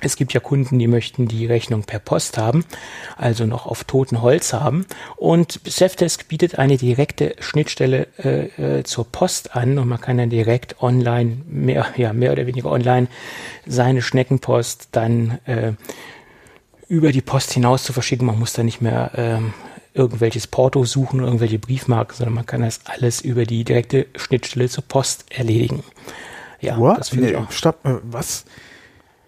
es 0.00 0.16
gibt 0.16 0.32
ja 0.32 0.40
Kunden, 0.40 0.78
die 0.78 0.86
möchten 0.86 1.28
die 1.28 1.46
Rechnung 1.46 1.82
per 1.82 1.98
Post 1.98 2.38
haben, 2.38 2.64
also 3.16 3.44
noch 3.44 3.66
auf 3.66 3.84
toten 3.84 4.22
Holz 4.22 4.52
haben. 4.52 4.86
Und 5.16 5.60
Safdesk 5.64 6.28
bietet 6.28 6.58
eine 6.58 6.76
direkte 6.76 7.34
Schnittstelle 7.40 8.06
äh, 8.18 8.78
äh, 8.78 8.84
zur 8.84 9.04
Post 9.10 9.54
an 9.54 9.78
und 9.78 9.88
man 9.88 10.00
kann 10.00 10.18
dann 10.18 10.30
direkt 10.30 10.82
online, 10.82 11.38
mehr, 11.46 11.86
ja, 11.96 12.12
mehr 12.12 12.32
oder 12.32 12.46
weniger 12.46 12.70
online, 12.70 13.08
seine 13.66 14.00
Schneckenpost 14.00 14.88
dann 14.92 15.38
äh, 15.44 15.72
über 16.88 17.12
die 17.12 17.20
Post 17.20 17.52
hinaus 17.52 17.84
zu 17.84 17.92
verschicken. 17.92 18.26
Man 18.26 18.38
muss 18.38 18.52
da 18.52 18.62
nicht 18.62 18.80
mehr 18.80 19.12
ähm, 19.16 19.52
irgendwelches 19.92 20.46
Porto 20.46 20.84
suchen, 20.84 21.20
irgendwelche 21.20 21.58
Briefmarken, 21.58 22.16
sondern 22.16 22.34
man 22.34 22.46
kann 22.46 22.62
das 22.62 22.80
alles 22.86 23.20
über 23.20 23.44
die 23.44 23.64
direkte 23.64 24.06
Schnittstelle 24.16 24.68
zur 24.68 24.84
Post 24.84 25.26
erledigen. 25.30 25.82
Ja, 26.60 26.78
What? 26.78 26.98
das 26.98 27.10
finde 27.10 27.26
nee, 27.26 27.30
ich 27.32 27.36
auch. 27.36 27.50
Stopp, 27.50 27.84
äh, 27.84 27.96
was? 28.02 28.44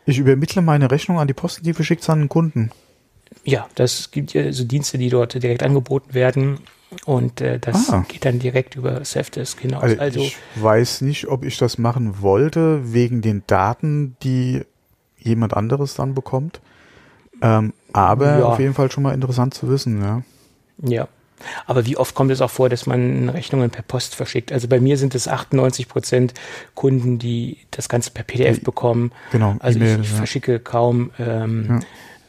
Ich 0.05 0.19
übermittle 0.19 0.63
meine 0.63 0.91
Rechnung 0.91 1.19
an 1.19 1.29
die 1.29 1.35
Post, 1.35 1.65
die 1.65 1.75
verschickt 1.75 2.09
an 2.11 2.21
den 2.21 2.29
Kunden. 2.29 2.71
Ja, 3.45 3.69
das 3.75 4.11
gibt 4.11 4.35
ja 4.35 4.53
so 4.53 4.65
Dienste, 4.65 4.99
die 4.99 5.09
dort 5.09 5.41
direkt 5.41 5.63
angeboten 5.63 6.15
werden. 6.15 6.59
Und 7.07 7.41
äh, 7.41 7.59
das 7.59 7.89
ah. 7.91 8.05
geht 8.07 8.25
dann 8.25 8.39
direkt 8.39 8.77
über 8.77 9.05
Safdesk 9.05 9.61
hinaus. 9.61 9.83
Also, 9.83 9.99
also 9.99 10.21
ich 10.21 10.37
weiß 10.57 11.01
nicht, 11.01 11.29
ob 11.29 11.45
ich 11.45 11.57
das 11.57 11.79
machen 11.79 12.21
wollte, 12.21 12.93
wegen 12.93 13.23
den 13.23 13.43
Daten, 13.47 14.17
die 14.23 14.63
jemand 15.19 15.55
anderes 15.55 15.95
dann 15.95 16.15
bekommt. 16.15 16.61
Ähm, 17.41 17.73
aber 17.93 18.39
ja. 18.39 18.45
auf 18.45 18.59
jeden 18.59 18.75
Fall 18.75 18.91
schon 18.91 19.03
mal 19.05 19.15
interessant 19.15 19.55
zu 19.55 19.69
wissen, 19.69 20.03
ja. 20.03 20.23
Ja. 20.83 21.09
Aber 21.67 21.87
wie 21.87 21.97
oft 21.97 22.15
kommt 22.15 22.31
es 22.31 22.41
auch 22.41 22.51
vor, 22.51 22.69
dass 22.69 22.87
man 22.87 23.29
Rechnungen 23.29 23.71
per 23.71 23.83
Post 23.83 24.15
verschickt? 24.15 24.53
Also 24.53 24.69
bei 24.69 24.81
mir 24.81 24.97
sind 24.97 25.15
es 25.15 25.29
98 25.29 25.89
Prozent 25.89 26.35
Kunden, 26.75 27.19
die 27.19 27.59
das 27.71 27.89
Ganze 27.89 28.11
per 28.11 28.25
PDF 28.25 28.63
bekommen. 28.63 29.13
Genau. 29.33 29.57
Also 29.61 29.81
ich, 29.81 29.99
ich 29.99 30.09
verschicke 30.09 30.59
kaum 30.59 31.11
ähm, 31.19 31.67
ja. 31.69 31.81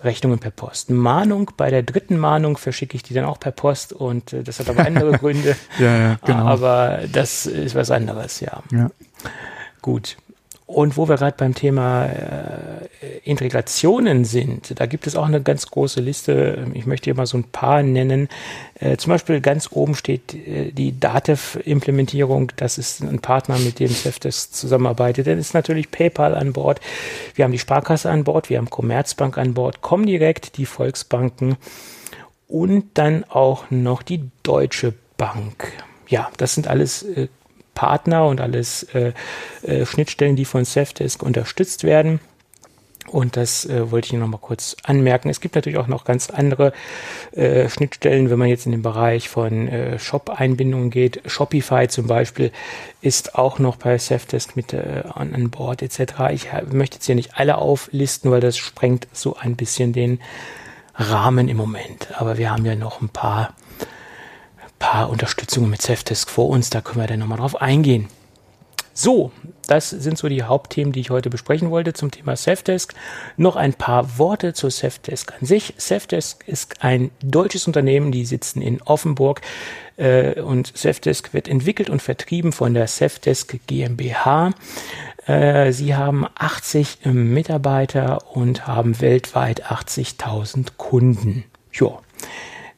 Rechnungen 0.04 0.40
per 0.40 0.52
Post. 0.52 0.90
Mahnung, 0.90 1.52
bei 1.56 1.70
der 1.70 1.84
dritten 1.84 2.18
Mahnung 2.18 2.58
verschicke 2.58 2.96
ich 2.96 3.04
die 3.04 3.14
dann 3.14 3.26
auch 3.26 3.40
per 3.40 3.52
Post 3.52 3.94
und 3.94 4.34
äh, 4.34 4.44
das 4.44 4.60
hat 4.60 4.70
aber 4.70 4.86
andere 4.86 5.12
Gründe. 5.18 5.56
ja, 5.80 5.98
ja, 5.98 6.20
genau. 6.26 6.46
Aber 6.46 7.02
das 7.12 7.46
ist 7.46 7.76
was 7.76 7.92
anderes, 7.92 8.40
ja. 8.40 8.62
ja. 8.72 8.90
Gut. 9.82 10.18
Und 10.74 10.98
wo 10.98 11.08
wir 11.08 11.18
gerade 11.18 11.36
beim 11.38 11.54
Thema 11.54 12.08
äh, 12.08 13.20
Integrationen 13.24 14.26
sind, 14.26 14.80
da 14.80 14.88
gibt 14.88 15.06
es 15.06 15.16
auch 15.16 15.28
eine 15.28 15.42
ganz 15.42 15.68
große 15.68 16.02
Liste. 16.02 16.66
Ich 16.74 16.88
möchte 16.88 17.06
hier 17.06 17.16
mal 17.16 17.28
so 17.28 17.38
ein 17.38 17.44
paar 17.44 17.84
nennen. 17.84 18.28
Äh, 18.80 18.98
zum 18.98 19.12
Beispiel 19.12 19.40
ganz 19.40 19.70
oben 19.72 19.94
steht 19.94 20.34
äh, 20.34 20.72
die 20.72 21.00
Datev-Implementierung. 21.00 22.52
Das 22.56 22.80
ist 22.80 23.02
ein 23.02 23.20
Partner, 23.20 23.60
mit 23.60 23.80
dem 23.80 23.90
Safdesk 23.90 24.54
zusammenarbeitet. 24.54 25.28
Dann 25.28 25.38
ist 25.38 25.54
natürlich 25.54 25.92
PayPal 25.92 26.34
an 26.34 26.54
Bord. 26.54 26.82
Wir 27.36 27.46
haben 27.46 27.52
die 27.52 27.60
Sparkasse 27.60 28.10
an 28.10 28.24
Bord. 28.24 28.50
Wir 28.50 28.58
haben 28.58 28.70
Commerzbank 28.72 29.38
an 29.38 29.54
Bord. 29.54 29.82
Comdirect, 29.82 30.58
die 30.58 30.66
Volksbanken 30.66 31.56
und 32.48 32.86
dann 32.96 33.26
auch 33.26 33.70
noch 33.70 34.02
die 34.02 34.30
Deutsche 34.42 34.94
Bank. 35.18 35.72
Ja, 36.08 36.32
das 36.38 36.56
sind 36.56 36.68
alles 36.68 37.04
äh, 37.04 37.28
Partner 37.74 38.28
und 38.28 38.42
alles 38.42 38.84
äh, 38.94 39.14
äh, 39.64 39.86
Schnittstellen, 39.86 40.36
die 40.36 40.46
von 40.46 40.66
Safdesk 40.66 41.24
unterstützt 41.24 41.84
werden. 41.84 42.20
Und 43.08 43.36
das 43.38 43.66
äh, 43.66 43.92
wollte 43.92 44.08
ich 44.08 44.14
noch 44.14 44.28
mal 44.28 44.38
kurz 44.38 44.78
anmerken. 44.84 45.30
Es 45.30 45.42
gibt 45.42 45.56
natürlich 45.56 45.78
auch 45.78 45.88
noch 45.88 46.06
ganz 46.06 46.30
andere 46.30 46.72
äh, 47.34 47.70
Schnittstellen, 47.70 48.30
wenn 48.30 48.40
man 48.40 48.48
jetzt 48.48 48.66
in 48.66 48.72
den 48.72 48.82
Bereich 48.82 49.30
von 49.30 49.68
äh, 49.68 50.00
Shop-Einbindungen 50.00 50.90
geht. 50.90 51.22
Shopify 51.26 51.88
zum 51.90 52.08
Beispiel 52.08 52.52
ist 53.02 53.36
auch 53.36 53.60
noch 53.60 53.76
bei 53.76 53.98
Safdesk 53.98 54.56
mit 54.56 54.74
äh, 54.74 55.04
an, 55.14 55.36
an 55.36 55.50
Bord 55.50 55.82
etc. 55.82 56.14
Ich 56.32 56.48
möchte 56.72 56.96
jetzt 56.96 57.06
hier 57.06 57.16
nicht 57.16 57.38
alle 57.38 57.58
auflisten, 57.58 58.32
weil 58.32 58.42
das 58.42 58.58
sprengt 58.58 59.08
so 59.12 59.36
ein 59.36 59.58
bisschen 59.58 59.92
den 59.92 60.20
Rahmen 60.96 61.50
im 61.50 61.58
Moment. 61.58 62.08
Aber 62.20 62.38
wir 62.38 62.52
haben 62.52 62.66
ja 62.66 62.76
noch 62.76 63.02
ein 63.02 63.10
paar 63.10 63.54
paar 64.84 65.10
Unterstützungen 65.10 65.70
mit 65.70 65.82
Safdesk 65.82 66.30
vor 66.30 66.50
uns, 66.50 66.70
da 66.70 66.82
können 66.82 67.00
wir 67.00 67.08
dann 67.08 67.20
nochmal 67.20 67.38
drauf 67.38 67.62
eingehen. 67.62 68.10
So, 68.94 69.32
das 69.66 69.90
sind 69.90 70.18
so 70.18 70.28
die 70.28 70.44
Hauptthemen, 70.44 70.92
die 70.92 71.00
ich 71.00 71.10
heute 71.10 71.30
besprechen 71.30 71.72
wollte 71.72 71.94
zum 71.94 72.12
Thema 72.12 72.36
Safdesk. 72.36 72.94
Noch 73.38 73.56
ein 73.56 73.74
paar 73.74 74.20
Worte 74.20 74.54
zu 74.54 74.70
Safdesk 74.70 75.32
an 75.40 75.48
sich. 75.48 75.74
Safdesk 75.78 76.46
ist 76.50 76.84
ein 76.84 77.12
deutsches 77.24 77.66
Unternehmen, 77.66 78.12
die 78.12 78.26
sitzen 78.26 78.62
in 78.62 78.82
Offenburg 78.82 79.40
äh, 79.96 80.42
und 80.42 80.76
Safdesk 80.76 81.34
wird 81.34 81.48
entwickelt 81.48 81.90
und 81.90 82.02
vertrieben 82.02 82.52
von 82.52 82.74
der 82.74 82.88
Safdesk 82.88 83.66
GmbH. 83.66 84.52
Äh, 85.26 85.72
sie 85.72 85.96
haben 85.96 86.28
80 86.36 87.06
Mitarbeiter 87.06 88.36
und 88.36 88.68
haben 88.68 89.00
weltweit 89.00 89.66
80.000 89.72 90.74
Kunden. 90.76 91.46
Ja, 91.72 92.00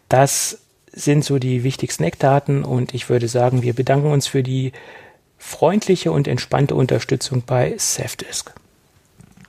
das 0.07 0.64
sind 0.95 1.25
so 1.25 1.37
die 1.39 1.63
wichtigsten 1.63 2.03
Eckdaten 2.03 2.63
und 2.63 2.93
ich 2.93 3.09
würde 3.09 3.27
sagen, 3.27 3.61
wir 3.61 3.73
bedanken 3.73 4.11
uns 4.11 4.27
für 4.27 4.41
die 4.41 4.71
freundliche 5.37 6.11
und 6.11 6.27
entspannte 6.27 6.73
Unterstützung 6.73 7.43
bei 7.45 7.75
Safdisk. 7.77 8.53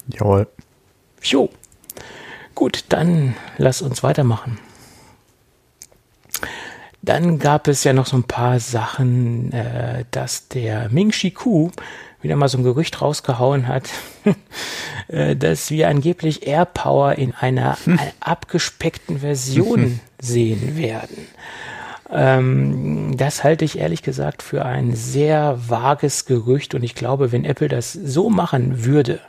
Jawohl. 0.08 0.48
Jo. 1.22 1.48
Gut, 2.54 2.84
dann 2.88 3.36
lass 3.58 3.80
uns 3.80 4.02
weitermachen. 4.02 4.58
Dann 7.02 7.38
gab 7.38 7.68
es 7.68 7.84
ja 7.84 7.92
noch 7.92 8.06
so 8.06 8.16
ein 8.16 8.24
paar 8.24 8.58
Sachen, 8.58 9.52
äh, 9.52 10.04
dass 10.10 10.48
der 10.48 10.88
Ming 10.90 11.12
Shi 11.12 11.30
Ku 11.30 11.70
wieder 12.26 12.36
mal 12.36 12.48
so 12.48 12.58
ein 12.58 12.64
Gerücht 12.64 13.00
rausgehauen 13.00 13.68
hat, 13.68 13.88
äh, 15.08 15.36
dass 15.36 15.70
wir 15.70 15.88
angeblich 15.88 16.44
AirPower 16.44 17.14
in 17.14 17.34
einer 17.34 17.78
abgespeckten 18.20 19.20
Version 19.20 20.00
sehen 20.20 20.76
werden. 20.76 21.28
Ähm, 22.10 23.16
das 23.16 23.44
halte 23.44 23.64
ich 23.64 23.78
ehrlich 23.78 24.02
gesagt 24.02 24.42
für 24.42 24.64
ein 24.64 24.96
sehr 24.96 25.56
vages 25.68 26.24
Gerücht 26.24 26.74
und 26.74 26.82
ich 26.82 26.96
glaube, 26.96 27.30
wenn 27.30 27.44
Apple 27.44 27.68
das 27.68 27.92
so 27.92 28.28
machen 28.28 28.84
würde, 28.84 29.20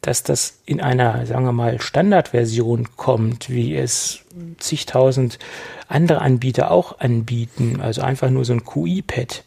dass 0.00 0.24
das 0.24 0.58
in 0.66 0.80
einer, 0.80 1.24
sagen 1.26 1.44
wir 1.44 1.52
mal, 1.52 1.80
Standardversion 1.80 2.88
kommt, 2.96 3.48
wie 3.48 3.76
es 3.76 4.24
zigtausend 4.58 5.38
andere 5.86 6.20
Anbieter 6.20 6.72
auch 6.72 6.98
anbieten, 6.98 7.80
also 7.80 8.02
einfach 8.02 8.28
nur 8.30 8.44
so 8.44 8.52
ein 8.52 8.64
QI-Pad. 8.64 9.44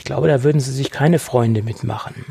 Ich 0.00 0.04
glaube, 0.04 0.28
da 0.28 0.42
würden 0.42 0.60
sie 0.60 0.72
sich 0.72 0.90
keine 0.90 1.18
Freunde 1.18 1.62
mitmachen. 1.62 2.24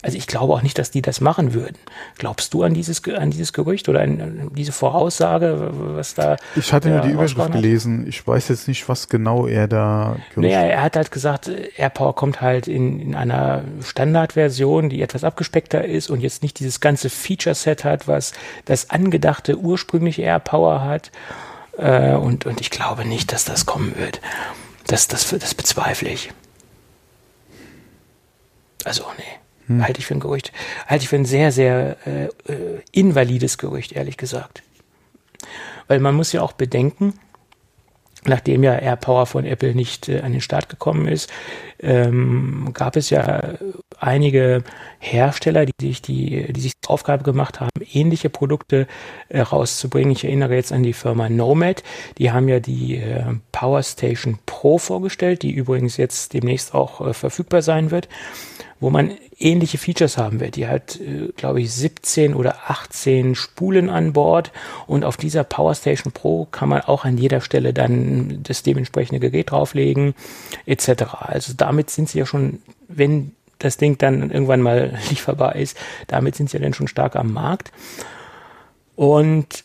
Also 0.00 0.16
ich 0.16 0.26
glaube 0.26 0.54
auch 0.54 0.62
nicht, 0.62 0.78
dass 0.78 0.90
die 0.90 1.02
das 1.02 1.20
machen 1.20 1.52
würden. 1.52 1.76
Glaubst 2.16 2.54
du 2.54 2.62
an 2.62 2.72
dieses, 2.72 3.06
an 3.06 3.30
dieses 3.30 3.52
Gerücht 3.52 3.90
oder 3.90 4.00
an 4.00 4.50
diese 4.56 4.72
Voraussage, 4.72 5.70
was 5.70 6.14
da? 6.14 6.38
Ich 6.56 6.72
hatte 6.72 6.88
nur 6.88 7.00
die 7.00 7.10
Überschrift 7.10 7.52
gelesen. 7.52 8.06
Ich 8.08 8.26
weiß 8.26 8.48
jetzt 8.48 8.68
nicht, 8.68 8.88
was 8.88 9.10
genau 9.10 9.46
er 9.46 9.68
da. 9.68 10.16
Naja, 10.34 10.62
er 10.62 10.82
hat 10.82 10.96
halt 10.96 11.12
gesagt, 11.12 11.50
AirPower 11.76 12.14
kommt 12.14 12.40
halt 12.40 12.68
in, 12.68 12.98
in 13.00 13.14
einer 13.14 13.64
Standardversion, 13.84 14.88
die 14.88 15.02
etwas 15.02 15.24
abgespeckter 15.24 15.84
ist 15.84 16.08
und 16.08 16.20
jetzt 16.20 16.42
nicht 16.42 16.58
dieses 16.58 16.80
ganze 16.80 17.10
Feature-Set 17.10 17.84
hat, 17.84 18.08
was 18.08 18.32
das 18.64 18.88
angedachte 18.88 19.58
ursprüngliche 19.58 20.22
AirPower 20.22 20.82
hat. 20.82 21.12
Äh, 21.76 22.14
und, 22.14 22.46
und 22.46 22.62
ich 22.62 22.70
glaube 22.70 23.04
nicht, 23.04 23.30
dass 23.30 23.44
das 23.44 23.66
kommen 23.66 23.94
wird. 23.98 24.22
Das, 24.86 25.06
das, 25.06 25.28
das 25.38 25.54
bezweifle 25.54 26.08
ich. 26.08 26.32
Also, 28.84 29.04
nee. 29.16 29.24
Hm. 29.66 29.84
Halte 29.84 30.00
ich 30.00 30.06
für 30.06 30.14
ein 30.14 30.20
Gerücht. 30.20 30.52
Halte 30.86 31.04
ich 31.04 31.08
für 31.08 31.16
ein 31.16 31.24
sehr, 31.24 31.52
sehr 31.52 31.96
äh, 32.06 32.24
äh, 32.52 32.80
invalides 32.90 33.58
Gerücht, 33.58 33.92
ehrlich 33.92 34.16
gesagt. 34.16 34.62
Weil 35.88 36.00
man 36.00 36.14
muss 36.14 36.32
ja 36.32 36.42
auch 36.42 36.52
bedenken, 36.52 37.14
nachdem 38.24 38.62
ja 38.62 38.74
AirPower 38.74 39.26
von 39.26 39.44
Apple 39.44 39.74
nicht 39.74 40.08
äh, 40.08 40.20
an 40.20 40.32
den 40.32 40.40
Start 40.40 40.68
gekommen 40.68 41.08
ist, 41.08 41.30
ähm, 41.80 42.70
gab 42.72 42.96
es 42.96 43.10
ja 43.10 43.54
einige 43.98 44.62
Hersteller, 44.98 45.66
die 45.66 45.72
sich 45.80 46.02
die, 46.02 46.52
die 46.52 46.60
sich 46.60 46.72
die 46.72 46.88
Aufgabe 46.88 47.24
gemacht 47.24 47.60
haben, 47.60 47.70
ähnliche 47.92 48.30
Produkte 48.30 48.86
äh, 49.28 49.40
rauszubringen. 49.40 50.12
Ich 50.12 50.24
erinnere 50.24 50.54
jetzt 50.54 50.72
an 50.72 50.82
die 50.82 50.92
Firma 50.92 51.28
Nomad. 51.28 51.82
Die 52.18 52.30
haben 52.30 52.48
ja 52.48 52.60
die 52.60 52.96
äh, 52.96 53.24
Power 53.50 53.82
Station 53.82 54.38
Pro 54.46 54.78
vorgestellt, 54.78 55.42
die 55.42 55.52
übrigens 55.52 55.96
jetzt 55.96 56.32
demnächst 56.32 56.74
auch 56.74 57.00
äh, 57.06 57.14
verfügbar 57.14 57.62
sein 57.62 57.90
wird 57.90 58.08
wo 58.82 58.90
man 58.90 59.12
ähnliche 59.38 59.78
Features 59.78 60.18
haben 60.18 60.40
wird. 60.40 60.56
Die 60.56 60.66
hat, 60.66 60.96
äh, 60.96 61.28
glaube 61.36 61.60
ich, 61.60 61.72
17 61.72 62.34
oder 62.34 62.56
18 62.68 63.34
Spulen 63.34 63.88
an 63.88 64.12
Bord 64.12 64.52
und 64.86 65.04
auf 65.04 65.16
dieser 65.16 65.44
Power 65.44 65.74
Station 65.74 66.12
Pro 66.12 66.46
kann 66.50 66.68
man 66.68 66.82
auch 66.82 67.04
an 67.04 67.16
jeder 67.16 67.40
Stelle 67.40 67.72
dann 67.72 68.42
das 68.42 68.62
dementsprechende 68.62 69.20
Gerät 69.20 69.52
drauflegen 69.52 70.14
etc. 70.66 71.14
Also 71.20 71.52
damit 71.56 71.90
sind 71.90 72.08
sie 72.08 72.18
ja 72.18 72.26
schon, 72.26 72.60
wenn 72.88 73.32
das 73.58 73.76
Ding 73.76 73.98
dann 73.98 74.30
irgendwann 74.30 74.60
mal 74.60 74.98
lieferbar 75.10 75.56
ist, 75.56 75.76
damit 76.08 76.34
sind 76.34 76.50
sie 76.50 76.58
ja 76.58 76.62
dann 76.62 76.74
schon 76.74 76.88
stark 76.88 77.14
am 77.16 77.32
Markt. 77.32 77.70
Und 78.96 79.64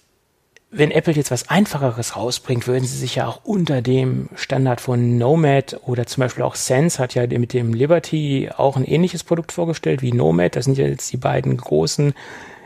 wenn 0.69 0.91
Apple 0.91 1.13
jetzt 1.13 1.31
was 1.31 1.49
Einfacheres 1.49 2.15
rausbringt, 2.15 2.67
würden 2.67 2.83
sie 2.83 2.97
sich 2.97 3.15
ja 3.15 3.27
auch 3.27 3.41
unter 3.45 3.81
dem 3.81 4.29
Standard 4.35 4.81
von 4.81 5.17
Nomad 5.17 5.79
oder 5.85 6.05
zum 6.05 6.21
Beispiel 6.21 6.43
auch 6.43 6.55
Sense 6.55 6.99
hat 6.99 7.15
ja 7.15 7.25
mit 7.25 7.53
dem 7.53 7.73
Liberty 7.73 8.49
auch 8.55 8.75
ein 8.75 8.83
ähnliches 8.83 9.23
Produkt 9.23 9.53
vorgestellt 9.53 10.01
wie 10.01 10.11
Nomad. 10.11 10.55
Das 10.55 10.65
sind 10.65 10.77
ja 10.77 10.85
jetzt 10.85 11.11
die 11.13 11.17
beiden 11.17 11.55
großen 11.55 12.13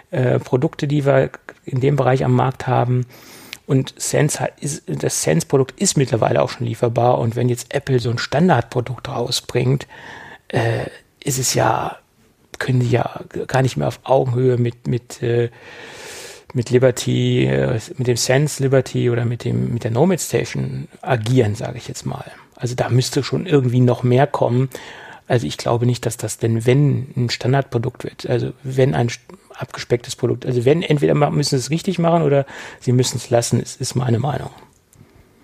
äh, 0.10 0.40
Produkte, 0.40 0.88
die 0.88 1.06
wir 1.06 1.30
in 1.64 1.80
dem 1.80 1.96
Bereich 1.96 2.26
am 2.26 2.34
Markt 2.34 2.66
haben. 2.66 3.06
Und 3.68 3.94
Sense 3.98 4.40
hat, 4.40 4.60
ist, 4.60 4.84
das 4.88 5.22
Sense-Produkt 5.22 5.80
ist 5.80 5.96
mittlerweile 5.96 6.42
auch 6.42 6.50
schon 6.50 6.66
lieferbar. 6.66 7.20
Und 7.20 7.36
wenn 7.36 7.50
jetzt 7.50 7.74
Apple 7.74 8.00
so 8.00 8.10
ein 8.10 8.18
Standardprodukt 8.18 9.10
rausbringt, 9.10 9.88
äh, 10.48 10.88
ist 11.24 11.38
es 11.38 11.54
ja, 11.54 11.98
können 12.58 12.80
die 12.80 12.90
ja 12.90 13.22
gar 13.48 13.62
nicht 13.62 13.78
mehr 13.78 13.88
auf 13.88 14.00
Augenhöhe 14.04 14.58
mit, 14.58 14.88
mit 14.88 15.22
äh, 15.22 15.50
mit 16.54 16.70
Liberty, 16.70 17.46
äh, 17.46 17.80
mit 17.98 18.08
dem 18.08 18.18
Sense 18.18 18.62
Liberty 18.62 19.10
oder 19.10 19.26
mit 19.26 19.44
dem 19.44 19.74
mit 19.74 19.84
der 19.84 19.92
Nomad 19.92 20.20
Station 20.20 20.88
agieren, 21.02 21.56
sage 21.56 21.78
ich 21.78 21.88
jetzt 21.88 22.06
mal. 22.06 22.26
Also 22.56 22.76
da 22.76 22.90
müsste 22.90 23.24
schon 23.24 23.46
irgendwie 23.46 23.80
noch 23.80 24.04
mehr 24.04 24.28
kommen. 24.28 24.70
Also 25.28 25.48
ich 25.48 25.58
glaube 25.58 25.86
nicht, 25.86 26.06
dass 26.06 26.18
das 26.18 26.38
denn 26.38 26.66
wenn 26.66 27.08
ein 27.16 27.30
Standardprodukt 27.30 28.04
wird, 28.04 28.30
also 28.30 28.54
wenn 28.64 28.94
ein 28.94 29.10
abgespecktes 29.56 30.16
Produkt, 30.16 30.46
also 30.46 30.66
wenn 30.66 30.82
entweder 30.82 31.14
müssen 31.14 31.58
sie 31.58 31.64
es 31.64 31.70
richtig 31.70 32.00
machen 32.00 32.24
oder 32.24 32.46
sie 32.80 32.92
müssen 32.92 33.18
es 33.18 33.30
lassen, 33.30 33.60
ist, 33.62 33.80
ist 33.80 33.96
meine 33.96 34.20
Meinung. 34.20 34.50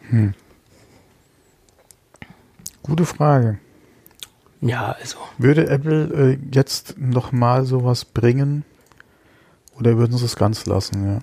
Hm. 0.09 0.33
Gute 2.83 3.05
Frage. 3.05 3.59
Ja, 4.61 4.95
also. 4.99 5.17
Würde 5.37 5.67
Apple 5.67 6.33
äh, 6.33 6.37
jetzt 6.53 6.95
noch 6.97 7.31
mal 7.31 7.65
sowas 7.65 8.05
bringen, 8.05 8.63
oder 9.77 9.97
würden 9.97 10.17
Sie 10.17 10.25
es 10.25 10.35
ganz 10.35 10.65
lassen, 10.65 11.05
ja? 11.05 11.19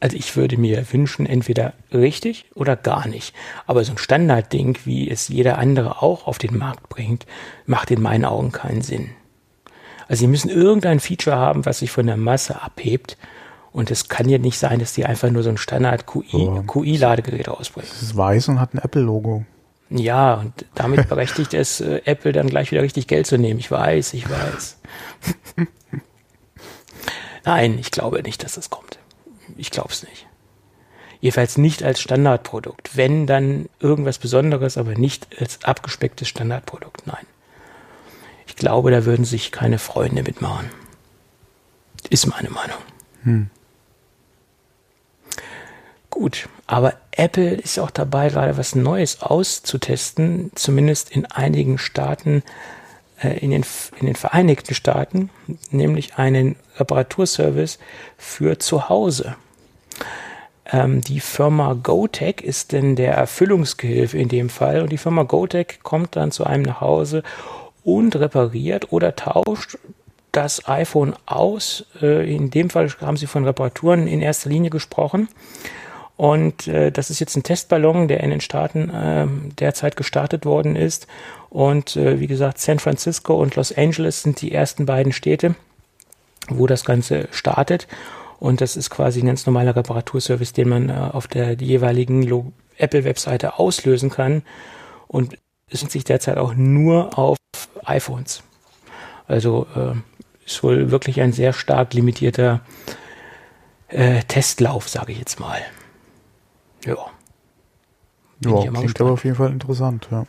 Also 0.00 0.16
ich 0.16 0.36
würde 0.36 0.58
mir 0.58 0.84
wünschen, 0.92 1.24
entweder 1.24 1.72
richtig 1.90 2.44
oder 2.54 2.76
gar 2.76 3.08
nicht. 3.08 3.34
Aber 3.66 3.84
so 3.84 3.92
ein 3.92 3.98
Standardding, 3.98 4.76
wie 4.84 5.08
es 5.08 5.28
jeder 5.28 5.56
andere 5.56 6.02
auch 6.02 6.26
auf 6.26 6.36
den 6.36 6.58
Markt 6.58 6.90
bringt, 6.90 7.24
macht 7.64 7.90
in 7.90 8.02
meinen 8.02 8.26
Augen 8.26 8.52
keinen 8.52 8.82
Sinn. 8.82 9.10
Also 10.06 10.20
sie 10.20 10.26
müssen 10.26 10.50
irgendein 10.50 11.00
Feature 11.00 11.36
haben, 11.36 11.64
was 11.64 11.78
sich 11.78 11.90
von 11.90 12.06
der 12.06 12.18
Masse 12.18 12.60
abhebt. 12.60 13.16
Und 13.72 13.90
es 13.90 14.08
kann 14.08 14.28
ja 14.28 14.38
nicht 14.38 14.58
sein, 14.58 14.78
dass 14.78 14.92
die 14.92 15.06
einfach 15.06 15.30
nur 15.30 15.42
so 15.42 15.50
ein 15.50 15.56
Standard-QI-Ladegerät 15.56 17.46
so. 17.46 17.52
rausbringen. 17.52 17.90
Es 17.90 18.02
ist 18.02 18.16
weiß 18.16 18.48
und 18.48 18.60
hat 18.60 18.74
ein 18.74 18.78
Apple-Logo. 18.78 19.46
Ja, 19.90 20.34
und 20.34 20.66
damit 20.74 21.08
berechtigt 21.08 21.54
es 21.54 21.80
äh, 21.80 22.02
Apple 22.04 22.32
dann 22.32 22.48
gleich 22.48 22.70
wieder 22.70 22.82
richtig 22.82 23.06
Geld 23.06 23.26
zu 23.26 23.38
nehmen. 23.38 23.58
Ich 23.58 23.70
weiß, 23.70 24.14
ich 24.14 24.28
weiß. 24.28 24.80
Nein, 27.44 27.78
ich 27.78 27.90
glaube 27.90 28.22
nicht, 28.22 28.42
dass 28.42 28.54
das 28.54 28.70
kommt. 28.70 28.98
Ich 29.56 29.70
glaube 29.70 29.90
es 29.90 30.02
nicht. 30.02 30.26
Jedenfalls 31.20 31.56
nicht 31.58 31.82
als 31.82 32.00
Standardprodukt. 32.00 32.96
Wenn, 32.96 33.26
dann 33.26 33.68
irgendwas 33.80 34.18
Besonderes, 34.18 34.76
aber 34.76 34.94
nicht 34.94 35.28
als 35.40 35.64
abgespecktes 35.64 36.28
Standardprodukt. 36.28 37.06
Nein. 37.06 37.26
Ich 38.46 38.56
glaube, 38.56 38.90
da 38.90 39.04
würden 39.04 39.24
sich 39.24 39.52
keine 39.52 39.78
Freunde 39.78 40.22
mitmachen. 40.22 40.70
Ist 42.10 42.26
meine 42.26 42.50
Meinung. 42.50 42.78
Hm. 43.22 43.50
Gut, 46.10 46.48
aber 46.66 46.94
Apple 47.10 47.54
ist 47.54 47.78
auch 47.78 47.90
dabei, 47.90 48.28
gerade 48.28 48.56
was 48.56 48.74
Neues 48.74 49.20
auszutesten, 49.20 50.52
zumindest 50.54 51.10
in 51.10 51.26
einigen 51.26 51.78
Staaten 51.78 52.42
in, 53.30 53.50
den, 53.50 53.64
in 54.00 54.06
den 54.06 54.16
Vereinigten 54.16 54.74
Staaten, 54.74 55.30
nämlich 55.70 56.16
einen 56.16 56.56
Reparaturservice 56.78 57.78
für 58.16 58.58
zu 58.58 58.88
Hause. 58.88 59.36
Ähm, 60.66 61.00
die 61.00 61.20
Firma 61.20 61.74
GoTech 61.74 62.40
ist 62.40 62.72
denn 62.72 62.96
der 62.96 63.14
Erfüllungsgehilfe 63.14 64.18
in 64.18 64.28
dem 64.28 64.48
Fall 64.48 64.80
und 64.80 64.90
die 64.90 64.98
Firma 64.98 65.24
GoTech 65.24 65.80
kommt 65.82 66.16
dann 66.16 66.30
zu 66.30 66.44
einem 66.44 66.62
nach 66.62 66.80
Hause 66.80 67.22
und 67.82 68.16
repariert 68.16 68.92
oder 68.92 69.14
tauscht 69.14 69.78
das 70.32 70.66
iPhone 70.66 71.14
aus. 71.26 71.86
Äh, 72.00 72.34
in 72.34 72.50
dem 72.50 72.70
Fall 72.70 72.88
haben 73.00 73.16
sie 73.16 73.26
von 73.26 73.44
Reparaturen 73.44 74.06
in 74.06 74.20
erster 74.20 74.50
Linie 74.50 74.70
gesprochen. 74.70 75.28
Und 76.16 76.68
äh, 76.68 76.92
das 76.92 77.10
ist 77.10 77.18
jetzt 77.18 77.36
ein 77.36 77.42
Testballon, 77.42 78.06
der 78.06 78.20
in 78.20 78.30
den 78.30 78.40
Staaten 78.40 78.90
äh, 78.90 79.26
derzeit 79.58 79.96
gestartet 79.96 80.44
worden 80.46 80.76
ist. 80.76 81.06
Und 81.50 81.96
äh, 81.96 82.20
wie 82.20 82.28
gesagt, 82.28 82.58
San 82.58 82.78
Francisco 82.78 83.34
und 83.34 83.56
Los 83.56 83.76
Angeles 83.76 84.22
sind 84.22 84.40
die 84.40 84.52
ersten 84.52 84.86
beiden 84.86 85.12
Städte, 85.12 85.56
wo 86.48 86.66
das 86.66 86.84
Ganze 86.84 87.28
startet. 87.32 87.88
Und 88.38 88.60
das 88.60 88.76
ist 88.76 88.90
quasi 88.90 89.20
ein 89.20 89.26
ganz 89.26 89.46
normaler 89.46 89.74
Reparaturservice, 89.74 90.52
den 90.52 90.68
man 90.68 90.88
äh, 90.88 90.92
auf 90.92 91.26
der 91.26 91.54
jeweiligen 91.54 92.52
Apple-Webseite 92.76 93.58
auslösen 93.58 94.10
kann. 94.10 94.42
Und 95.08 95.36
es 95.68 95.80
sind 95.80 95.90
sich 95.90 96.04
derzeit 96.04 96.38
auch 96.38 96.54
nur 96.54 97.18
auf 97.18 97.38
iPhones. 97.84 98.42
Also 99.26 99.66
äh, 99.74 99.94
ist 100.46 100.62
wohl 100.62 100.90
wirklich 100.90 101.20
ein 101.20 101.32
sehr 101.32 101.52
stark 101.52 101.94
limitierter 101.94 102.60
äh, 103.88 104.22
Testlauf, 104.24 104.88
sage 104.88 105.12
ich 105.12 105.18
jetzt 105.18 105.40
mal. 105.40 105.60
Ja. 106.84 106.96
Ja, 108.44 108.50
klingt 108.50 108.74
gespannt. 108.74 109.00
aber 109.00 109.12
auf 109.12 109.24
jeden 109.24 109.36
Fall 109.36 109.50
interessant, 109.50 110.08
ja. 110.10 110.26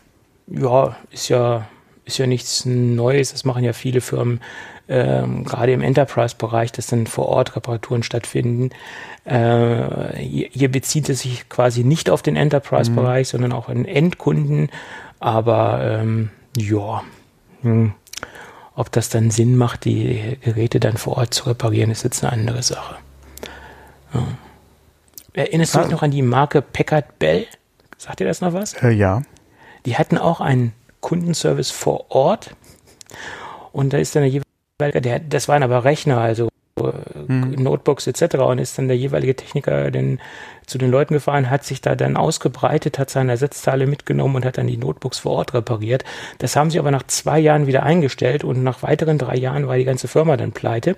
Ja, 0.48 0.96
ist 1.12 1.28
ja, 1.30 1.68
ist 2.06 2.18
ja 2.18 2.28
nichts 2.28 2.66
Neues. 2.66 3.32
Das 3.32 3.46
machen 3.46 3.64
ja 3.64 3.74
viele 3.74 4.00
Firmen, 4.00 4.40
ähm, 4.88 5.44
gerade 5.44 5.74
im 5.74 5.82
Enterprise-Bereich, 5.82 6.72
dass 6.72 6.88
dann 6.88 7.08
vor 7.08 7.28
Ort 7.28 7.56
Reparaturen 7.56 8.04
stattfinden. 8.04 8.70
Äh, 9.26 10.18
hier, 10.18 10.50
hier, 10.52 10.72
bezieht 10.72 11.10
es 11.10 11.22
sich 11.22 11.50
quasi 11.50 11.84
nicht 11.84 12.10
auf 12.10 12.22
den 12.22 12.36
Enterprise-Bereich, 12.36 13.28
mhm. 13.28 13.32
sondern 13.32 13.54
auch 13.54 13.70
an 13.70 13.86
Endkunden. 13.86 14.70
Aber 15.20 15.80
ähm, 15.82 16.30
ja, 16.56 17.04
hm. 17.62 17.94
ob 18.76 18.92
das 18.92 19.10
dann 19.10 19.32
Sinn 19.32 19.58
macht, 19.58 19.86
die 19.86 20.38
Geräte 20.42 20.80
dann 20.80 20.98
vor 20.98 21.18
Ort 21.18 21.34
zu 21.34 21.50
reparieren, 21.50 21.90
ist 21.90 22.04
jetzt 22.04 22.24
eine 22.24 22.32
andere 22.32 22.62
Sache. 22.62 22.98
Ja. 24.14 24.28
Erinnerst 25.36 25.76
du 25.76 25.80
dich 25.80 25.90
noch 25.90 26.02
an 26.02 26.12
die 26.12 26.22
Marke 26.22 26.62
Packard 26.62 27.20
Bell? 27.20 27.46
Sagt 27.98 28.22
dir 28.22 28.26
das 28.26 28.42
noch 28.42 28.54
was? 28.54 28.74
Äh, 28.74 28.92
ja. 28.92 29.22
Die 29.86 29.98
hatten 29.98 30.18
auch 30.18 30.40
einen 30.40 30.74
Kundenservice 31.02 31.72
vor 31.72 32.06
Ort. 32.10 32.56
Und 33.74 33.92
da 33.92 33.98
ist 33.98 34.16
dann 34.16 34.24
der 34.24 34.32
jeweilige, 34.32 35.02
der, 35.02 35.20
das 35.20 35.48
waren 35.48 35.62
aber 35.62 35.84
Rechner, 35.84 36.20
also 36.20 36.48
hm. 36.80 37.52
Notebooks 37.52 38.08
etc. 38.08 38.36
Und 38.36 38.60
ist 38.60 38.78
dann 38.78 38.88
der 38.88 38.98
jeweilige 38.98 39.36
Techniker 39.36 39.92
den, 39.92 40.20
zu 40.66 40.78
den 40.78 40.90
Leuten 40.90 41.14
gefahren, 41.14 41.50
hat 41.50 41.66
sich 41.66 41.82
da 41.82 41.96
dann 41.96 42.16
ausgebreitet, 42.16 42.98
hat 42.98 43.10
seine 43.10 43.32
Ersatzteile 43.32 43.88
mitgenommen 43.88 44.38
und 44.38 44.46
hat 44.46 44.58
dann 44.58 44.68
die 44.68 44.78
Notebooks 44.78 45.20
vor 45.20 45.34
Ort 45.34 45.54
repariert. 45.54 46.06
Das 46.38 46.56
haben 46.56 46.72
sie 46.72 46.80
aber 46.80 46.92
nach 46.92 47.04
zwei 47.04 47.40
Jahren 47.40 47.68
wieder 47.68 47.84
eingestellt 47.84 48.44
und 48.44 48.64
nach 48.64 48.84
weiteren 48.84 49.18
drei 49.18 49.36
Jahren 49.36 49.68
war 49.68 49.78
die 49.78 49.86
ganze 49.86 50.08
Firma 50.08 50.38
dann 50.38 50.54
pleite. 50.54 50.96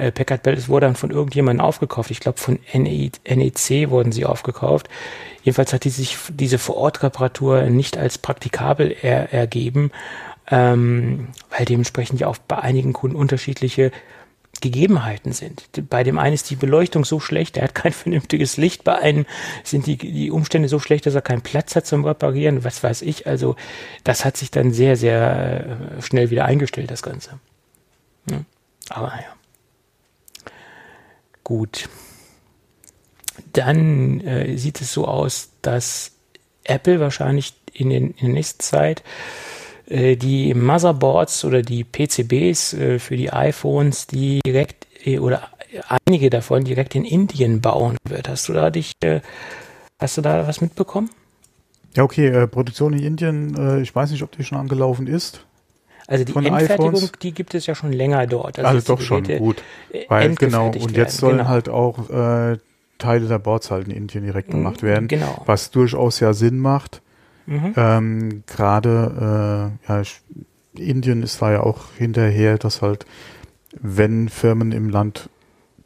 Äh, 0.00 0.12
Packard 0.12 0.42
Bell 0.42 0.68
wurde 0.68 0.86
dann 0.86 0.96
von 0.96 1.10
irgendjemandem 1.10 1.64
aufgekauft. 1.64 2.10
Ich 2.10 2.20
glaube, 2.20 2.38
von 2.38 2.58
NEC 2.72 3.90
wurden 3.90 4.12
sie 4.12 4.24
aufgekauft. 4.24 4.88
Jedenfalls 5.42 5.72
hat 5.72 5.84
die 5.84 5.90
sich 5.90 6.16
diese 6.28 6.58
Vorortreparatur 6.58 7.62
nicht 7.64 7.96
als 7.96 8.18
praktikabel 8.18 8.94
er, 9.02 9.32
ergeben, 9.32 9.90
ähm, 10.50 11.28
weil 11.56 11.64
dementsprechend 11.64 12.20
ja 12.20 12.26
auch 12.26 12.38
bei 12.38 12.58
einigen 12.58 12.92
Kunden 12.92 13.16
unterschiedliche 13.16 13.92
Gegebenheiten 14.60 15.32
sind. 15.32 15.68
Bei 15.88 16.02
dem 16.02 16.18
einen 16.18 16.34
ist 16.34 16.50
die 16.50 16.56
Beleuchtung 16.56 17.04
so 17.04 17.20
schlecht, 17.20 17.56
er 17.56 17.64
hat 17.64 17.74
kein 17.74 17.92
vernünftiges 17.92 18.56
Licht. 18.56 18.84
Bei 18.84 18.98
einem 18.98 19.26
sind 19.64 19.86
die, 19.86 19.96
die 19.96 20.30
Umstände 20.30 20.68
so 20.68 20.78
schlecht, 20.78 21.06
dass 21.06 21.14
er 21.14 21.22
keinen 21.22 21.42
Platz 21.42 21.76
hat 21.76 21.86
zum 21.86 22.04
Reparieren. 22.04 22.64
Was 22.64 22.82
weiß 22.82 23.02
ich. 23.02 23.26
Also 23.26 23.56
das 24.04 24.24
hat 24.24 24.36
sich 24.36 24.50
dann 24.50 24.72
sehr, 24.72 24.96
sehr 24.96 25.78
äh, 25.98 26.02
schnell 26.02 26.30
wieder 26.30 26.44
eingestellt, 26.44 26.90
das 26.90 27.02
Ganze. 27.02 27.38
Ja. 28.30 28.44
Aber 28.90 29.08
naja. 29.08 29.39
Gut. 31.50 31.88
Dann 33.52 34.20
äh, 34.20 34.56
sieht 34.56 34.80
es 34.80 34.92
so 34.92 35.08
aus, 35.08 35.50
dass 35.62 36.12
Apple 36.62 37.00
wahrscheinlich 37.00 37.54
in, 37.72 37.90
den, 37.90 38.10
in 38.12 38.26
der 38.26 38.34
nächsten 38.34 38.60
Zeit 38.60 39.02
äh, 39.86 40.14
die 40.14 40.54
Motherboards 40.54 41.44
oder 41.44 41.62
die 41.62 41.82
PCBs 41.82 42.74
äh, 42.74 42.98
für 43.00 43.16
die 43.16 43.32
iPhones 43.32 44.06
direkt 44.06 44.86
äh, 45.04 45.18
oder 45.18 45.48
einige 46.06 46.30
davon 46.30 46.62
direkt 46.62 46.94
in 46.94 47.04
Indien 47.04 47.60
bauen 47.60 47.96
wird. 48.04 48.28
Hast 48.28 48.48
du 48.48 48.52
da 48.52 48.70
dich, 48.70 48.92
äh, 49.02 49.20
hast 49.98 50.18
du 50.18 50.20
da 50.22 50.46
was 50.46 50.60
mitbekommen? 50.60 51.10
Ja, 51.96 52.04
okay, 52.04 52.46
Produktion 52.46 52.92
in 52.92 53.02
Indien, 53.02 53.82
ich 53.82 53.92
weiß 53.92 54.12
nicht, 54.12 54.22
ob 54.22 54.30
die 54.30 54.44
schon 54.44 54.58
angelaufen 54.58 55.08
ist. 55.08 55.44
Also 56.10 56.24
die 56.24 56.34
Endfertigung, 56.34 56.88
iPhones. 56.88 57.12
die 57.22 57.32
gibt 57.32 57.54
es 57.54 57.66
ja 57.66 57.76
schon 57.76 57.92
länger 57.92 58.26
dort. 58.26 58.58
Also, 58.58 58.68
also 58.68 58.94
doch 58.96 59.00
schon, 59.00 59.22
gut. 59.22 59.62
Weil 60.08 60.34
genau, 60.34 60.66
und 60.66 60.96
jetzt 60.96 61.18
sollen 61.18 61.38
genau. 61.38 61.48
halt 61.48 61.68
auch 61.68 62.10
äh, 62.10 62.58
Teile 62.98 63.28
der 63.28 63.38
Boards 63.38 63.70
halt 63.70 63.86
in 63.86 63.94
Indien 63.94 64.24
direkt 64.24 64.48
mhm, 64.48 64.58
gemacht 64.58 64.82
werden. 64.82 65.06
Genau. 65.06 65.42
Was 65.46 65.70
durchaus 65.70 66.18
ja 66.18 66.32
Sinn 66.32 66.58
macht. 66.58 67.00
Mhm. 67.46 67.74
Ähm, 67.76 68.42
Gerade 68.48 69.78
äh, 69.86 69.92
ja, 69.92 70.02
Indien 70.74 71.22
ist 71.22 71.40
da 71.40 71.52
ja 71.52 71.60
auch 71.60 71.92
hinterher, 71.96 72.58
dass 72.58 72.82
halt, 72.82 73.06
wenn 73.80 74.28
Firmen 74.28 74.72
im 74.72 74.88
Land 74.88 75.28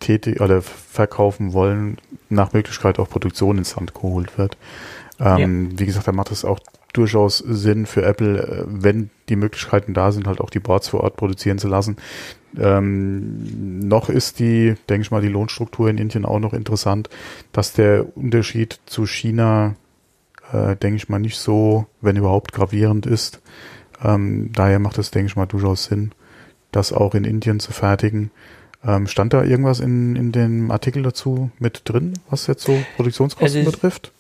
tätig 0.01 0.41
oder 0.41 0.63
verkaufen 0.63 1.53
wollen, 1.53 1.99
nach 2.31 2.55
Möglichkeit 2.55 2.99
auch 2.99 3.11
Produktion 3.11 3.59
ins 3.59 3.77
Land 3.77 3.93
geholt 3.93 4.39
wird. 4.39 4.57
Ähm, 5.21 5.71
ja. 5.71 5.81
Wie 5.81 5.87
gesagt, 5.87 6.09
da 6.09 6.13
macht 6.13 6.31
es 6.31 6.47
auch 6.47 6.61
durchaus 6.95 7.39
Sinn 7.39 7.85
für 7.85 8.03
Apple, 8.03 8.43
äh, 8.43 8.65
wenn 8.67 9.11
die 9.29 9.37
Möglichkeiten 9.37 9.93
da 9.93 10.13
sind, 10.13 10.27
halt 10.27 10.41
auch 10.41 10.51
die 10.51 10.61
Boards 10.61 10.89
vor 10.89 11.01
Ort 11.01 11.17
produzieren 11.17 11.59
zu 11.59 11.69
lassen. 11.69 11.97
Ähm, 12.59 13.87
noch 13.87 14.09
ist 14.09 14.39
die, 14.39 14.75
denke 14.89 15.03
ich 15.03 15.11
mal, 15.11 15.21
die 15.21 15.29
Lohnstruktur 15.29 15.89
in 15.91 15.99
Indien 15.99 16.25
auch 16.25 16.39
noch 16.39 16.55
interessant, 16.55 17.11
dass 17.53 17.73
der 17.73 18.17
Unterschied 18.17 18.81
zu 18.87 19.07
China, 19.07 19.75
äh, 20.53 20.77
denke 20.77 20.97
ich 20.97 21.09
mal, 21.09 21.19
nicht 21.19 21.39
so, 21.39 21.87
wenn 22.01 22.17
überhaupt, 22.17 22.53
gravierend 22.53 23.07
ist. 23.07 23.41
Ähm, 24.03 24.51
daher 24.53 24.79
macht 24.79 24.99
es, 24.99 25.11
denke 25.11 25.27
ich 25.27 25.37
mal, 25.37 25.47
durchaus 25.47 25.85
Sinn, 25.85 26.13
das 26.71 26.93
auch 26.93 27.15
in 27.15 27.25
Indien 27.25 27.61
zu 27.61 27.73
fertigen. 27.73 28.31
Ähm, 28.87 29.07
stand 29.07 29.33
da 29.33 29.43
irgendwas 29.43 29.81
in, 29.81 30.15
in 30.15 30.31
dem 30.31 30.71
Artikel 30.71 31.03
dazu 31.03 31.51
mit 31.59 31.83
drin, 31.85 32.15
was 32.29 32.47
jetzt 32.47 32.65
so 32.65 32.79
Produktionskosten 32.97 33.61
also 33.61 33.71
betrifft? 33.71 34.13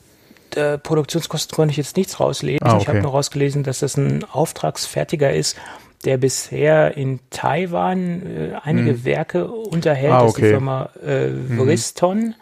Äh, 0.56 0.78
Produktionskosten 0.78 1.54
konnte 1.54 1.72
ich 1.72 1.76
jetzt 1.76 1.96
nichts 1.96 2.20
rauslesen. 2.20 2.66
Ah, 2.66 2.74
okay. 2.74 2.82
Ich 2.82 2.88
habe 2.88 3.00
nur 3.00 3.12
rausgelesen, 3.12 3.62
dass 3.62 3.80
das 3.80 3.96
ein 3.96 4.24
Auftragsfertiger 4.24 5.32
ist, 5.32 5.56
der 6.04 6.18
bisher 6.18 6.96
in 6.96 7.20
Taiwan 7.30 8.22
äh, 8.22 8.50
einige 8.62 8.90
hm. 8.90 9.04
Werke 9.04 9.46
unterhält. 9.48 10.12
Ah, 10.12 10.22
okay. 10.22 10.26
Das 10.26 10.34
ist 10.34 10.42
die 10.42 10.48
Firma 10.48 10.90
äh, 11.04 11.28
Vriston. 11.56 12.18
Hm. 12.18 12.34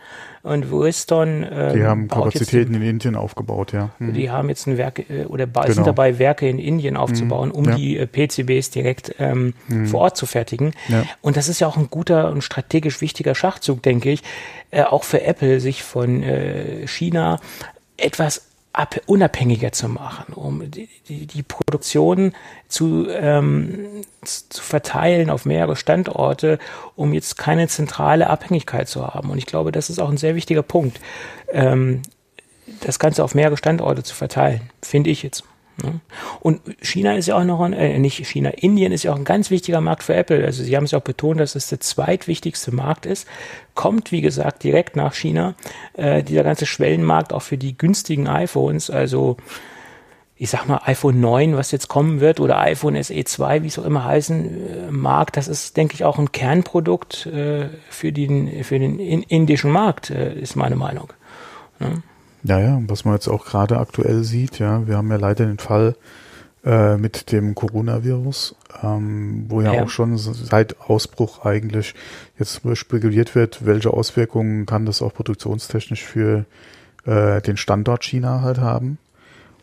Und 0.43 0.67
Vriston. 0.67 1.45
Äh, 1.45 1.75
die 1.75 1.85
haben 1.85 2.09
Kapazitäten 2.09 2.75
in 2.75 2.83
Indien 2.83 3.15
aufgebaut, 3.15 3.73
ja. 3.73 3.91
Hm. 3.99 4.13
Die 4.13 4.29
haben 4.29 4.49
jetzt 4.49 4.67
ein 4.67 4.77
Werk 4.77 5.09
äh, 5.09 5.25
oder 5.27 5.47
genau. 5.47 5.71
sind 5.71 5.87
dabei, 5.87 6.19
Werke 6.19 6.49
in 6.49 6.59
Indien 6.59 6.97
aufzubauen, 6.97 7.51
hm. 7.51 7.57
um 7.57 7.65
ja. 7.67 7.75
die 7.77 7.97
äh, 7.97 8.07
PCBs 8.07 8.71
direkt 8.71 9.15
ähm, 9.21 9.55
hm. 9.69 9.87
vor 9.87 10.01
Ort 10.01 10.17
zu 10.17 10.27
fertigen. 10.27 10.73
Ja. 10.89 11.05
Und 11.21 11.37
das 11.37 11.49
ist 11.49 11.61
ja 11.61 11.69
auch 11.69 11.77
ein 11.77 11.89
guter 11.91 12.33
und 12.33 12.43
strategisch 12.43 13.01
wichtiger 13.01 13.37
Schachzug, 13.37 13.83
denke 13.83 14.11
ich, 14.11 14.25
äh, 14.73 14.83
auch 14.83 15.05
für 15.05 15.23
Apple, 15.23 15.61
sich 15.61 15.85
von 15.85 16.25
äh, 16.25 16.89
China 16.89 17.39
etwas 17.97 18.43
unabhängiger 19.07 19.73
zu 19.73 19.89
machen, 19.89 20.33
um 20.33 20.71
die, 20.71 20.89
die, 21.07 21.27
die 21.27 21.43
Produktion 21.43 22.33
zu, 22.69 23.07
ähm, 23.11 24.03
zu 24.23 24.63
verteilen 24.63 25.29
auf 25.29 25.45
mehrere 25.45 25.77
Standorte, 25.77 26.59
um 26.97 27.13
jetzt 27.13 27.37
keine 27.37 27.69
zentrale 27.69 28.31
Abhängigkeit 28.31 28.89
zu 28.89 29.07
haben. 29.07 29.31
Und 29.31 29.37
ich 29.37 29.45
glaube, 29.45 29.73
das 29.73 29.91
ist 29.91 29.99
auch 29.99 30.09
ein 30.09 30.17
sehr 30.17 30.35
wichtiger 30.35 30.63
Punkt, 30.63 31.01
ähm, 31.51 32.01
das 32.81 32.99
Ganze 32.99 33.23
auf 33.25 33.35
mehrere 33.35 33.59
Standorte 33.59 34.03
zu 34.03 34.15
verteilen, 34.15 34.71
finde 34.81 35.11
ich 35.11 35.23
jetzt. 35.23 35.45
Ne? 35.83 36.01
Und 36.41 36.61
China 36.81 37.15
ist 37.15 37.27
ja 37.27 37.37
auch 37.37 37.45
noch 37.45 37.61
ein, 37.61 37.73
äh, 37.73 37.99
nicht 37.99 38.27
China, 38.27 38.51
Indien 38.51 38.93
ist 38.93 39.05
ja 39.05 39.13
auch 39.13 39.17
ein 39.17 39.25
ganz 39.25 39.51
wichtiger 39.51 39.81
Markt 39.81 40.03
für 40.03 40.15
Apple. 40.15 40.45
Also 40.45 40.63
sie 40.63 40.77
haben 40.77 40.85
es 40.85 40.95
auch 40.95 41.03
betont, 41.03 41.41
dass 41.41 41.55
es 41.55 41.69
der 41.69 41.81
zweitwichtigste 41.81 42.75
Markt 42.75 43.07
ist. 43.07 43.27
Kommt, 43.75 44.13
wie 44.13 44.21
gesagt, 44.21 44.65
direkt 44.65 44.97
nach 44.97 45.15
China. 45.15 45.55
Äh, 45.95 46.23
dieser 46.23 46.45
ganze 46.45 46.67
Schwellenmarkt 46.67 47.33
auch 47.33 47.43
für 47.43 47.59
die 47.59 47.77
günstigen 47.77 48.29
iPhones, 48.29 48.91
also 48.91 49.37
ich 50.43 50.51
sag 50.51 50.67
mal 50.67 50.81
iPhone 50.87 51.21
9, 51.21 51.57
was 51.57 51.71
jetzt 51.71 51.87
kommen 51.87 52.19
wird, 52.19 52.41
oder 52.41 52.59
iPhone 52.59 53.01
SE 53.01 53.25
2, 53.25 53.63
wie 53.63 53.69
es 53.69 53.79
auch 53.79 53.85
immer 53.85 54.05
heißen 54.05 54.89
äh, 54.89 54.91
mag, 54.91 55.33
das 55.33 55.47
ist, 55.47 55.77
denke 55.77 55.95
ich, 55.95 56.05
auch 56.05 56.19
ein 56.19 56.33
Kernprodukt 56.33 57.27
äh, 57.27 57.69
für 57.89 58.11
den, 58.11 58.65
für 58.65 58.81
den 58.81 58.99
in, 58.99 59.23
indischen 59.23 59.71
Markt, 59.71 60.11
äh, 60.11 60.35
ist 60.35 60.57
meine 60.57 60.75
Meinung. 60.75 61.13
Ne? 61.79 61.91
Ja, 61.93 62.12
ja, 62.45 62.81
was 62.87 63.05
man 63.05 63.15
jetzt 63.15 63.29
auch 63.29 63.45
gerade 63.45 63.79
aktuell 63.79 64.25
sieht, 64.25 64.59
ja, 64.59 64.87
wir 64.87 64.97
haben 64.97 65.11
ja 65.11 65.17
leider 65.17 65.47
den 65.47 65.59
Fall 65.59 65.95
äh, 66.65 66.97
mit 66.97 67.33
dem 67.33 67.55
Coronavirus, 67.55 68.57
ähm, 68.83 69.47
wo 69.49 69.61
ja, 69.61 69.75
ja, 69.75 69.83
auch 69.83 69.89
schon 69.89 70.17
seit 70.17 70.81
Ausbruch 70.81 71.45
eigentlich 71.45 71.95
jetzt 72.39 72.63
spekuliert 72.75 73.35
wird, 73.35 73.65
welche 73.67 73.93
Auswirkungen 73.93 74.67
kann 74.67 74.87
das 74.87 75.03
auch 75.03 75.15
produktionstechnisch 75.15 76.05
für 76.05 76.45
äh, 77.05 77.41
den 77.43 77.57
Standort 77.57 78.05
China 78.05 78.43
halt 78.43 78.59
haben. 78.59 78.99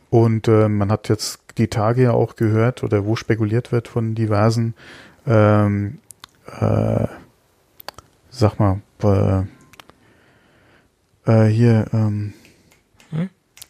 Und 0.09 0.47
äh, 0.47 0.67
man 0.67 0.91
hat 0.91 1.07
jetzt 1.09 1.39
die 1.57 1.67
Tage 1.67 2.03
ja 2.03 2.11
auch 2.11 2.35
gehört 2.35 2.83
oder 2.83 3.05
wo 3.05 3.15
spekuliert 3.15 3.71
wird 3.71 3.87
von 3.87 4.15
diversen, 4.15 4.73
ähm, 5.27 5.99
äh, 6.59 7.07
sag 8.29 8.59
mal, 8.59 8.81
äh, 9.03 9.43
äh, 11.25 11.47
hier, 11.47 11.85
ähm, 11.93 12.33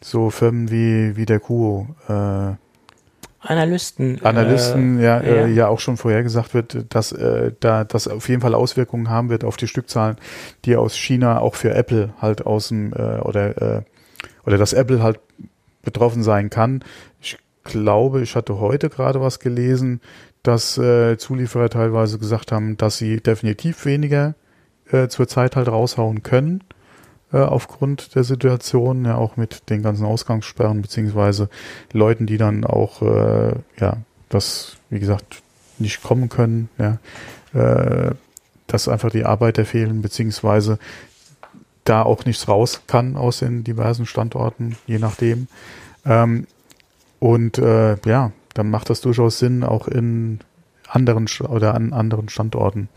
so 0.02 0.30
Firmen 0.30 0.70
wie, 0.70 1.16
wie 1.16 1.26
der 1.26 1.40
Kuo. 1.40 1.86
Äh, 2.08 2.54
Analysten. 3.42 4.22
Analysten, 4.22 4.98
äh, 4.98 5.04
ja, 5.04 5.18
äh, 5.18 5.40
ja. 5.40 5.46
ja 5.46 5.68
auch 5.68 5.80
schon 5.80 5.96
vorhergesagt 5.96 6.52
wird, 6.52 6.86
dass 6.90 7.12
äh, 7.12 7.52
da 7.60 7.84
das 7.84 8.06
auf 8.06 8.28
jeden 8.28 8.42
Fall 8.42 8.54
Auswirkungen 8.54 9.08
haben 9.08 9.30
wird 9.30 9.44
auf 9.44 9.56
die 9.56 9.66
Stückzahlen, 9.66 10.16
die 10.66 10.76
aus 10.76 10.94
China 10.94 11.40
auch 11.40 11.54
für 11.54 11.74
Apple 11.74 12.12
halt 12.20 12.44
aus 12.44 12.68
dem 12.68 12.92
äh, 12.92 13.18
oder 13.20 13.78
äh, 13.78 13.82
oder 14.44 14.58
dass 14.58 14.74
Apple 14.74 15.02
halt 15.02 15.20
betroffen 15.82 16.22
sein 16.22 16.50
kann. 16.50 16.84
Ich 17.20 17.38
glaube, 17.64 18.20
ich 18.20 18.36
hatte 18.36 18.60
heute 18.60 18.90
gerade 18.90 19.22
was 19.22 19.38
gelesen, 19.38 20.02
dass 20.42 20.76
äh, 20.76 21.16
Zulieferer 21.16 21.70
teilweise 21.70 22.18
gesagt 22.18 22.52
haben, 22.52 22.76
dass 22.76 22.98
sie 22.98 23.22
definitiv 23.22 23.86
weniger 23.86 24.34
äh, 24.90 25.08
zur 25.08 25.28
Zeit 25.28 25.56
halt 25.56 25.68
raushauen 25.68 26.22
können 26.22 26.60
äh, 26.60 26.79
aufgrund 27.38 28.14
der 28.14 28.24
Situation, 28.24 29.04
ja 29.04 29.16
auch 29.16 29.36
mit 29.36 29.70
den 29.70 29.82
ganzen 29.82 30.04
Ausgangssperren 30.04 30.82
beziehungsweise 30.82 31.48
Leuten, 31.92 32.26
die 32.26 32.38
dann 32.38 32.64
auch 32.64 33.02
äh, 33.02 33.54
ja 33.78 33.98
das 34.28 34.76
wie 34.90 34.98
gesagt 34.98 35.42
nicht 35.78 36.02
kommen 36.02 36.28
können, 36.28 36.68
ja, 36.78 36.98
äh, 37.54 38.14
dass 38.66 38.88
einfach 38.88 39.10
die 39.10 39.24
Arbeiter 39.24 39.64
fehlen 39.64 40.02
beziehungsweise 40.02 40.78
da 41.84 42.02
auch 42.02 42.24
nichts 42.24 42.46
raus 42.46 42.82
kann 42.86 43.16
aus 43.16 43.38
den 43.38 43.64
diversen 43.64 44.06
Standorten, 44.06 44.76
je 44.86 44.98
nachdem. 44.98 45.48
Ähm, 46.04 46.46
und 47.18 47.58
äh, 47.58 47.96
ja, 48.04 48.32
dann 48.54 48.70
macht 48.70 48.90
das 48.90 49.00
durchaus 49.00 49.38
Sinn, 49.38 49.64
auch 49.64 49.88
in 49.88 50.40
anderen 50.88 51.28
oder 51.48 51.74
an 51.74 51.92
anderen 51.92 52.28
Standorten 52.28 52.88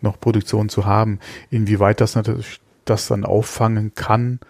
noch 0.00 0.20
Produktion 0.20 0.68
zu 0.68 0.86
haben. 0.86 1.18
Inwieweit 1.50 2.00
das 2.00 2.14
natürlich 2.14 2.60
das 2.90 3.06
dann 3.06 3.24
auffangen 3.24 3.94
kann 3.94 4.40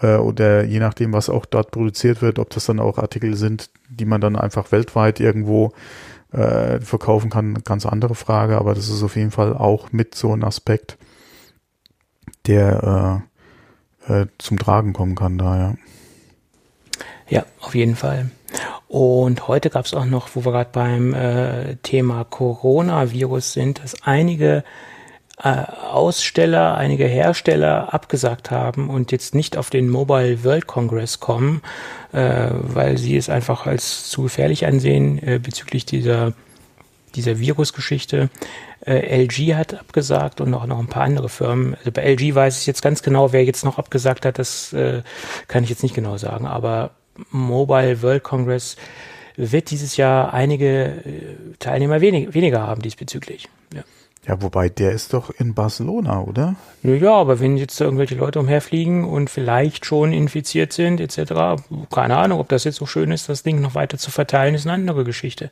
äh, 0.00 0.16
oder 0.16 0.64
je 0.64 0.78
nachdem, 0.78 1.12
was 1.12 1.28
auch 1.28 1.46
dort 1.46 1.70
produziert 1.70 2.22
wird, 2.22 2.38
ob 2.38 2.50
das 2.50 2.66
dann 2.66 2.80
auch 2.80 2.98
Artikel 2.98 3.36
sind, 3.36 3.70
die 3.88 4.04
man 4.04 4.20
dann 4.20 4.36
einfach 4.36 4.72
weltweit 4.72 5.20
irgendwo 5.20 5.72
äh, 6.32 6.80
verkaufen 6.80 7.30
kann, 7.30 7.54
ganz 7.64 7.86
andere 7.86 8.14
Frage. 8.14 8.58
Aber 8.58 8.74
das 8.74 8.88
ist 8.88 9.02
auf 9.02 9.16
jeden 9.16 9.30
Fall 9.30 9.56
auch 9.56 9.92
mit 9.92 10.14
so 10.14 10.32
ein 10.32 10.44
Aspekt, 10.44 10.98
der 12.46 13.22
äh, 14.08 14.20
äh, 14.22 14.26
zum 14.38 14.58
Tragen 14.58 14.92
kommen 14.92 15.14
kann 15.14 15.38
da, 15.38 15.56
ja. 15.56 15.74
Ja, 17.28 17.44
auf 17.60 17.74
jeden 17.74 17.94
Fall. 17.94 18.30
Und 18.88 19.46
heute 19.46 19.70
gab 19.70 19.84
es 19.84 19.94
auch 19.94 20.04
noch, 20.04 20.34
wo 20.34 20.44
wir 20.44 20.50
gerade 20.50 20.70
beim 20.72 21.14
äh, 21.14 21.76
Thema 21.76 22.24
Coronavirus 22.24 23.52
sind, 23.52 23.84
dass 23.84 24.02
einige 24.02 24.64
Aussteller, 25.42 26.76
einige 26.76 27.06
Hersteller 27.06 27.94
abgesagt 27.94 28.50
haben 28.50 28.90
und 28.90 29.10
jetzt 29.10 29.34
nicht 29.34 29.56
auf 29.56 29.70
den 29.70 29.88
Mobile 29.88 30.44
World 30.44 30.66
Congress 30.66 31.18
kommen, 31.18 31.62
äh, 32.12 32.48
weil 32.50 32.98
sie 32.98 33.16
es 33.16 33.30
einfach 33.30 33.66
als 33.66 34.10
zu 34.10 34.24
gefährlich 34.24 34.66
ansehen 34.66 35.18
äh, 35.22 35.38
bezüglich 35.38 35.86
dieser, 35.86 36.34
dieser 37.14 37.38
Virusgeschichte. 37.38 38.28
Äh, 38.84 39.24
LG 39.24 39.54
hat 39.54 39.80
abgesagt 39.80 40.42
und 40.42 40.52
auch 40.52 40.66
noch 40.66 40.78
ein 40.78 40.88
paar 40.88 41.04
andere 41.04 41.30
Firmen. 41.30 41.74
Also 41.74 41.90
bei 41.90 42.02
LG 42.02 42.34
weiß 42.34 42.60
ich 42.60 42.66
jetzt 42.66 42.82
ganz 42.82 43.02
genau, 43.02 43.32
wer 43.32 43.44
jetzt 43.44 43.64
noch 43.64 43.78
abgesagt 43.78 44.26
hat, 44.26 44.38
das 44.38 44.74
äh, 44.74 45.02
kann 45.48 45.64
ich 45.64 45.70
jetzt 45.70 45.82
nicht 45.82 45.94
genau 45.94 46.18
sagen, 46.18 46.46
aber 46.46 46.90
Mobile 47.30 48.02
World 48.02 48.24
Congress 48.24 48.76
wird 49.36 49.70
dieses 49.70 49.96
Jahr 49.96 50.34
einige 50.34 50.84
äh, 50.84 51.02
Teilnehmer 51.58 52.02
wenig, 52.02 52.34
weniger 52.34 52.66
haben 52.66 52.82
diesbezüglich. 52.82 53.48
Ja. 54.26 54.42
Wobei 54.42 54.68
der 54.68 54.92
ist 54.92 55.14
doch 55.14 55.30
in 55.30 55.54
Barcelona, 55.54 56.20
oder? 56.20 56.54
Ja, 56.82 57.14
aber 57.14 57.40
wenn 57.40 57.56
jetzt 57.56 57.80
irgendwelche 57.80 58.14
Leute 58.14 58.38
umherfliegen 58.38 59.04
und 59.04 59.30
vielleicht 59.30 59.86
schon 59.86 60.12
infiziert 60.12 60.72
sind, 60.72 61.00
etc., 61.00 61.62
keine 61.90 62.16
Ahnung, 62.16 62.38
ob 62.38 62.48
das 62.48 62.64
jetzt 62.64 62.76
so 62.76 62.86
schön 62.86 63.12
ist, 63.12 63.28
das 63.28 63.42
Ding 63.42 63.60
noch 63.60 63.74
weiter 63.74 63.96
zu 63.96 64.10
verteilen, 64.10 64.54
ist 64.54 64.66
eine 64.66 64.74
andere 64.74 65.04
Geschichte. 65.04 65.50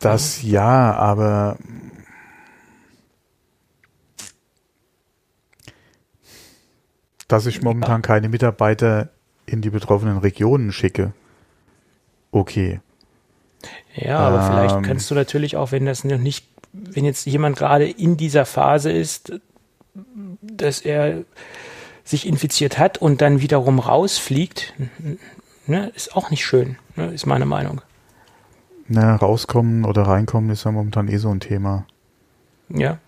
Das 0.00 0.42
ja, 0.42 0.94
aber 0.94 1.56
dass 7.28 7.46
ich 7.46 7.62
momentan 7.62 8.02
ja. 8.02 8.06
keine 8.06 8.28
Mitarbeiter 8.28 9.08
in 9.46 9.62
die 9.62 9.70
betroffenen 9.70 10.18
Regionen 10.18 10.72
schicke. 10.72 11.12
Okay. 12.30 12.80
Ja, 13.94 14.18
aber 14.18 14.40
ähm, 14.40 14.46
vielleicht 14.46 14.82
kannst 14.86 15.10
du 15.10 15.14
natürlich 15.14 15.56
auch, 15.56 15.72
wenn 15.72 15.86
das 15.86 16.04
noch 16.04 16.18
nicht, 16.18 16.46
wenn 16.92 17.04
jetzt 17.04 17.26
jemand 17.26 17.56
gerade 17.56 17.88
in 17.88 18.16
dieser 18.16 18.44
Phase 18.44 18.90
ist, 18.92 19.32
dass 20.40 20.80
er 20.80 21.22
sich 22.04 22.26
infiziert 22.26 22.78
hat 22.78 22.98
und 22.98 23.20
dann 23.20 23.40
wiederum 23.40 23.78
rausfliegt, 23.78 24.74
ne, 25.66 25.92
ist 25.94 26.14
auch 26.14 26.30
nicht 26.30 26.44
schön, 26.44 26.76
ne, 26.94 27.12
ist 27.12 27.26
meine 27.26 27.46
Meinung. 27.46 27.80
Na, 28.88 29.16
rauskommen 29.16 29.84
oder 29.84 30.02
reinkommen 30.02 30.50
ist 30.50 30.64
ja 30.64 30.70
momentan 30.70 31.08
eh 31.08 31.16
so 31.16 31.30
ein 31.30 31.40
Thema. 31.40 31.86
Ja. 32.68 32.98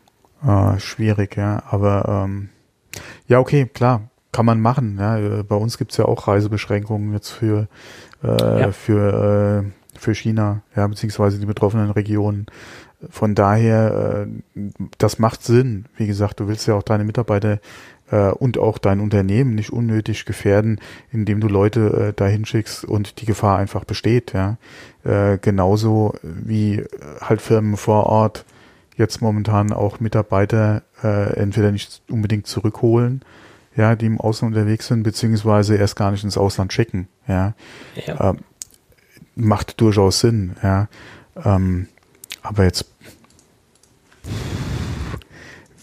Äh, 0.45 0.79
schwierig, 0.81 1.37
ja. 1.37 1.62
Aber 1.71 2.25
ähm, 2.27 2.49
ja, 3.29 3.39
okay, 3.39 3.66
klar 3.66 4.09
kann 4.33 4.47
man 4.47 4.61
machen. 4.61 4.97
Ja. 4.99 5.19
Äh, 5.19 5.43
bei 5.45 5.57
uns 5.57 5.79
gibt's 5.79 5.97
ja 5.97 6.05
auch 6.05 6.27
Reisebeschränkungen 6.27 7.12
jetzt 7.12 7.31
für, 7.31 7.69
äh, 8.23 8.61
ja. 8.61 8.73
für, 8.73 9.64
äh, 9.64 9.71
für 9.99 10.14
China, 10.14 10.62
ja, 10.76 10.86
beziehungsweise 10.86 11.38
die 11.38 11.46
betroffenen 11.46 11.90
Regionen. 11.90 12.46
Von 13.11 13.34
daher, 13.34 14.26
äh, 14.57 14.61
das 14.99 15.18
macht 15.18 15.44
Sinn. 15.44 15.86
Wie 15.96 16.07
gesagt, 16.07 16.40
du 16.40 16.49
willst 16.49 16.66
ja 16.66 16.74
auch 16.74 16.82
deine 16.82 17.05
Mitarbeiter 17.05 17.61
äh, 18.11 18.30
und 18.30 18.59
auch 18.59 18.78
dein 18.78 18.99
Unternehmen 18.99 19.55
nicht 19.55 19.70
unnötig 19.70 20.24
gefährden, 20.24 20.80
indem 21.12 21.40
du 21.40 21.46
Leute 21.46 22.09
äh, 22.09 22.12
dahin 22.12 22.44
schickst 22.44 22.84
und 22.84 23.20
die 23.20 23.26
Gefahr 23.26 23.59
einfach 23.59 23.84
besteht. 23.84 24.32
Ja. 24.32 24.57
Genauso 25.40 26.12
wie 26.22 26.84
halt 27.22 27.40
Firmen 27.40 27.78
vor 27.78 28.07
Ort 28.07 28.44
jetzt 28.96 29.22
momentan 29.22 29.72
auch 29.72 30.01
Mitarbeiter 30.01 30.82
entweder 31.01 31.72
nicht 31.72 32.03
unbedingt 32.11 32.46
zurückholen, 32.46 33.22
ja, 33.74 33.96
die 33.96 34.05
im 34.05 34.20
Ausland 34.20 34.55
unterwegs 34.55 34.88
sind, 34.88 35.05
beziehungsweise 35.05 35.76
erst 35.76 35.96
gar 35.96 36.11
nicht 36.11 36.24
ins 36.24 36.36
Ausland 36.36 36.74
schicken, 36.74 37.09
ja. 37.26 37.55
ja. 38.05 38.36
Macht 39.41 39.80
durchaus 39.80 40.20
Sinn, 40.20 40.57
ja. 40.62 40.89
Ähm, 41.45 41.86
aber 42.43 42.64
jetzt, 42.64 42.86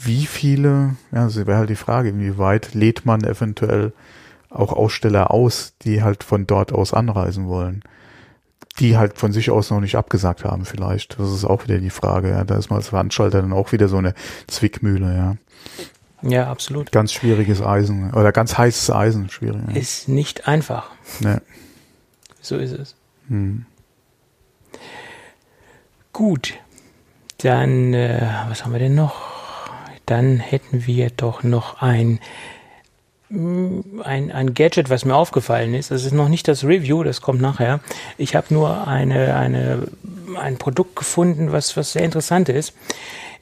wie 0.02 0.26
viele, 0.26 0.98
ja, 1.12 1.26
das 1.26 1.38
wäre 1.38 1.58
halt 1.58 1.70
die 1.70 1.76
Frage, 1.76 2.10
inwieweit 2.10 2.74
lädt 2.74 3.06
man 3.06 3.24
eventuell 3.24 3.94
auch 4.50 4.74
Aussteller 4.74 5.32
aus, 5.32 5.74
die 5.84 6.04
halt 6.04 6.24
von 6.24 6.46
dort 6.48 6.74
aus 6.74 6.94
anreisen 6.94 7.48
wollen, 7.48 7.82
die 8.80 8.98
halt 8.98 9.18
von 9.18 9.32
sich 9.32 9.50
aus 9.52 9.70
noch 9.70 9.80
nicht 9.80 9.96
abgesagt 9.96 10.44
haben 10.44 10.66
vielleicht. 10.66 11.18
Das 11.18 11.32
ist 11.32 11.46
auch 11.46 11.64
wieder 11.64 11.78
die 11.78 11.90
Frage, 11.90 12.32
ja. 12.32 12.44
Da 12.44 12.58
ist 12.58 12.70
man 12.70 12.78
als 12.78 12.90
Veranstalter 12.90 13.42
dann 13.42 13.54
auch 13.54 13.72
wieder 13.72 13.88
so 13.88 13.98
eine 13.98 14.14
Zwickmühle, 14.48 15.16
ja. 15.16 15.38
Ja, 16.22 16.50
absolut. 16.50 16.92
Ganz 16.92 17.14
schwieriges 17.14 17.62
Eisen 17.62 18.14
oder 18.14 18.32
ganz 18.32 18.58
heißes 18.58 18.92
Eisen, 18.92 19.30
schwierig. 19.30 19.62
Ja. 19.70 19.76
Ist 19.76 20.10
nicht 20.10 20.48
einfach. 20.48 20.90
Nee. 21.20 21.38
So 22.42 22.58
ist 22.58 22.72
es. 22.72 22.96
Gut, 26.14 26.54
dann, 27.40 27.94
äh, 27.94 28.22
was 28.48 28.64
haben 28.64 28.72
wir 28.72 28.80
denn 28.80 28.96
noch? 28.96 29.16
Dann 30.06 30.38
hätten 30.38 30.86
wir 30.86 31.10
doch 31.10 31.44
noch 31.44 31.82
ein, 31.82 32.20
ein, 33.30 34.32
ein 34.32 34.54
Gadget, 34.54 34.90
was 34.90 35.04
mir 35.04 35.16
aufgefallen 35.16 35.74
ist. 35.74 35.92
Das 35.92 36.06
ist 36.06 36.14
noch 36.14 36.30
nicht 36.30 36.48
das 36.48 36.64
Review, 36.64 37.04
das 37.04 37.22
kommt 37.22 37.42
nachher. 37.42 37.80
Ich 38.18 38.36
habe 38.36 38.54
nur 38.54 38.88
eine, 38.88 39.36
eine, 39.36 39.88
ein 40.40 40.58
Produkt 40.58 40.96
gefunden, 40.96 41.52
was, 41.52 41.76
was 41.76 41.94
sehr 41.94 42.04
interessant 42.04 42.50
ist. 42.50 42.74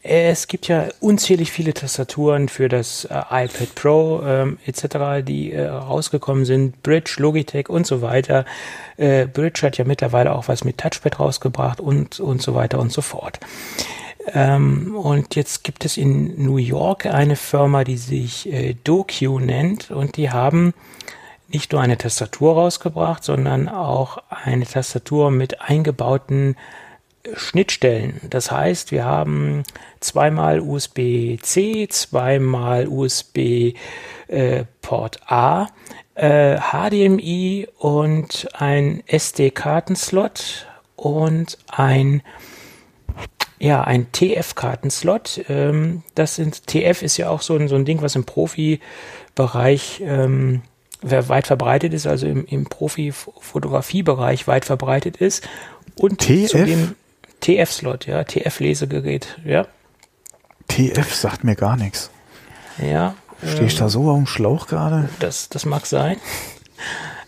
Es 0.05 0.49
gibt 0.49 0.67
ja 0.67 0.89
unzählig 0.99 1.53
viele 1.53 1.73
Tastaturen 1.73 2.49
für 2.49 2.67
das 2.67 3.05
äh, 3.05 3.13
iPad 3.13 3.73
Pro 3.73 4.21
ähm, 4.25 4.57
etc., 4.65 5.25
die 5.25 5.53
äh, 5.53 5.65
rausgekommen 5.65 6.43
sind, 6.43 6.83
Bridge, 6.83 7.15
Logitech 7.19 7.69
und 7.69 7.87
so 7.87 8.01
weiter. 8.01 8.43
Äh, 8.97 9.27
Bridge 9.27 9.61
hat 9.63 9.77
ja 9.77 9.85
mittlerweile 9.85 10.35
auch 10.35 10.49
was 10.49 10.65
mit 10.65 10.77
Touchpad 10.77 11.21
rausgebracht 11.21 11.79
und 11.79 12.19
und 12.19 12.41
so 12.41 12.53
weiter 12.53 12.79
und 12.79 12.91
so 12.91 13.01
fort. 13.01 13.39
Ähm, 14.33 14.93
und 14.93 15.35
jetzt 15.35 15.63
gibt 15.63 15.85
es 15.85 15.95
in 15.95 16.43
New 16.43 16.57
York 16.57 17.05
eine 17.05 17.37
Firma, 17.37 17.85
die 17.85 17.97
sich 17.97 18.51
äh, 18.51 18.75
DoQ 18.83 19.39
nennt 19.39 19.89
und 19.89 20.17
die 20.17 20.31
haben 20.31 20.73
nicht 21.47 21.71
nur 21.71 21.79
eine 21.79 21.97
Tastatur 21.97 22.55
rausgebracht, 22.55 23.23
sondern 23.23 23.69
auch 23.69 24.17
eine 24.29 24.65
Tastatur 24.65 25.31
mit 25.31 25.61
eingebauten 25.61 26.57
Schnittstellen. 27.33 28.19
Das 28.29 28.51
heißt, 28.51 28.91
wir 28.91 29.05
haben 29.05 29.63
zweimal 29.99 30.59
USB-C, 30.59 31.87
zweimal 31.89 32.87
USB 32.87 33.73
äh, 34.27 34.65
A, 35.25 35.67
äh, 36.15 36.57
HDMI 36.57 37.67
und 37.77 38.47
ein 38.53 39.03
SD-Kartenslot 39.07 40.67
und 40.95 41.57
ein 41.67 42.21
ja, 43.59 43.81
ein 43.81 44.11
TF-Kartenslot. 44.11 45.45
Ähm, 45.47 46.03
das 46.15 46.35
sind, 46.35 46.67
TF 46.67 47.01
ist 47.01 47.15
ja 47.15 47.29
auch 47.29 47.41
so 47.41 47.55
ein, 47.55 47.69
so 47.69 47.75
ein 47.75 47.85
Ding, 47.85 48.01
was 48.01 48.15
im 48.15 48.25
Profibereich 48.25 50.01
ähm, 50.05 50.63
weit 51.01 51.47
verbreitet 51.47 51.93
ist, 51.93 52.05
also 52.05 52.27
im, 52.27 52.45
im 52.45 52.65
Profi-Fotografiebereich 52.65 54.47
weit 54.47 54.65
verbreitet 54.65 55.15
ist. 55.17 55.47
Und 55.95 56.19
TF? 56.19 56.49
zudem 56.49 56.95
TF-Slot, 57.43 58.07
ja, 58.07 58.23
TF-Lesegerät, 58.23 59.39
ja. 59.43 59.67
TF 60.69 61.13
sagt 61.13 61.43
mir 61.43 61.55
gar 61.55 61.75
nichts. 61.75 62.09
Ja. 62.81 63.15
Stehe 63.45 63.65
ich 63.65 63.73
ähm, 63.73 63.79
da 63.79 63.89
so 63.89 64.09
auf 64.09 64.17
dem 64.17 64.27
Schlauch 64.27 64.67
gerade? 64.67 65.09
Das, 65.19 65.49
das 65.49 65.65
mag 65.65 65.85
sein. 65.85 66.17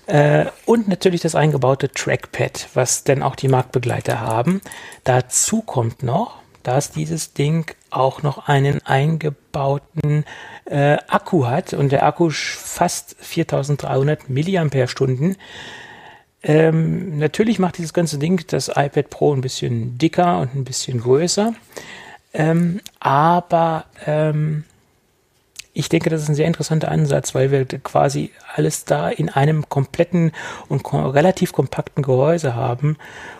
Äh, 0.07 0.45
und 0.65 0.87
natürlich 0.87 1.21
das 1.21 1.33
eingebaute 1.33 1.89
Trackpad, 1.89 2.69
was 2.75 3.03
denn 3.03 3.23
auch 3.23 3.35
die 3.35 3.47
Marktbegleiter 3.47 4.19
haben. 4.19 4.61
Dazu 5.03 5.61
kommt 5.61 6.03
noch, 6.03 6.37
dass 6.61 6.91
dieses 6.91 7.33
Ding 7.33 7.75
auch 7.89 8.21
noch 8.23 8.47
einen 8.47 8.85
eingebauten 8.85 10.25
äh, 10.65 10.97
Akku 11.07 11.47
hat 11.47 11.73
und 11.73 11.91
der 11.91 12.05
Akku 12.05 12.29
fast 12.29 13.15
4300 13.19 14.29
Milliampere-Stunden. 14.29 15.37
Ähm, 16.47 17.17
natürlich 17.17 17.57
macht 17.57 17.79
dieses 17.79 17.93
ganze 17.93 18.19
Ding 18.19 18.45
das 18.47 18.67
iPad 18.67 19.09
Pro 19.09 19.33
ein 19.33 19.41
bisschen 19.41 19.97
dicker 19.97 20.39
und 20.39 20.53
ein 20.53 20.63
bisschen 20.63 21.01
größer, 21.01 21.55
ähm, 22.33 22.81
aber 22.99 23.85
ähm, 24.05 24.63
ich 25.73 25.89
denke, 25.89 26.11
das 26.11 26.21
ist 26.21 26.29
ein 26.29 26.35
sehr 26.35 26.45
interessanter 26.45 26.91
Ansatz, 26.91 27.33
weil 27.33 27.49
wir 27.49 27.65
quasi 27.65 28.29
alles 28.53 28.85
da 28.85 29.09
in 29.09 29.29
einem 29.29 29.67
kompletten 29.69 30.33
und 30.69 30.83
ko 30.83 31.09
relativ 31.09 31.51
kompakten 31.51 32.03
Gehäuse 32.03 32.53
haben 32.53 32.95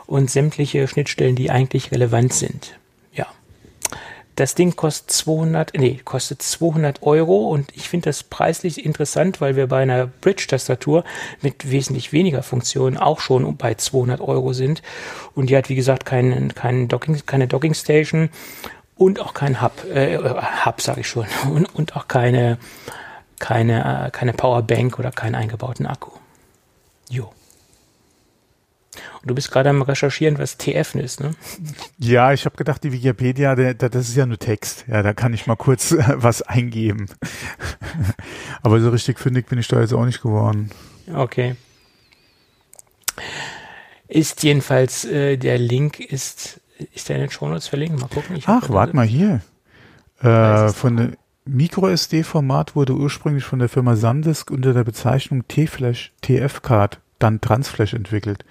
und 0.08 0.32
sämtliche 0.32 0.88
Schnittstellen, 0.88 1.36
die 1.36 1.52
eigentlich 1.52 1.92
relevant 1.92 2.34
sind. 2.34 2.80
Das 4.36 4.54
Ding 4.54 4.76
kostet 4.76 5.12
200, 5.12 5.72
nee, 5.76 6.02
kostet 6.04 6.42
200 6.42 7.04
Euro 7.04 7.50
und 7.50 7.72
ich 7.74 7.88
finde 7.88 8.10
das 8.10 8.24
preislich 8.24 8.86
interessant, 8.86 9.40
weil 9.40 9.56
wir 9.56 9.68
bei 9.68 9.82
einer 9.82 10.08
Bridge-Tastatur 10.08 11.06
mit 11.42 11.72
wesentlich 11.72 12.12
weniger 12.12 12.44
Funktionen 12.44 12.98
auch 12.98 13.22
schon 13.22 13.56
bei 13.56 13.76
200 13.76 14.20
Euro 14.20 14.52
sind 14.52 14.82
und 15.36 15.50
die 15.50 15.56
hat, 15.56 15.70
wie 15.70 15.76
gesagt, 15.76 16.06
keinen, 16.06 16.54
keinen 16.54 16.90
Docking, 16.90 17.22
keine 17.26 17.48
Docking-Station 17.48 18.30
und 18.98 19.22
auch 19.22 19.34
kein 19.34 19.62
Hub, 19.62 19.86
äh, 19.86 20.18
Hub 20.66 20.82
sage 20.82 21.02
ich 21.02 21.08
schon, 21.08 21.28
und, 21.50 21.66
und 21.74 21.96
auch 21.96 22.10
keine, 22.10 22.58
keine, 23.40 24.08
äh, 24.08 24.12
keine 24.12 24.34
Powerbank 24.34 25.00
oder 25.00 25.12
keinen 25.12 25.36
eingebauten 25.36 25.86
Akku. 25.86 26.12
Jo. 27.10 27.32
Und 29.22 29.30
du 29.30 29.36
bist 29.36 29.52
gerade 29.52 29.70
am 29.70 29.82
Recherchieren, 29.82 30.38
was 30.38 30.58
TF 30.58 30.96
ist, 30.96 31.20
ne? 31.20 31.32
Ja, 31.98 32.34
ich 32.34 32.46
habe 32.46 32.56
gedacht, 32.58 32.84
die 32.84 32.92
Wikipedia, 32.92 33.56
der, 33.56 33.74
der, 33.74 33.90
das 33.90 34.10
ist 34.10 34.16
ja 34.16 34.26
nur 34.26 34.40
Text. 34.40 34.86
Ja, 34.88 35.04
da 35.04 35.14
kann 35.14 35.34
ich 35.34 35.48
mal 35.48 35.56
kurz 35.56 35.92
äh, 35.92 36.04
was 36.16 36.42
eingeben. 36.42 37.08
Aber 38.62 38.80
so 38.80 38.90
richtig 38.90 39.20
fündig 39.20 39.48
bin 39.48 39.60
ich 39.60 39.68
da 39.68 39.80
jetzt 39.80 39.94
auch 39.94 40.06
nicht 40.06 40.22
geworden. 40.22 40.72
Okay. 41.14 41.56
Ist 44.08 44.44
jedenfalls, 44.44 45.06
äh, 45.06 45.38
der 45.38 45.58
Link 45.58 46.00
ist 46.00 46.62
ist 46.94 47.10
der 47.10 47.18
in 47.18 47.22
den 47.24 47.32
Shownotes 47.32 47.68
verlinkt? 47.68 48.00
Mal 48.00 48.08
gucken. 48.08 48.38
Ach, 48.46 48.70
warte 48.70 48.96
mal 48.96 49.06
hier. 49.06 49.42
Äh, 50.20 50.70
von 50.70 50.98
dem 50.98 51.18
MicroSD-Format 51.46 52.76
wurde 52.76 52.94
ursprünglich 52.94 53.44
von 53.44 53.60
der 53.60 53.70
Firma 53.70 53.96
Sandisk 53.96 54.52
unter 54.52 54.74
der 54.74 54.84
Bezeichnung 54.84 55.48
T-Flash, 55.48 56.14
TF-Card, 56.22 57.00
dann 57.20 57.42
Transflash 57.42 57.94
entwickelt. 57.94 58.44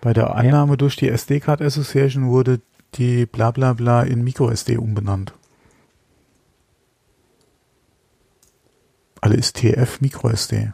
Bei 0.00 0.12
der 0.12 0.34
Annahme 0.34 0.72
ja. 0.72 0.76
durch 0.76 0.96
die 0.96 1.08
SD-Card 1.08 1.60
Association 1.60 2.28
wurde 2.28 2.60
die 2.94 3.26
bla 3.26 3.50
bla 3.50 3.72
bla 3.72 4.02
in 4.02 4.22
MicroSD 4.22 4.78
umbenannt. 4.78 5.32
Alle 9.20 9.36
ist 9.36 9.56
TF 9.56 10.00
MicroSD. 10.00 10.72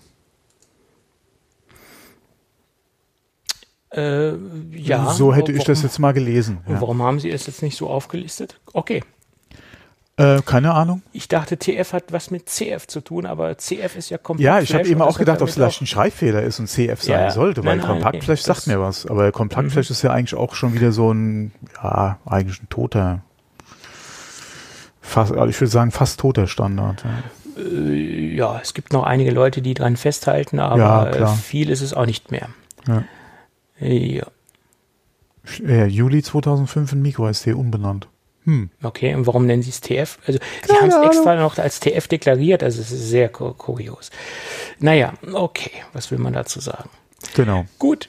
Äh, 3.92 4.34
ja. 4.72 5.12
So 5.12 5.34
hätte 5.34 5.52
ich 5.52 5.64
das 5.64 5.82
jetzt 5.82 5.98
mal 5.98 6.12
gelesen. 6.12 6.58
Ja. 6.68 6.80
Warum 6.80 7.02
haben 7.02 7.20
Sie 7.20 7.30
es 7.30 7.46
jetzt 7.46 7.62
nicht 7.62 7.76
so 7.76 7.88
aufgelistet? 7.88 8.60
Okay. 8.72 9.02
Äh, 10.16 10.42
keine 10.42 10.72
Ahnung. 10.74 11.02
Ich 11.12 11.26
dachte, 11.26 11.56
TF 11.56 11.92
hat 11.92 12.12
was 12.12 12.30
mit 12.30 12.48
CF 12.48 12.86
zu 12.86 13.00
tun, 13.00 13.26
aber 13.26 13.58
CF 13.58 13.96
ist 13.96 14.10
ja 14.10 14.18
komplett. 14.18 14.46
Ja, 14.46 14.60
ich 14.60 14.72
habe 14.72 14.86
eben 14.86 15.02
auch 15.02 15.18
gedacht, 15.18 15.42
ob 15.42 15.48
es 15.48 15.54
vielleicht 15.54 15.82
ein 15.82 15.86
Schreibfehler 15.86 16.42
ist 16.42 16.60
und 16.60 16.68
CF 16.68 17.02
sein 17.02 17.20
ja, 17.20 17.30
sollte, 17.32 17.64
weil 17.64 17.80
Kompaktflash 17.80 18.40
nee, 18.40 18.46
sagt 18.46 18.66
mir 18.68 18.80
was. 18.80 19.06
Aber 19.06 19.32
Kompaktflash 19.32 19.90
mhm. 19.90 19.92
ist 19.92 20.02
ja 20.02 20.10
eigentlich 20.10 20.38
auch 20.38 20.54
schon 20.54 20.72
wieder 20.72 20.92
so 20.92 21.12
ein, 21.12 21.50
ja, 21.82 22.18
eigentlich 22.26 22.62
ein 22.62 22.68
toter, 22.68 23.22
fast, 25.00 25.32
also 25.32 25.46
ich 25.46 25.60
würde 25.60 25.70
sagen, 25.70 25.90
fast 25.90 26.20
toter 26.20 26.46
Standard. 26.46 27.04
Ja. 27.04 27.62
Äh, 27.64 28.36
ja, 28.36 28.60
es 28.62 28.72
gibt 28.74 28.92
noch 28.92 29.02
einige 29.02 29.32
Leute, 29.32 29.62
die 29.62 29.74
dran 29.74 29.96
festhalten, 29.96 30.60
aber 30.60 31.18
ja, 31.18 31.26
viel 31.26 31.70
ist 31.70 31.80
es 31.80 31.92
auch 31.92 32.06
nicht 32.06 32.30
mehr. 32.30 32.48
Ja. 32.86 33.02
Ja 33.80 34.26
Juli 35.86 36.22
2005 36.22 36.92
in 36.92 37.02
MicroSD 37.02 37.52
umbenannt. 37.52 38.08
Hm. 38.44 38.70
Okay, 38.82 39.14
und 39.14 39.26
warum 39.26 39.46
nennen 39.46 39.62
sie 39.62 39.70
es 39.70 39.80
TF? 39.80 40.18
Also, 40.26 40.38
sie 40.66 40.72
haben 40.74 40.88
es 40.88 40.96
extra 41.06 41.34
noch 41.36 41.58
als 41.58 41.80
TF 41.80 42.08
deklariert, 42.08 42.62
also 42.62 42.80
es 42.80 42.90
ist 42.90 43.08
sehr 43.08 43.28
kurios. 43.28 44.10
Naja, 44.78 45.14
okay, 45.32 45.70
was 45.92 46.10
will 46.10 46.18
man 46.18 46.34
dazu 46.34 46.60
sagen? 46.60 46.90
Genau. 47.34 47.64
Gut. 47.78 48.08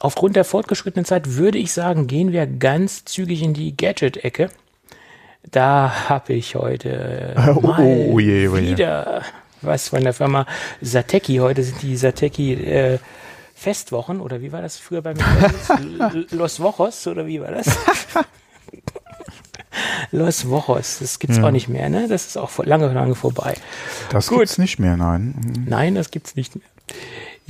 Aufgrund 0.00 0.36
der 0.36 0.44
fortgeschrittenen 0.44 1.04
Zeit 1.04 1.36
würde 1.36 1.58
ich 1.58 1.72
sagen, 1.72 2.06
gehen 2.06 2.32
wir 2.32 2.46
ganz 2.46 3.04
zügig 3.04 3.42
in 3.42 3.54
die 3.54 3.76
Gadget-Ecke. 3.76 4.50
Da 5.50 6.08
habe 6.08 6.34
ich 6.34 6.54
heute 6.54 7.34
äh, 7.36 7.50
oh, 7.54 7.60
mal 7.60 7.80
oh, 7.80 8.12
oh, 8.12 8.18
je, 8.18 8.48
oh, 8.48 8.56
je. 8.56 8.70
wieder 8.70 9.22
was 9.62 9.88
von 9.88 10.02
der 10.02 10.12
Firma 10.12 10.46
Sateki. 10.80 11.36
Heute 11.36 11.62
sind 11.62 11.82
die 11.82 11.96
Sateki 11.96 12.54
äh, 12.54 12.98
Festwochen 13.54 14.20
oder 14.20 14.40
wie 14.40 14.52
war 14.52 14.62
das 14.62 14.78
früher 14.78 15.02
bei 15.02 15.14
McDonalds? 15.14 16.30
Los 16.32 16.60
Wochos 16.60 17.06
oder 17.06 17.26
wie 17.26 17.40
war 17.40 17.50
das? 17.50 17.66
Los 20.10 20.48
Wochos, 20.48 20.98
das 21.00 21.18
gibt's 21.18 21.38
ja. 21.38 21.44
auch 21.44 21.50
nicht 21.50 21.68
mehr, 21.68 21.88
ne? 21.88 22.08
Das 22.08 22.26
ist 22.26 22.36
auch 22.36 22.58
lange, 22.64 22.92
lange 22.92 23.14
vorbei. 23.14 23.54
Das 24.10 24.28
Gut. 24.28 24.38
gibt's 24.40 24.58
nicht 24.58 24.78
mehr, 24.78 24.96
nein. 24.96 25.34
Mhm. 25.36 25.64
Nein, 25.68 25.94
das 25.94 26.10
gibt's 26.10 26.36
nicht 26.36 26.56
mehr. 26.56 26.64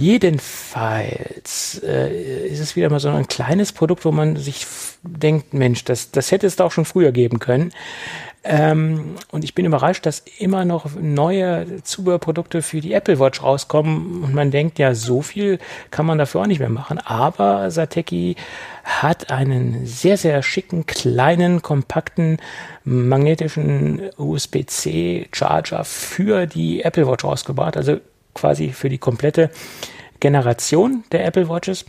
Jedenfalls 0.01 1.82
äh, 1.84 2.46
ist 2.46 2.61
es 2.61 2.74
wieder 2.74 2.88
mal 2.88 3.01
so 3.01 3.11
ein 3.11 3.28
kleines 3.28 3.72
Produkt, 3.72 4.07
wo 4.07 4.12
man 4.12 4.36
sich 4.36 4.66
denkt, 5.03 5.53
Mensch, 5.53 5.84
das, 5.84 6.11
das 6.11 6.32
hätte 6.32 6.46
es 6.46 6.57
doch 6.57 6.72
schon 6.72 6.86
früher 6.86 7.12
geben 7.12 7.38
können. 7.38 7.70
Ähm, 8.42 9.16
und 9.30 9.44
ich 9.44 9.55
bin 9.55 9.66
überrascht, 9.66 10.07
dass 10.07 10.20
immer 10.38 10.64
noch 10.64 10.86
neue 10.98 11.82
Zubehörprodukte 11.82 12.62
für 12.62 12.80
die 12.80 12.94
Apple 12.94 13.18
Watch 13.18 13.42
rauskommen. 13.42 14.24
Und 14.24 14.32
man 14.34 14.51
denkt, 14.51 14.78
ja, 14.78 14.94
so 14.94 15.20
viel 15.20 15.59
kann 15.90 16.07
man 16.07 16.16
dafür 16.16 16.40
auch 16.40 16.46
nicht 16.46 16.61
mehr 16.61 16.70
machen. 16.70 16.96
Aber 16.98 17.70
Sateki 17.70 18.36
hat 18.84 19.30
einen 19.30 19.84
sehr, 19.84 20.16
sehr 20.16 20.42
schicken, 20.42 20.86
kleinen, 20.86 21.61
kompakten, 21.61 22.38
magnetischen 22.84 24.01
USB-C 24.16 25.28
Charger 25.30 25.84
für 25.84 26.46
die 26.46 26.80
Apple 26.84 27.07
Watch 27.07 27.24
rausgebracht. 27.24 27.76
Also 27.76 28.01
quasi 28.35 28.70
für 28.70 28.89
die 28.89 28.99
komplette 28.99 29.51
Generation 30.20 31.05
der 31.12 31.24
Apple 31.24 31.49
Watches. 31.49 31.85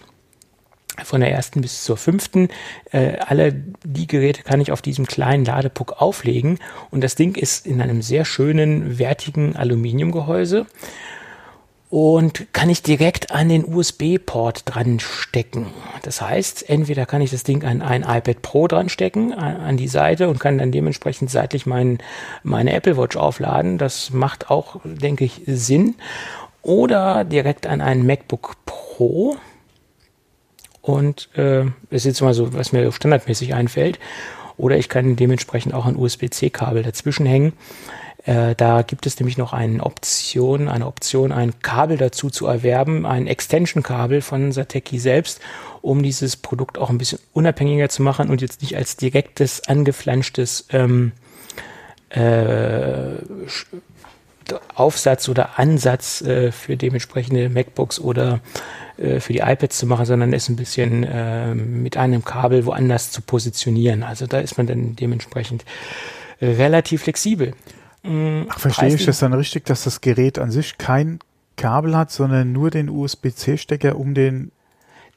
Von 1.04 1.22
der 1.22 1.32
ersten 1.32 1.62
bis 1.62 1.84
zur 1.84 1.96
fünften. 1.96 2.50
Äh, 2.92 3.18
alle 3.20 3.54
die 3.84 4.08
Geräte 4.08 4.44
kann 4.44 4.60
ich 4.60 4.74
auf 4.74 4.82
diesem 4.82 5.06
kleinen 5.06 5.46
Ladepuck 5.46 6.02
auflegen. 6.02 6.60
Und 6.92 7.02
das 7.02 7.16
Ding 7.16 7.36
ist 7.36 7.66
in 7.66 7.82
einem 7.82 8.02
sehr 8.02 8.26
schönen, 8.26 9.00
wertigen 9.00 9.56
Aluminiumgehäuse 9.56 10.68
und 11.92 12.54
kann 12.54 12.70
ich 12.70 12.84
direkt 12.84 13.32
an 13.32 13.50
den 13.50 13.66
USB-Port 13.66 14.64
dran 14.66 15.02
stecken. 15.02 15.68
Das 16.04 16.22
heißt, 16.22 16.70
entweder 16.70 17.06
kann 17.06 17.22
ich 17.22 17.32
das 17.32 17.44
Ding 17.44 17.66
an 17.66 17.82
ein 17.82 18.04
iPad 18.04 18.42
Pro 18.42 18.68
dran 18.70 18.88
stecken, 18.88 19.34
an, 19.34 19.76
die 19.76 19.90
Seite 19.90 20.30
und 20.30 20.40
kann 20.40 20.58
dann 20.58 20.72
dementsprechend 20.72 21.30
seitlich 21.30 21.66
mein, 21.66 21.98
meine 22.44 22.72
Apple 22.72 22.96
Watch 22.96 23.18
aufladen. 23.18 23.78
Das 23.78 24.12
macht 24.12 24.50
auch, 24.50 24.80
denke 24.86 25.26
ich, 25.26 25.42
Sinn. 25.46 25.96
Oder 26.62 27.26
direkt 27.26 27.68
an 27.68 27.82
ein 27.82 28.06
MacBook 28.06 28.56
Pro 28.66 29.36
und 30.82 31.28
äh, 31.36 31.66
ist 31.90 32.06
jetzt 32.06 32.22
mal 32.22 32.34
so, 32.34 32.54
was 32.54 32.72
mir 32.72 32.90
standardmäßig 32.90 33.54
einfällt. 33.54 34.00
Oder 34.56 34.78
ich 34.78 34.88
kann 34.88 35.18
dementsprechend 35.18 35.74
auch 35.74 35.86
ein 35.86 35.98
USB-C-Kabel 35.98 36.84
dazwischen 36.84 37.26
hängen. 37.26 37.52
Äh, 38.26 38.56
da 38.56 38.84
gibt 38.84 39.06
es 39.08 39.20
nämlich 39.20 39.38
noch 39.38 39.54
eine 39.54 39.84
Option, 39.84 40.68
eine 40.68 40.86
Option, 40.86 41.32
ein 41.32 41.60
Kabel 41.62 41.98
dazu 41.98 42.30
zu 42.30 42.46
erwerben, 42.46 43.06
ein 43.06 43.28
Extension-Kabel 43.28 44.22
von 44.22 44.52
Sateki 44.52 45.00
selbst, 45.00 45.42
um 45.82 46.04
dieses 46.04 46.38
Produkt 46.38 46.78
auch 46.78 46.90
ein 46.90 46.98
bisschen 46.98 47.20
unabhängiger 47.34 47.90
zu 47.90 48.04
machen 48.04 48.30
und 48.30 48.42
jetzt 48.42 48.62
nicht 48.62 48.78
als 48.78 48.96
direktes, 48.96 49.68
angeflanschtes 49.68 50.68
ähm, 50.72 51.14
äh, 52.10 53.16
Aufsatz 54.76 55.30
oder 55.30 55.58
Ansatz 55.58 56.22
äh, 56.22 56.52
für 56.52 56.78
dementsprechende 56.78 57.50
MacBooks 57.50 58.00
oder 58.00 58.42
äh, 58.98 59.20
für 59.20 59.34
die 59.34 59.40
iPads 59.40 59.78
zu 59.78 59.88
machen, 59.88 60.06
sondern 60.06 60.34
es 60.34 60.50
ein 60.50 60.58
bisschen 60.58 61.04
äh, 61.04 61.56
mit 61.56 61.98
einem 61.98 62.24
Kabel 62.24 62.66
woanders 62.66 63.12
zu 63.12 63.22
positionieren. 63.22 64.04
Also 64.04 64.28
da 64.28 64.40
ist 64.40 64.58
man 64.58 64.68
dann 64.68 64.96
dementsprechend 64.96 65.66
relativ 66.42 67.04
flexibel. 67.04 67.54
Mhm, 68.04 68.48
Ach, 68.50 68.60
verstehe 68.60 68.96
ich 68.96 69.06
das 69.06 69.20
dann 69.20 69.34
richtig, 69.34 69.66
dass 69.66 69.84
das 69.84 70.02
Gerät 70.02 70.40
an 70.40 70.52
sich 70.52 70.78
kein 70.78 71.20
Kabel 71.56 71.96
hat, 71.96 72.12
sondern 72.12 72.52
nur 72.52 72.72
den 72.72 72.90
USB-C-Stecker, 72.90 73.96
um 73.96 74.14
den 74.14 74.52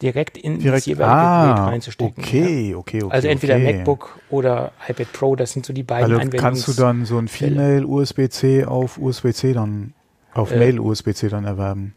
direkt 0.03 0.37
in 0.37 0.59
direkt, 0.59 0.83
das 0.83 0.87
jeweilige 0.87 1.17
ah, 1.17 1.55
Gerät 1.55 1.73
reinzustecken. 1.73 2.25
Okay, 2.25 2.71
ja. 2.71 2.77
okay, 2.77 3.03
okay. 3.03 3.15
Also 3.15 3.29
entweder 3.29 3.57
okay. 3.57 3.73
MacBook 3.73 4.19
oder 4.31 4.73
iPad 4.89 5.13
Pro, 5.13 5.37
das 5.37 5.53
sind 5.53 5.65
so 5.65 5.73
die 5.73 5.83
beiden 5.83 6.05
also 6.05 6.17
Anwendungs 6.17 6.43
kannst 6.43 6.69
du 6.69 6.73
dann 6.73 7.05
so 7.07 7.19
ein 7.19 7.29
Female 7.29 7.87
USB-C 7.87 8.65
auf 8.65 8.99
USB-C 8.99 9.53
dann, 9.55 9.95
auf 10.35 10.53
äh, 10.53 10.59
Mail 10.59 10.81
USB-C 10.81 11.29
dann 11.29 11.45
erwerben? 11.45 11.95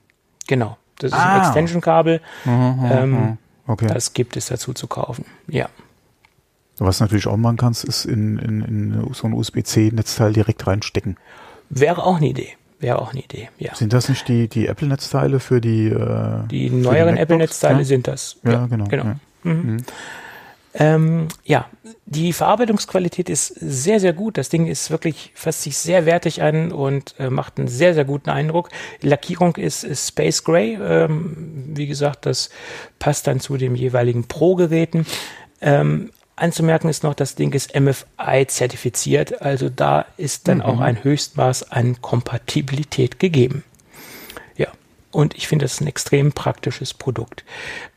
Genau. 0.47 0.77
Das 0.99 1.11
ist 1.11 1.17
ah. 1.17 1.33
ein 1.33 1.41
Extension-Kabel. 1.41 2.21
Mhm, 2.45 2.51
mhm, 2.51 2.91
ähm, 2.91 3.11
mhm. 3.11 3.37
okay. 3.67 3.87
Das 3.87 4.13
gibt 4.13 4.37
es 4.37 4.47
dazu 4.47 4.73
zu 4.73 4.87
kaufen. 4.87 5.25
Ja. 5.47 5.69
Was 6.79 6.99
natürlich 6.99 7.27
auch 7.27 7.37
machen 7.37 7.57
kannst, 7.57 7.83
ist 7.83 8.05
in, 8.05 8.37
in, 8.37 8.61
in 8.61 9.13
so 9.13 9.27
ein 9.27 9.33
USB-C-Netzteil 9.33 10.33
direkt 10.33 10.67
reinstecken. 10.67 11.17
Wäre 11.69 12.03
auch 12.03 12.17
eine 12.17 12.27
Idee. 12.27 12.49
Wäre 12.79 13.01
auch 13.01 13.11
eine 13.11 13.21
Idee, 13.21 13.49
ja. 13.57 13.73
Sind 13.73 13.91
das 13.91 14.07
nicht 14.07 14.27
die, 14.27 14.47
die 14.47 14.67
Apple-Netzteile 14.67 15.39
für 15.39 15.59
die 15.59 15.87
äh, 15.87 16.47
Die 16.51 16.69
neueren 16.69 17.15
die 17.15 17.21
Apple-Netzteile 17.21 17.79
ja? 17.79 17.83
sind 17.83 18.07
das. 18.07 18.37
Ja, 18.43 18.51
ja 18.51 18.65
genau. 18.67 18.85
genau. 18.85 19.05
Ja. 19.05 19.19
Mhm. 19.43 19.51
Mhm. 19.51 19.77
Ähm, 20.79 21.27
ja, 21.43 21.65
die 22.05 22.33
Verarbeitungsqualität 22.33 23.29
ist 23.29 23.47
sehr, 23.47 23.99
sehr 23.99 24.13
gut. 24.13 24.37
Das 24.37 24.49
Ding 24.49 24.67
ist 24.67 24.91
wirklich, 24.91 25.31
fasst 25.33 25.63
sich 25.63 25.75
sehr 25.75 26.05
wertig 26.05 26.43
an 26.43 26.71
und 26.71 27.15
äh, 27.17 27.31
macht 27.31 27.57
einen 27.57 27.67
sehr, 27.67 27.95
sehr 27.95 28.05
guten 28.05 28.29
Eindruck. 28.29 28.69
Lackierung 29.01 29.55
ist, 29.55 29.83
ist 29.83 30.09
Space 30.09 30.43
Gray. 30.43 30.77
Ähm, 30.79 31.71
wie 31.73 31.87
gesagt, 31.87 32.27
das 32.27 32.51
passt 32.99 33.25
dann 33.25 33.39
zu 33.39 33.57
dem 33.57 33.73
jeweiligen 33.73 34.27
Pro-Geräten. 34.27 35.07
Ähm, 35.61 36.11
anzumerken 36.37 36.89
ist 36.89 37.03
noch, 37.03 37.13
das 37.13 37.35
Ding 37.35 37.51
ist 37.53 37.77
MFI 37.77 38.45
zertifiziert. 38.47 39.41
Also 39.41 39.69
da 39.69 40.05
ist 40.15 40.47
dann 40.47 40.57
mhm. 40.59 40.63
auch 40.63 40.79
ein 40.79 41.03
Höchstmaß 41.03 41.71
an 41.71 42.01
Kompatibilität 42.01 43.19
gegeben. 43.19 43.63
Ja, 44.55 44.67
und 45.11 45.35
ich 45.35 45.47
finde, 45.47 45.65
das 45.65 45.73
ist 45.73 45.81
ein 45.81 45.87
extrem 45.87 46.31
praktisches 46.31 46.93
Produkt. 46.93 47.43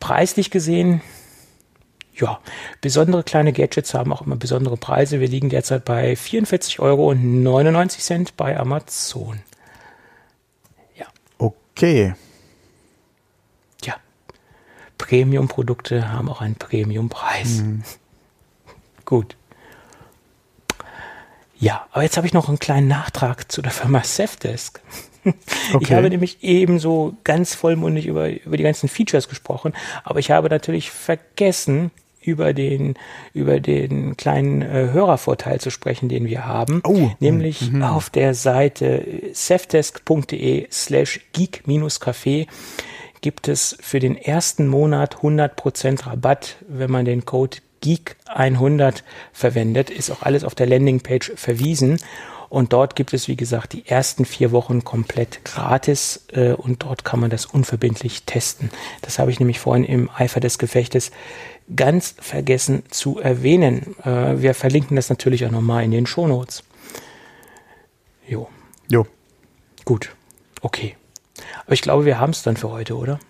Preislich 0.01 0.51
gesehen, 0.51 1.03
ja, 2.15 2.41
besondere 2.81 3.23
kleine 3.23 3.53
Gadgets 3.53 3.95
haben 3.95 4.13
auch 4.13 4.23
immer 4.23 4.37
besondere 4.37 4.77
Preise. 4.77 5.21
Wir 5.21 5.29
liegen 5.29 5.49
derzeit 5.49 5.85
bei 5.85 6.15
44,99 6.15 6.81
Euro 6.81 7.15
bei 8.37 8.59
Amazon. 8.59 9.41
Ja. 10.97 11.07
Okay. 11.39 12.15
Ja. 13.85 13.97
Premium-Produkte 14.99 16.11
haben 16.13 16.29
auch 16.29 16.41
einen 16.41 16.57
Premium-Preis. 16.57 17.63
Mhm. 17.63 17.85
Gut. 19.11 19.37
Ja, 21.59 21.87
aber 21.91 22.05
jetzt 22.05 22.17
habe 22.17 22.29
ich 22.29 22.33
noch 22.33 22.49
einen 22.49 22.61
kleinen 22.61 22.87
Nachtrag 22.87 23.51
zu 23.51 23.61
der 23.61 23.73
Firma 23.73 24.03
Safdesk. 24.03 24.81
Okay. 25.75 25.85
Ich 25.85 25.93
habe 25.93 26.09
nämlich 26.09 26.39
ebenso 26.41 27.15
ganz 27.25 27.55
vollmundig 27.55 28.07
über, 28.07 28.31
über 28.31 28.57
die 28.57 28.63
ganzen 28.63 28.89
Features 28.89 29.29
gesprochen, 29.29 29.75
aber 30.03 30.19
ich 30.19 30.31
habe 30.31 30.49
natürlich 30.49 30.91
vergessen, 30.91 31.91
über 32.23 32.55
den, 32.55 32.95
über 33.35 33.61
den 33.61 34.17
kleinen 34.17 34.63
äh, 34.63 34.89
Hörervorteil 34.93 35.61
zu 35.61 35.71
sprechen, 35.71 36.09
den 36.09 36.25
wir 36.25 36.47
haben. 36.47 36.81
Oh. 36.85 37.11
Nämlich 37.21 37.71
mhm. 37.71 37.83
auf 37.83 38.09
der 38.09 38.33
Seite 38.33 39.05
safdesk.de 39.35 40.69
slash 40.73 41.21
geek-café 41.35 42.47
gibt 43.21 43.49
es 43.49 43.77
für 43.81 43.99
den 43.99 44.17
ersten 44.17 44.69
Monat 44.69 45.17
100% 45.17 46.07
Rabatt, 46.07 46.57
wenn 46.67 46.91
man 46.91 47.05
den 47.05 47.27
Code 47.27 47.59
GEEK100 47.83 49.03
verwendet. 49.33 49.91
Ist 49.91 50.11
auch 50.11 50.23
alles 50.23 50.45
auf 50.45 50.55
der 50.55 50.67
Landingpage 50.67 51.33
verwiesen. 51.35 51.99
Und 52.51 52.73
dort 52.73 52.97
gibt 52.97 53.15
es, 53.15 53.29
wie 53.29 53.37
gesagt, 53.37 53.75
die 53.75 53.87
ersten 53.87 54.25
vier 54.25 54.51
Wochen 54.51 54.83
komplett 54.83 55.45
gratis 55.45 56.27
äh, 56.33 56.53
und 56.53 56.83
dort 56.83 57.05
kann 57.05 57.21
man 57.21 57.31
das 57.31 57.47
unverbindlich 57.47 58.25
testen. 58.25 58.71
Das 59.03 59.21
habe 59.21 59.31
ich 59.31 59.39
nämlich 59.39 59.61
vorhin 59.61 59.85
im 59.85 60.11
Eifer 60.11 60.41
des 60.41 60.59
Gefechtes 60.59 61.13
ganz 61.77 62.17
vergessen 62.19 62.83
zu 62.91 63.21
erwähnen. 63.21 63.95
Äh, 64.03 64.43
wir 64.43 64.55
verlinken 64.55 64.97
das 64.97 65.09
natürlich 65.09 65.47
auch 65.47 65.53
nochmal 65.53 65.85
in 65.85 65.93
den 65.93 66.07
Shownotes. 66.07 66.65
Jo. 68.27 68.49
Jo. 68.89 69.07
Gut. 69.85 70.11
Okay. 70.61 70.97
Aber 71.65 71.75
ich 71.75 71.83
glaube, 71.83 72.05
wir 72.05 72.19
haben 72.19 72.31
es 72.31 72.43
dann 72.43 72.57
für 72.57 72.71
heute, 72.71 72.97
oder? 72.97 73.21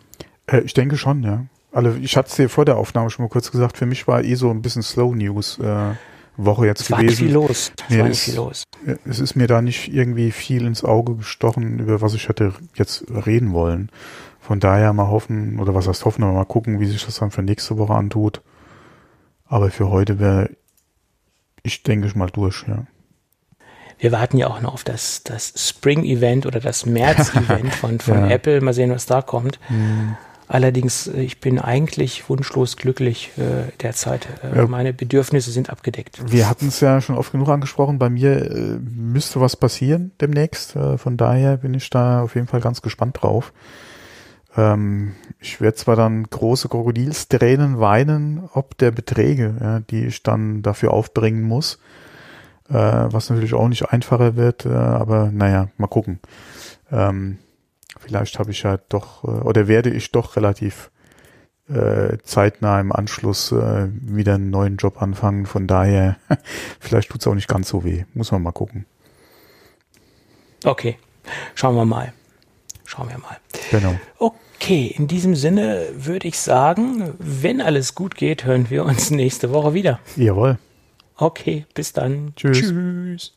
Äh, 0.46 0.60
ich 0.60 0.72
denke 0.72 0.96
schon, 0.96 1.22
ja. 1.22 1.44
Also 1.72 1.96
ich 2.00 2.16
hatte 2.16 2.28
es 2.28 2.36
dir 2.36 2.48
vor 2.48 2.64
der 2.64 2.76
Aufnahme 2.76 3.10
schon 3.10 3.24
mal 3.24 3.28
kurz 3.28 3.50
gesagt, 3.50 3.78
für 3.78 3.86
mich 3.86 4.06
war 4.08 4.24
eh 4.24 4.34
so 4.34 4.50
ein 4.50 4.62
bisschen 4.62 4.82
Slow 4.82 5.14
News 5.14 5.58
äh, 5.58 5.94
Woche 6.36 6.66
jetzt 6.66 6.82
es 6.82 6.88
gewesen. 6.88 6.98
War 6.98 7.04
nicht 7.04 7.18
viel 7.18 7.32
los. 7.32 7.72
Es 7.88 7.98
war 7.98 8.08
nicht 8.08 8.20
viel 8.20 8.34
los. 8.36 8.64
Es 9.04 9.20
ist 9.20 9.36
mir 9.36 9.46
da 9.46 9.62
nicht 9.62 9.92
irgendwie 9.92 10.30
viel 10.30 10.66
ins 10.66 10.84
Auge 10.84 11.16
gestochen, 11.16 11.78
über 11.78 12.00
was 12.00 12.14
ich 12.14 12.28
hätte 12.28 12.54
jetzt 12.74 13.04
reden 13.26 13.52
wollen. 13.52 13.90
Von 14.40 14.58
daher 14.58 14.92
mal 14.92 15.08
hoffen, 15.08 15.60
oder 15.60 15.74
was 15.74 15.86
heißt 15.86 16.04
hoffen, 16.04 16.24
aber 16.24 16.32
mal 16.32 16.44
gucken, 16.44 16.80
wie 16.80 16.86
sich 16.86 17.04
das 17.04 17.16
dann 17.16 17.30
für 17.30 17.42
nächste 17.42 17.78
Woche 17.78 17.94
antut. 17.94 18.40
Aber 19.46 19.70
für 19.70 19.90
heute 19.90 20.18
wäre 20.18 20.50
ich 21.62 21.82
denke 21.82 22.06
ich 22.06 22.14
mal 22.14 22.30
durch, 22.30 22.64
ja. 22.66 22.84
Wir 23.98 24.12
warten 24.12 24.38
ja 24.38 24.46
auch 24.46 24.62
noch 24.62 24.72
auf 24.72 24.84
das, 24.84 25.24
das 25.24 25.52
Spring-Event 25.56 26.46
oder 26.46 26.58
das 26.58 26.86
März-Event 26.86 27.74
von, 27.74 28.00
von 28.00 28.14
ja. 28.14 28.28
Apple. 28.30 28.60
Mal 28.62 28.72
sehen, 28.72 28.90
was 28.90 29.04
da 29.06 29.20
kommt. 29.20 29.60
Mhm. 29.68 30.16
Allerdings, 30.50 31.06
äh, 31.06 31.20
ich 31.22 31.38
bin 31.38 31.60
eigentlich 31.60 32.28
wunschlos 32.28 32.76
glücklich 32.76 33.30
äh, 33.38 33.70
derzeit. 33.80 34.26
Äh, 34.42 34.56
ja. 34.56 34.66
Meine 34.66 34.92
Bedürfnisse 34.92 35.52
sind 35.52 35.70
abgedeckt. 35.70 36.20
Wir 36.26 36.50
hatten 36.50 36.66
es 36.66 36.80
ja 36.80 37.00
schon 37.00 37.16
oft 37.16 37.30
genug 37.30 37.48
angesprochen. 37.48 38.00
Bei 38.00 38.10
mir 38.10 38.50
äh, 38.50 38.78
müsste 38.80 39.40
was 39.40 39.54
passieren 39.54 40.10
demnächst. 40.20 40.74
Äh, 40.74 40.98
von 40.98 41.16
daher 41.16 41.58
bin 41.58 41.72
ich 41.74 41.88
da 41.88 42.22
auf 42.22 42.34
jeden 42.34 42.48
Fall 42.48 42.60
ganz 42.60 42.82
gespannt 42.82 43.18
drauf. 43.22 43.52
Ähm, 44.56 45.12
ich 45.38 45.60
werde 45.60 45.76
zwar 45.76 45.94
dann 45.94 46.24
große 46.24 46.68
Krokodilstränen 46.68 47.78
weinen, 47.78 48.42
ob 48.52 48.76
der 48.76 48.90
Beträge, 48.90 49.54
ja, 49.60 49.78
die 49.78 50.06
ich 50.06 50.24
dann 50.24 50.62
dafür 50.62 50.92
aufbringen 50.92 51.42
muss, 51.42 51.78
äh, 52.68 52.74
was 52.74 53.30
natürlich 53.30 53.54
auch 53.54 53.68
nicht 53.68 53.88
einfacher 53.92 54.34
wird, 54.34 54.66
äh, 54.66 54.70
aber 54.70 55.30
naja, 55.32 55.68
mal 55.76 55.86
gucken. 55.86 56.18
Ähm, 56.90 57.38
vielleicht 58.00 58.38
habe 58.38 58.50
ich 58.50 58.62
ja 58.62 58.78
doch, 58.88 59.24
äh, 59.24 59.28
oder 59.28 59.68
werde 59.68 59.90
ich 59.90 60.10
doch 60.10 60.36
relativ 60.36 60.90
äh, 61.68 62.18
zeitnah 62.24 62.80
im 62.80 62.92
Anschluss 62.92 63.52
äh, 63.52 63.88
wieder 63.92 64.34
einen 64.34 64.50
neuen 64.50 64.76
Job 64.76 65.00
anfangen. 65.00 65.46
Von 65.46 65.66
daher, 65.66 66.16
vielleicht 66.80 67.10
tut's 67.10 67.26
auch 67.26 67.34
nicht 67.34 67.48
ganz 67.48 67.68
so 67.68 67.84
weh. 67.84 68.04
Muss 68.14 68.32
man 68.32 68.42
mal 68.42 68.52
gucken. 68.52 68.86
Okay, 70.64 70.98
schauen 71.54 71.76
wir 71.76 71.84
mal. 71.84 72.12
Schauen 72.84 73.08
wir 73.08 73.18
mal. 73.18 73.36
Genau. 73.70 73.94
Okay, 74.18 74.92
in 74.96 75.06
diesem 75.06 75.36
Sinne 75.36 75.86
würde 75.94 76.26
ich 76.26 76.38
sagen, 76.38 77.14
wenn 77.18 77.60
alles 77.60 77.94
gut 77.94 78.16
geht, 78.16 78.44
hören 78.44 78.68
wir 78.68 78.84
uns 78.84 79.10
nächste 79.10 79.52
Woche 79.52 79.74
wieder. 79.74 80.00
Jawohl. 80.16 80.58
Okay, 81.16 81.66
bis 81.74 81.92
dann. 81.92 82.32
Tschüss. 82.34 82.58
Tschüss. 82.58 83.34